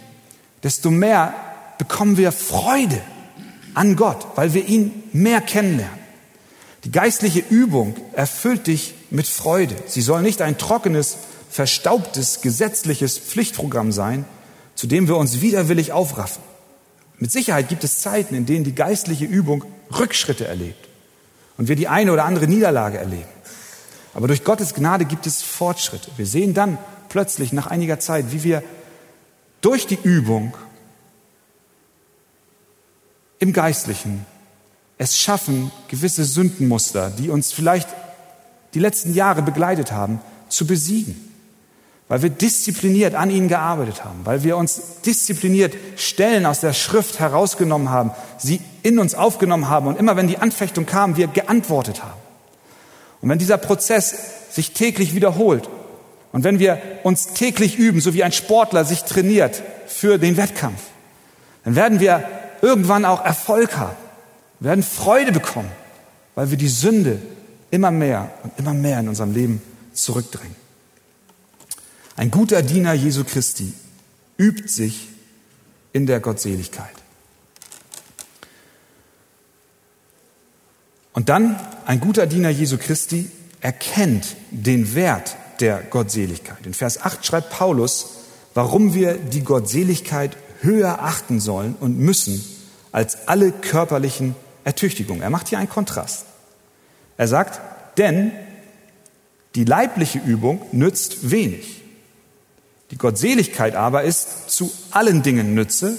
desto 0.62 0.90
mehr 0.90 1.34
bekommen 1.78 2.16
wir 2.16 2.32
Freude 2.32 3.00
an 3.74 3.96
Gott, 3.96 4.26
weil 4.34 4.54
wir 4.54 4.66
ihn 4.66 5.02
mehr 5.12 5.40
kennenlernen. 5.40 5.98
Die 6.84 6.92
geistliche 6.92 7.40
Übung 7.40 7.96
erfüllt 8.12 8.66
dich 8.66 8.94
mit 9.10 9.26
Freude. 9.26 9.74
Sie 9.86 10.02
soll 10.02 10.22
nicht 10.22 10.42
ein 10.42 10.58
trockenes, 10.58 11.16
verstaubtes, 11.50 12.40
gesetzliches 12.40 13.18
Pflichtprogramm 13.18 13.92
sein, 13.92 14.24
zu 14.74 14.86
dem 14.86 15.08
wir 15.08 15.16
uns 15.16 15.40
widerwillig 15.40 15.92
aufraffen. 15.92 16.42
Mit 17.18 17.32
Sicherheit 17.32 17.68
gibt 17.68 17.82
es 17.82 18.00
Zeiten, 18.00 18.34
in 18.34 18.46
denen 18.46 18.64
die 18.64 18.74
geistliche 18.74 19.24
Übung 19.24 19.64
Rückschritte 19.98 20.46
erlebt 20.46 20.88
und 21.56 21.68
wir 21.68 21.76
die 21.76 21.88
eine 21.88 22.12
oder 22.12 22.24
andere 22.24 22.46
Niederlage 22.46 22.98
erleben. 22.98 23.26
Aber 24.14 24.26
durch 24.26 24.44
Gottes 24.44 24.74
Gnade 24.74 25.04
gibt 25.04 25.26
es 25.26 25.42
Fortschritte. 25.42 26.10
Wir 26.16 26.26
sehen 26.26 26.54
dann 26.54 26.78
plötzlich 27.08 27.52
nach 27.52 27.66
einiger 27.66 28.00
Zeit, 28.00 28.32
wie 28.32 28.42
wir 28.44 28.62
durch 29.60 29.86
die 29.86 29.98
Übung 30.02 30.56
im 33.38 33.52
Geistlichen 33.52 34.26
es 34.98 35.18
schaffen, 35.18 35.70
gewisse 35.88 36.24
Sündenmuster, 36.24 37.10
die 37.10 37.30
uns 37.30 37.52
vielleicht 37.52 37.88
die 38.74 38.80
letzten 38.80 39.14
Jahre 39.14 39.42
begleitet 39.42 39.92
haben, 39.92 40.20
zu 40.48 40.66
besiegen 40.66 41.28
weil 42.08 42.22
wir 42.22 42.30
diszipliniert 42.30 43.14
an 43.14 43.30
ihnen 43.30 43.48
gearbeitet 43.48 44.04
haben, 44.04 44.20
weil 44.24 44.42
wir 44.42 44.56
uns 44.56 45.00
diszipliniert 45.04 45.74
Stellen 45.96 46.46
aus 46.46 46.60
der 46.60 46.72
Schrift 46.72 47.20
herausgenommen 47.20 47.90
haben, 47.90 48.10
sie 48.38 48.60
in 48.82 48.98
uns 48.98 49.14
aufgenommen 49.14 49.68
haben 49.68 49.86
und 49.86 49.98
immer 49.98 50.16
wenn 50.16 50.26
die 50.26 50.38
Anfechtung 50.38 50.86
kam, 50.86 51.16
wir 51.16 51.26
geantwortet 51.26 52.02
haben. 52.02 52.17
Und 53.20 53.28
wenn 53.28 53.38
dieser 53.38 53.58
Prozess 53.58 54.14
sich 54.50 54.72
täglich 54.72 55.14
wiederholt 55.14 55.68
und 56.32 56.44
wenn 56.44 56.58
wir 56.58 56.80
uns 57.02 57.28
täglich 57.34 57.76
üben, 57.76 58.00
so 58.00 58.14
wie 58.14 58.24
ein 58.24 58.32
Sportler 58.32 58.84
sich 58.84 59.04
trainiert 59.04 59.62
für 59.86 60.18
den 60.18 60.36
Wettkampf, 60.36 60.80
dann 61.64 61.76
werden 61.76 62.00
wir 62.00 62.28
irgendwann 62.62 63.04
auch 63.04 63.24
Erfolg 63.24 63.76
haben, 63.76 63.96
werden 64.60 64.82
Freude 64.82 65.32
bekommen, 65.32 65.70
weil 66.34 66.50
wir 66.50 66.58
die 66.58 66.68
Sünde 66.68 67.20
immer 67.70 67.90
mehr 67.90 68.30
und 68.42 68.52
immer 68.58 68.74
mehr 68.74 69.00
in 69.00 69.08
unserem 69.08 69.32
Leben 69.32 69.62
zurückdrängen. 69.92 70.56
Ein 72.16 72.30
guter 72.30 72.62
Diener 72.62 72.94
Jesu 72.94 73.24
Christi 73.24 73.72
übt 74.38 74.68
sich 74.68 75.08
in 75.92 76.06
der 76.06 76.20
Gottseligkeit. 76.20 76.97
Und 81.18 81.28
dann, 81.28 81.58
ein 81.84 81.98
guter 81.98 82.28
Diener 82.28 82.48
Jesu 82.48 82.78
Christi 82.78 83.28
erkennt 83.60 84.36
den 84.52 84.94
Wert 84.94 85.34
der 85.58 85.82
Gottseligkeit. 85.82 86.64
In 86.64 86.74
Vers 86.74 87.02
8 87.02 87.26
schreibt 87.26 87.50
Paulus, 87.50 88.10
warum 88.54 88.94
wir 88.94 89.14
die 89.14 89.42
Gottseligkeit 89.42 90.36
höher 90.60 91.02
achten 91.02 91.40
sollen 91.40 91.74
und 91.80 91.98
müssen 91.98 92.44
als 92.92 93.26
alle 93.26 93.50
körperlichen 93.50 94.36
Ertüchtigungen. 94.62 95.20
Er 95.20 95.30
macht 95.30 95.48
hier 95.48 95.58
einen 95.58 95.68
Kontrast. 95.68 96.24
Er 97.16 97.26
sagt, 97.26 97.60
denn 97.98 98.30
die 99.56 99.64
leibliche 99.64 100.20
Übung 100.20 100.62
nützt 100.70 101.32
wenig. 101.32 101.82
Die 102.92 102.96
Gottseligkeit 102.96 103.74
aber 103.74 104.04
ist 104.04 104.50
zu 104.50 104.70
allen 104.92 105.24
Dingen 105.24 105.54
Nütze, 105.54 105.96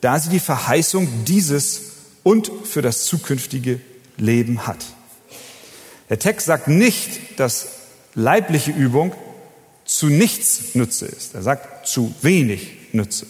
da 0.00 0.18
sie 0.18 0.30
die 0.30 0.40
Verheißung 0.40 1.06
dieses 1.24 1.82
und 2.24 2.50
für 2.64 2.82
das 2.82 3.04
zukünftige 3.04 3.80
Leben 4.16 4.66
hat. 4.66 4.84
Der 6.08 6.18
Text 6.18 6.46
sagt 6.46 6.68
nicht, 6.68 7.38
dass 7.40 7.68
leibliche 8.14 8.70
Übung 8.70 9.12
zu 9.84 10.06
nichts 10.06 10.74
Nütze 10.74 11.06
ist. 11.06 11.34
Er 11.34 11.42
sagt 11.42 11.86
zu 11.86 12.14
wenig 12.22 12.92
Nütze. 12.92 13.26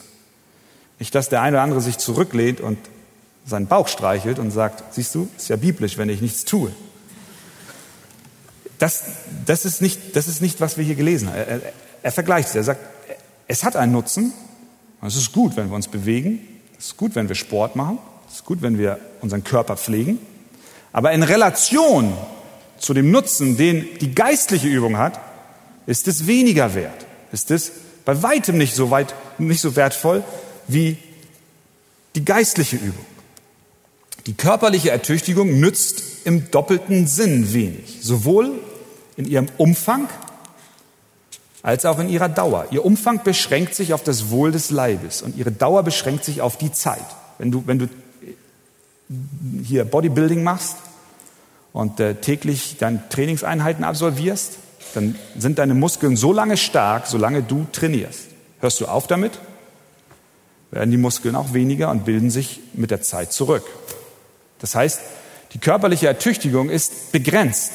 Nicht, 0.99 1.15
dass 1.15 1.29
der 1.29 1.43
eine 1.43 1.57
oder 1.57 1.63
andere 1.63 1.81
sich 1.81 1.99
zurücklehnt 1.99 2.61
und 2.61 2.79
seinen 3.45 3.67
Bauch 3.67 3.89
streichelt 3.89 4.39
und 4.39 4.51
sagt, 4.51 4.95
siehst 4.95 5.15
du, 5.15 5.29
ist 5.37 5.49
ja 5.49 5.57
biblisch, 5.57 5.99
wenn 5.99 6.09
ich 6.09 6.21
nichts 6.21 6.45
tue. 6.45 6.73
Das, 8.79 9.05
das, 9.47 9.65
ist, 9.65 9.81
nicht, 9.81 10.17
das 10.17 10.29
ist 10.29 10.43
nicht, 10.43 10.61
was 10.61 10.77
wir 10.77 10.85
hier 10.85 10.97
gelesen 10.97 11.29
haben. 11.29 11.37
Er, 11.37 11.47
er, 11.47 11.61
er 12.03 12.13
vergleicht 12.13 12.49
es. 12.51 12.55
Er 12.57 12.65
sagt, 12.65 12.81
es 13.49 13.65
hat 13.65 13.77
einen 13.77 13.93
Nutzen. 13.93 14.33
Es 15.03 15.17
ist 15.17 15.33
gut, 15.33 15.57
wenn 15.57 15.69
wir 15.69 15.77
uns 15.77 15.89
bewegen. 15.89 16.41
Es 16.79 16.87
ist 16.87 16.97
gut, 16.97 17.15
wenn 17.15 17.29
wir 17.29 17.37
Sport 17.37 17.77
machen. 17.77 17.99
Es 18.29 18.37
ist 18.37 18.45
gut, 18.45 18.61
wenn 18.61 18.79
wir 18.79 18.99
unseren 19.21 19.45
Körper 19.45 19.77
pflegen. 19.77 20.19
Aber 20.97 21.13
in 21.13 21.23
Relation 21.23 22.17
zu 22.79 22.95
dem 22.95 23.11
Nutzen, 23.11 23.59
den 23.59 23.87
die 24.01 24.15
geistliche 24.15 24.67
Übung 24.67 24.97
hat, 24.97 25.21
ist 25.85 26.09
es 26.09 26.27
weniger 26.27 26.75
wert. 26.75 27.05
Ist 27.33 27.51
es 27.51 27.71
bei 28.07 28.23
weitem 28.23 28.57
nicht 28.57 28.75
so 28.75 28.91
weit, 28.91 29.15
nicht 29.37 29.61
so 29.61 29.77
wertvoll 29.77 30.25
wie 30.69 30.97
die 32.15 32.25
geistliche 32.25 32.77
Übung. 32.77 33.05
Die 34.25 34.33
körperliche 34.33 34.91
Ertüchtigung 34.91 35.61
nützt 35.61 36.03
im 36.25 36.51
doppelten 36.51 37.07
Sinn 37.07 37.53
wenig, 37.53 37.99
sowohl 38.01 38.53
in 39.19 39.27
ihrem 39.27 39.49
Umfang 39.59 40.09
als 41.63 41.85
auch 41.85 41.99
in 41.99 42.09
ihrer 42.09 42.31
Dauer. 42.31 42.69
Ihr 42.71 42.87
Umfang 42.87 43.23
beschränkt 43.23 43.75
sich 43.75 43.93
auf 43.93 44.03
das 44.03 44.31
Wohl 44.31 44.51
des 44.51 44.71
Leibes 44.71 45.21
und 45.21 45.37
ihre 45.37 45.53
Dauer 45.53 45.83
beschränkt 45.83 46.25
sich 46.25 46.41
auf 46.41 46.57
die 46.57 46.73
Zeit. 46.73 47.05
Wenn 47.37 47.51
du, 47.51 47.65
wenn 47.67 47.79
du 47.79 47.87
hier 49.63 49.85
Bodybuilding 49.85 50.43
machst 50.43 50.77
und 51.73 52.01
äh, 52.01 52.15
täglich 52.15 52.77
deine 52.79 53.09
Trainingseinheiten 53.09 53.85
absolvierst, 53.85 54.59
dann 54.95 55.15
sind 55.37 55.59
deine 55.59 55.75
Muskeln 55.75 56.17
so 56.17 56.33
lange 56.33 56.57
stark, 56.57 57.07
solange 57.07 57.43
du 57.43 57.67
trainierst. 57.73 58.29
Hörst 58.61 58.81
du 58.81 58.87
auf 58.87 59.07
damit, 59.07 59.39
werden 60.71 60.91
die 60.91 60.97
Muskeln 60.97 61.37
auch 61.37 61.53
weniger 61.53 61.91
und 61.91 62.05
bilden 62.05 62.31
sich 62.31 62.61
mit 62.73 62.91
der 62.91 63.03
Zeit 63.03 63.33
zurück. 63.33 63.65
Das 64.59 64.75
heißt, 64.75 65.01
die 65.53 65.59
körperliche 65.59 66.07
Ertüchtigung 66.07 66.71
ist 66.71 67.13
begrenzt 67.13 67.73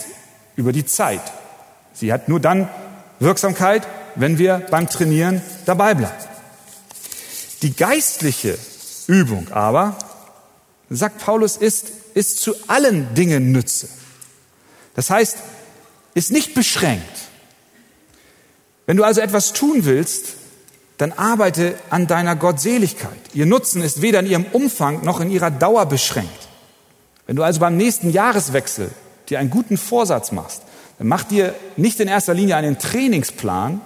über 0.56 0.72
die 0.72 0.86
Zeit. 0.86 1.22
Sie 1.94 2.12
hat 2.12 2.28
nur 2.28 2.40
dann 2.40 2.68
Wirksamkeit, 3.20 3.88
wenn 4.16 4.38
wir 4.38 4.66
beim 4.72 4.90
Trainieren 4.90 5.42
dabei 5.66 5.94
bleiben. 5.94 6.14
Die 7.62 7.76
geistliche 7.76 8.58
Übung 9.08 9.48
aber, 9.52 9.96
sagt 10.98 11.20
Paulus, 11.20 11.56
ist, 11.56 11.92
ist 12.14 12.40
zu 12.40 12.54
allen 12.68 13.14
Dingen 13.14 13.54
Nütze. 13.54 13.88
Das 14.94 15.10
heißt, 15.10 15.38
ist 16.14 16.32
nicht 16.32 16.54
beschränkt. 16.54 17.30
Wenn 18.86 18.98
du 18.98 19.06
also 19.06 19.22
etwas 19.22 19.54
tun 19.54 19.86
willst, 19.86 20.34
dann 20.98 21.14
arbeite 21.14 21.76
an 21.90 22.08
deiner 22.08 22.36
Gottseligkeit. 22.36 23.18
Ihr 23.34 23.46
Nutzen 23.46 23.82
ist 23.82 24.02
weder 24.02 24.20
in 24.20 24.28
ihrem 24.28 24.46
Umfang 24.52 25.04
noch 25.06 25.22
in 25.22 25.32
ihrer 25.32 25.50
Dauer 25.50 25.86
beschränkt. 25.86 26.50
Wenn 27.26 27.38
du 27.38 27.44
also 27.44 27.62
beim 27.62 27.78
nächsten 27.78 28.10
Jahreswechsel 28.10 28.92
dir 29.30 29.40
einen 29.40 29.50
guten 29.50 29.78
Vorsatz 29.78 30.34
machst, 30.34 30.64
dann 30.98 31.08
mach 31.08 31.24
dir 31.24 31.56
nicht 31.78 32.02
in 32.02 32.10
erster 32.10 32.34
Linie 32.34 32.58
einen 32.58 32.78
Trainingsplan 32.78 33.80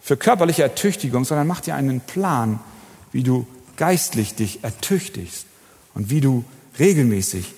für 0.00 0.16
körperliche 0.16 0.62
Ertüchtigung, 0.62 1.24
sondern 1.24 1.48
mach 1.48 1.60
dir 1.60 1.74
einen 1.74 2.00
Plan, 2.00 2.60
wie 3.10 3.24
du 3.24 3.46
geistlich 3.76 4.36
dich 4.36 4.62
ertüchtigst 4.62 5.48
und 5.94 6.10
wie 6.10 6.20
du 6.20 6.44
regelmäßig 6.78 7.54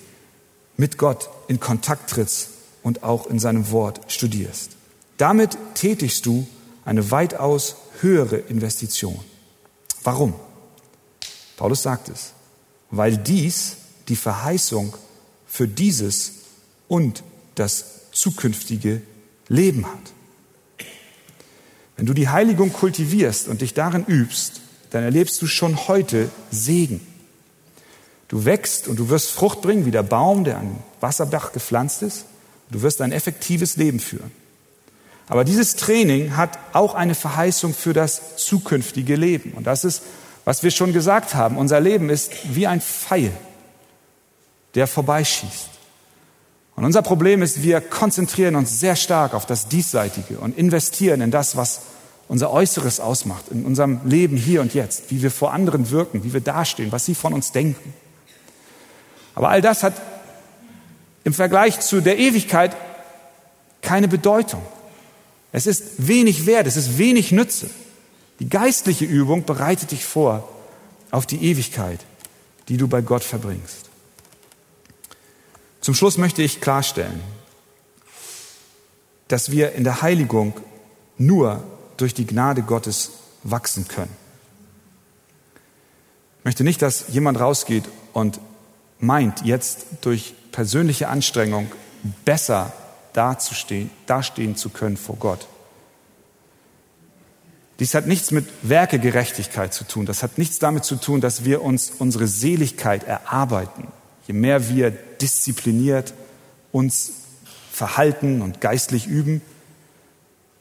mit 0.77 0.97
Gott 0.97 1.29
in 1.47 1.59
Kontakt 1.59 2.09
trittst 2.09 2.49
und 2.83 3.03
auch 3.03 3.27
in 3.27 3.39
seinem 3.39 3.71
Wort 3.71 4.01
studierst. 4.11 4.71
Damit 5.17 5.57
tätigst 5.75 6.25
du 6.25 6.47
eine 6.85 7.11
weitaus 7.11 7.75
höhere 8.01 8.37
Investition. 8.37 9.19
Warum? 10.03 10.33
Paulus 11.57 11.83
sagt 11.83 12.09
es, 12.09 12.33
weil 12.89 13.17
dies 13.17 13.77
die 14.07 14.15
Verheißung 14.15 14.95
für 15.45 15.67
dieses 15.67 16.31
und 16.87 17.23
das 17.55 18.11
zukünftige 18.11 19.01
Leben 19.47 19.85
hat. 19.85 20.13
Wenn 21.97 22.07
du 22.07 22.13
die 22.13 22.29
Heiligung 22.29 22.73
kultivierst 22.73 23.47
und 23.47 23.61
dich 23.61 23.75
darin 23.75 24.05
übst, 24.05 24.61
dann 24.89 25.03
erlebst 25.03 25.41
du 25.41 25.47
schon 25.47 25.87
heute 25.87 26.29
Segen. 26.49 27.05
Du 28.31 28.45
wächst 28.45 28.87
und 28.87 28.97
du 28.97 29.09
wirst 29.09 29.31
Frucht 29.31 29.61
bringen 29.61 29.85
wie 29.85 29.91
der 29.91 30.03
Baum, 30.03 30.45
der 30.45 30.57
an 30.57 30.77
Wasserbach 31.01 31.51
gepflanzt 31.51 32.01
ist. 32.01 32.23
Du 32.69 32.81
wirst 32.81 33.01
ein 33.01 33.11
effektives 33.11 33.75
Leben 33.75 33.99
führen. 33.99 34.31
Aber 35.27 35.43
dieses 35.43 35.75
Training 35.75 36.37
hat 36.37 36.57
auch 36.71 36.95
eine 36.95 37.13
Verheißung 37.13 37.73
für 37.73 37.91
das 37.91 38.37
zukünftige 38.37 39.17
Leben. 39.17 39.51
Und 39.51 39.67
das 39.67 39.83
ist, 39.83 40.03
was 40.45 40.63
wir 40.63 40.71
schon 40.71 40.93
gesagt 40.93 41.35
haben. 41.35 41.57
Unser 41.57 41.81
Leben 41.81 42.09
ist 42.09 42.31
wie 42.55 42.67
ein 42.67 42.79
Pfeil, 42.79 43.33
der 44.75 44.87
vorbeischießt. 44.87 45.67
Und 46.77 46.85
unser 46.85 47.01
Problem 47.01 47.41
ist, 47.41 47.63
wir 47.63 47.81
konzentrieren 47.81 48.55
uns 48.55 48.79
sehr 48.79 48.95
stark 48.95 49.33
auf 49.33 49.45
das 49.45 49.67
Diesseitige 49.67 50.39
und 50.39 50.57
investieren 50.57 51.19
in 51.19 51.31
das, 51.31 51.57
was 51.57 51.81
unser 52.29 52.49
Äußeres 52.49 53.01
ausmacht, 53.01 53.49
in 53.49 53.65
unserem 53.65 53.99
Leben 54.05 54.37
hier 54.37 54.61
und 54.61 54.73
jetzt, 54.73 55.11
wie 55.11 55.21
wir 55.21 55.31
vor 55.31 55.51
anderen 55.51 55.89
wirken, 55.89 56.23
wie 56.23 56.31
wir 56.31 56.39
dastehen, 56.39 56.93
was 56.93 57.05
sie 57.05 57.13
von 57.13 57.33
uns 57.33 57.51
denken. 57.51 57.93
Aber 59.35 59.49
all 59.49 59.61
das 59.61 59.83
hat 59.83 59.93
im 61.23 61.33
Vergleich 61.33 61.79
zu 61.79 62.01
der 62.01 62.17
Ewigkeit 62.17 62.75
keine 63.81 64.07
Bedeutung. 64.07 64.61
Es 65.51 65.67
ist 65.67 66.07
wenig 66.07 66.45
wert, 66.45 66.67
es 66.67 66.77
ist 66.77 66.97
wenig 66.97 67.31
Nütze. 67.31 67.69
Die 68.39 68.49
geistliche 68.49 69.05
Übung 69.05 69.45
bereitet 69.45 69.91
dich 69.91 70.05
vor 70.05 70.49
auf 71.11 71.25
die 71.25 71.43
Ewigkeit, 71.43 71.99
die 72.69 72.77
du 72.77 72.87
bei 72.87 73.01
Gott 73.01 73.23
verbringst. 73.23 73.89
Zum 75.81 75.93
Schluss 75.93 76.17
möchte 76.17 76.41
ich 76.41 76.61
klarstellen, 76.61 77.21
dass 79.27 79.51
wir 79.51 79.73
in 79.73 79.83
der 79.83 80.01
Heiligung 80.01 80.53
nur 81.17 81.63
durch 81.97 82.13
die 82.13 82.25
Gnade 82.25 82.61
Gottes 82.61 83.11
wachsen 83.43 83.87
können. 83.87 84.15
Ich 86.39 86.45
möchte 86.45 86.63
nicht, 86.63 86.81
dass 86.81 87.05
jemand 87.09 87.39
rausgeht 87.39 87.83
und 88.13 88.39
meint, 89.01 89.45
jetzt 89.45 89.85
durch 90.01 90.33
persönliche 90.51 91.07
Anstrengung 91.07 91.71
besser 92.25 92.73
dazustehen, 93.13 93.89
dastehen 94.05 94.55
zu 94.55 94.69
können 94.69 94.97
vor 94.97 95.17
Gott. 95.17 95.47
Dies 97.79 97.95
hat 97.95 98.05
nichts 98.05 98.29
mit 98.31 98.47
Werkegerechtigkeit 98.61 99.73
zu 99.73 99.85
tun. 99.85 100.05
Das 100.05 100.21
hat 100.21 100.37
nichts 100.37 100.59
damit 100.59 100.85
zu 100.85 100.97
tun, 100.97 101.19
dass 101.19 101.45
wir 101.45 101.63
uns 101.63 101.91
unsere 101.97 102.27
Seligkeit 102.27 103.03
erarbeiten. 103.03 103.87
Je 104.27 104.35
mehr 104.35 104.69
wir 104.69 104.91
diszipliniert 104.91 106.13
uns 106.71 107.11
verhalten 107.71 108.41
und 108.43 108.61
geistlich 108.61 109.07
üben, 109.07 109.41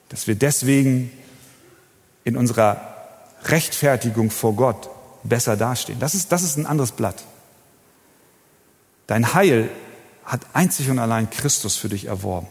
dass 0.09 0.27
wir 0.27 0.35
deswegen 0.35 1.11
in 2.25 2.37
unserer 2.37 2.97
Rechtfertigung 3.45 4.31
vor 4.31 4.55
Gott 4.55 4.89
besser 5.23 5.57
dastehen. 5.57 5.99
Das 5.99 6.15
ist, 6.15 6.33
das 6.33 6.43
ist 6.43 6.57
ein 6.57 6.67
anderes 6.67 6.93
Blatt. 6.93 7.23
Dein 9.11 9.35
Heil 9.35 9.69
hat 10.25 10.43
einzig 10.53 10.89
und 10.89 11.01
allein 11.01 11.31
Christus 11.31 11.75
für 11.75 11.89
dich 11.89 12.05
erworben. 12.05 12.47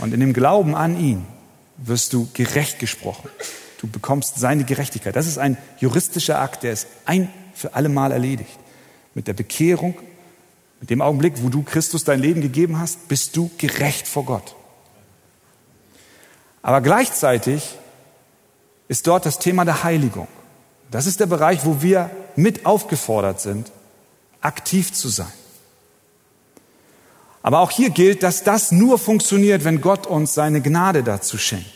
Und 0.00 0.12
in 0.12 0.18
dem 0.18 0.32
Glauben 0.32 0.74
an 0.74 0.98
ihn 0.98 1.24
wirst 1.76 2.12
du 2.12 2.28
gerecht 2.34 2.80
gesprochen. 2.80 3.30
Du 3.78 3.86
bekommst 3.86 4.40
seine 4.40 4.64
Gerechtigkeit. 4.64 5.14
Das 5.14 5.28
ist 5.28 5.38
ein 5.38 5.56
juristischer 5.78 6.40
Akt, 6.40 6.64
der 6.64 6.72
ist 6.72 6.88
ein 7.04 7.32
für 7.54 7.74
alle 7.74 7.88
Mal 7.88 8.10
erledigt. 8.10 8.58
Mit 9.14 9.28
der 9.28 9.34
Bekehrung, 9.34 9.94
mit 10.80 10.90
dem 10.90 11.00
Augenblick, 11.00 11.34
wo 11.36 11.48
du 11.48 11.62
Christus 11.62 12.02
dein 12.02 12.18
Leben 12.18 12.40
gegeben 12.40 12.80
hast, 12.80 13.06
bist 13.06 13.36
du 13.36 13.48
gerecht 13.56 14.08
vor 14.08 14.24
Gott. 14.24 14.56
Aber 16.62 16.80
gleichzeitig 16.80 17.78
ist 18.88 19.06
dort 19.06 19.26
das 19.26 19.38
Thema 19.38 19.64
der 19.64 19.84
Heiligung. 19.84 20.26
Das 20.90 21.06
ist 21.06 21.20
der 21.20 21.26
Bereich, 21.26 21.64
wo 21.64 21.82
wir 21.82 22.10
mit 22.34 22.66
aufgefordert 22.66 23.40
sind, 23.40 23.70
aktiv 24.40 24.92
zu 24.92 25.08
sein. 25.08 25.32
Aber 27.42 27.60
auch 27.60 27.70
hier 27.70 27.90
gilt, 27.90 28.22
dass 28.22 28.44
das 28.44 28.70
nur 28.72 28.98
funktioniert, 28.98 29.64
wenn 29.64 29.80
Gott 29.80 30.06
uns 30.06 30.34
seine 30.34 30.60
Gnade 30.60 31.02
dazu 31.02 31.38
schenkt. 31.38 31.66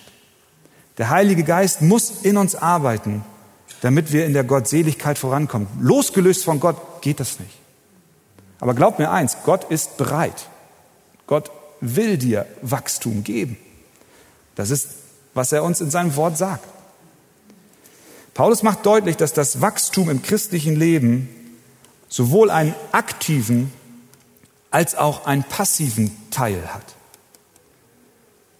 Der 0.98 1.10
Heilige 1.10 1.42
Geist 1.42 1.82
muss 1.82 2.22
in 2.22 2.36
uns 2.36 2.54
arbeiten, 2.54 3.24
damit 3.80 4.12
wir 4.12 4.24
in 4.24 4.32
der 4.32 4.44
Gottseligkeit 4.44 5.18
vorankommen. 5.18 5.68
Losgelöst 5.80 6.44
von 6.44 6.60
Gott 6.60 7.02
geht 7.02 7.20
das 7.20 7.40
nicht. 7.40 7.52
Aber 8.60 8.74
glaub 8.74 8.98
mir 8.98 9.10
eins, 9.10 9.38
Gott 9.44 9.64
ist 9.70 9.96
bereit. 9.96 10.48
Gott 11.26 11.50
will 11.80 12.16
dir 12.16 12.46
Wachstum 12.62 13.24
geben. 13.24 13.58
Das 14.54 14.70
ist, 14.70 14.88
was 15.34 15.52
er 15.52 15.62
uns 15.64 15.80
in 15.80 15.90
seinem 15.90 16.16
Wort 16.16 16.38
sagt. 16.38 16.66
Paulus 18.32 18.62
macht 18.62 18.86
deutlich, 18.86 19.16
dass 19.16 19.32
das 19.32 19.60
Wachstum 19.60 20.08
im 20.08 20.22
christlichen 20.22 20.76
Leben 20.76 21.28
sowohl 22.08 22.50
einen 22.50 22.74
aktiven 22.92 23.72
als 24.76 24.94
auch 24.94 25.24
einen 25.24 25.42
passiven 25.42 26.14
Teil 26.30 26.74
hat. 26.74 26.84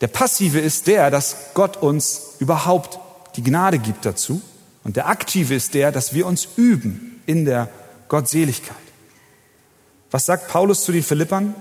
Der 0.01 0.07
passive 0.07 0.61
ist 0.61 0.87
der, 0.87 1.11
dass 1.11 1.37
Gott 1.53 1.77
uns 1.77 2.37
überhaupt 2.39 2.99
die 3.37 3.43
Gnade 3.43 3.79
gibt 3.79 4.07
dazu. 4.07 4.41
Und 4.83 4.97
der 4.97 5.09
aktive 5.09 5.55
ist 5.55 5.75
der, 5.75 5.93
dass 5.93 6.15
wir 6.15 6.27
uns 6.27 6.49
üben 6.57 7.21
in 7.27 7.45
der 7.45 7.69
Gottseligkeit. 8.09 8.79
Was 10.11 10.25
sagt 10.25 10.49
Paulus 10.49 10.85
zu 10.85 10.93
den 10.93 11.03
Philippern? 11.03 11.55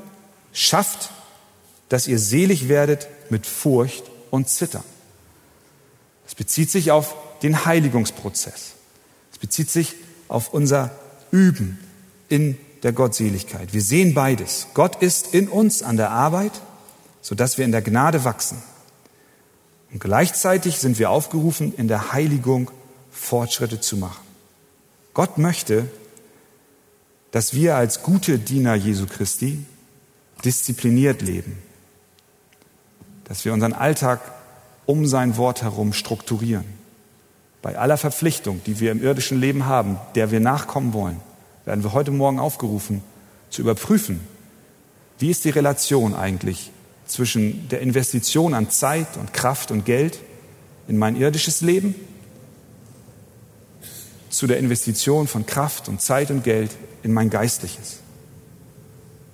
Schafft, 0.53 1.09
dass 1.89 2.07
ihr 2.07 2.17
selig 2.17 2.69
werdet 2.69 3.09
mit 3.29 3.45
Furcht 3.45 4.05
und 4.31 4.47
Zittern. 4.47 4.85
Es 6.25 6.33
bezieht 6.33 6.71
sich 6.71 6.91
auf 6.91 7.13
den 7.43 7.65
Heiligungsprozess. 7.65 8.75
Es 9.33 9.37
bezieht 9.37 9.69
sich 9.69 9.95
auf 10.29 10.53
unser 10.53 10.91
Üben 11.31 11.77
in 12.29 12.57
der 12.85 12.93
Gottseligkeit. 12.93 13.73
Wir 13.73 13.81
sehen 13.81 14.13
beides. 14.13 14.67
Gott 14.75 15.01
ist 15.01 15.33
in 15.33 15.47
uns 15.47 15.81
an 15.81 15.97
der 15.97 16.11
Arbeit, 16.11 16.51
sodass 17.19 17.57
wir 17.57 17.65
in 17.65 17.71
der 17.71 17.81
Gnade 17.81 18.25
wachsen. 18.25 18.61
Und 19.91 19.99
gleichzeitig 19.99 20.77
sind 20.77 20.99
wir 20.99 21.09
aufgerufen, 21.09 21.73
in 21.75 21.87
der 21.87 22.13
Heiligung 22.13 22.69
Fortschritte 23.09 23.81
zu 23.81 23.97
machen. 23.97 24.23
Gott 25.15 25.39
möchte, 25.39 25.87
dass 27.31 27.55
wir 27.55 27.75
als 27.75 28.03
gute 28.03 28.37
Diener 28.37 28.75
Jesu 28.75 29.07
Christi 29.07 29.65
diszipliniert 30.43 31.23
leben, 31.23 31.57
dass 33.23 33.45
wir 33.45 33.53
unseren 33.53 33.73
Alltag 33.73 34.21
um 34.85 35.07
sein 35.07 35.37
Wort 35.37 35.63
herum 35.63 35.91
strukturieren. 35.91 36.65
Bei 37.63 37.79
aller 37.79 37.97
Verpflichtung, 37.97 38.61
die 38.67 38.79
wir 38.79 38.91
im 38.91 39.01
irdischen 39.01 39.39
Leben 39.39 39.65
haben, 39.65 39.97
der 40.13 40.29
wir 40.29 40.39
nachkommen 40.39 40.93
wollen, 40.93 41.19
werden 41.65 41.83
wir 41.83 41.93
heute 41.93 42.11
Morgen 42.11 42.39
aufgerufen, 42.39 43.03
zu 43.49 43.61
überprüfen, 43.61 44.21
wie 45.19 45.29
ist 45.29 45.45
die 45.45 45.49
Relation 45.49 46.13
eigentlich 46.13 46.71
zwischen 47.07 47.67
der 47.69 47.81
Investition 47.81 48.53
an 48.53 48.69
Zeit 48.69 49.17
und 49.17 49.33
Kraft 49.33 49.71
und 49.71 49.85
Geld 49.85 50.19
in 50.87 50.97
mein 50.97 51.15
irdisches 51.15 51.61
Leben 51.61 51.95
zu 54.29 54.47
der 54.47 54.57
Investition 54.57 55.27
von 55.27 55.45
Kraft 55.45 55.87
und 55.87 56.01
Zeit 56.01 56.29
und 56.31 56.43
Geld 56.43 56.75
in 57.03 57.13
mein 57.13 57.29
geistliches. 57.29 57.99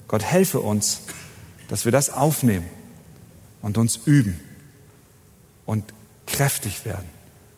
Gott 0.08 0.24
helfe 0.24 0.60
uns, 0.60 1.02
dass 1.68 1.86
wir 1.86 1.92
das 1.92 2.10
aufnehmen 2.10 2.68
und 3.62 3.78
uns 3.78 4.00
üben 4.06 4.40
und 5.66 5.94
kräftig 6.28 6.86
werden 6.86 7.10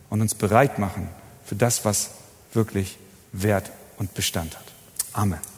und 0.08 0.20
uns 0.20 0.34
bereit 0.34 0.78
machen 0.78 1.08
für 1.44 1.56
das, 1.56 1.84
was 1.84 2.10
wirklich 2.52 2.96
Wert 3.32 3.70
und 4.04 4.14
Bestand 4.14 4.54
hat. 4.56 4.66
Amen. 5.14 5.53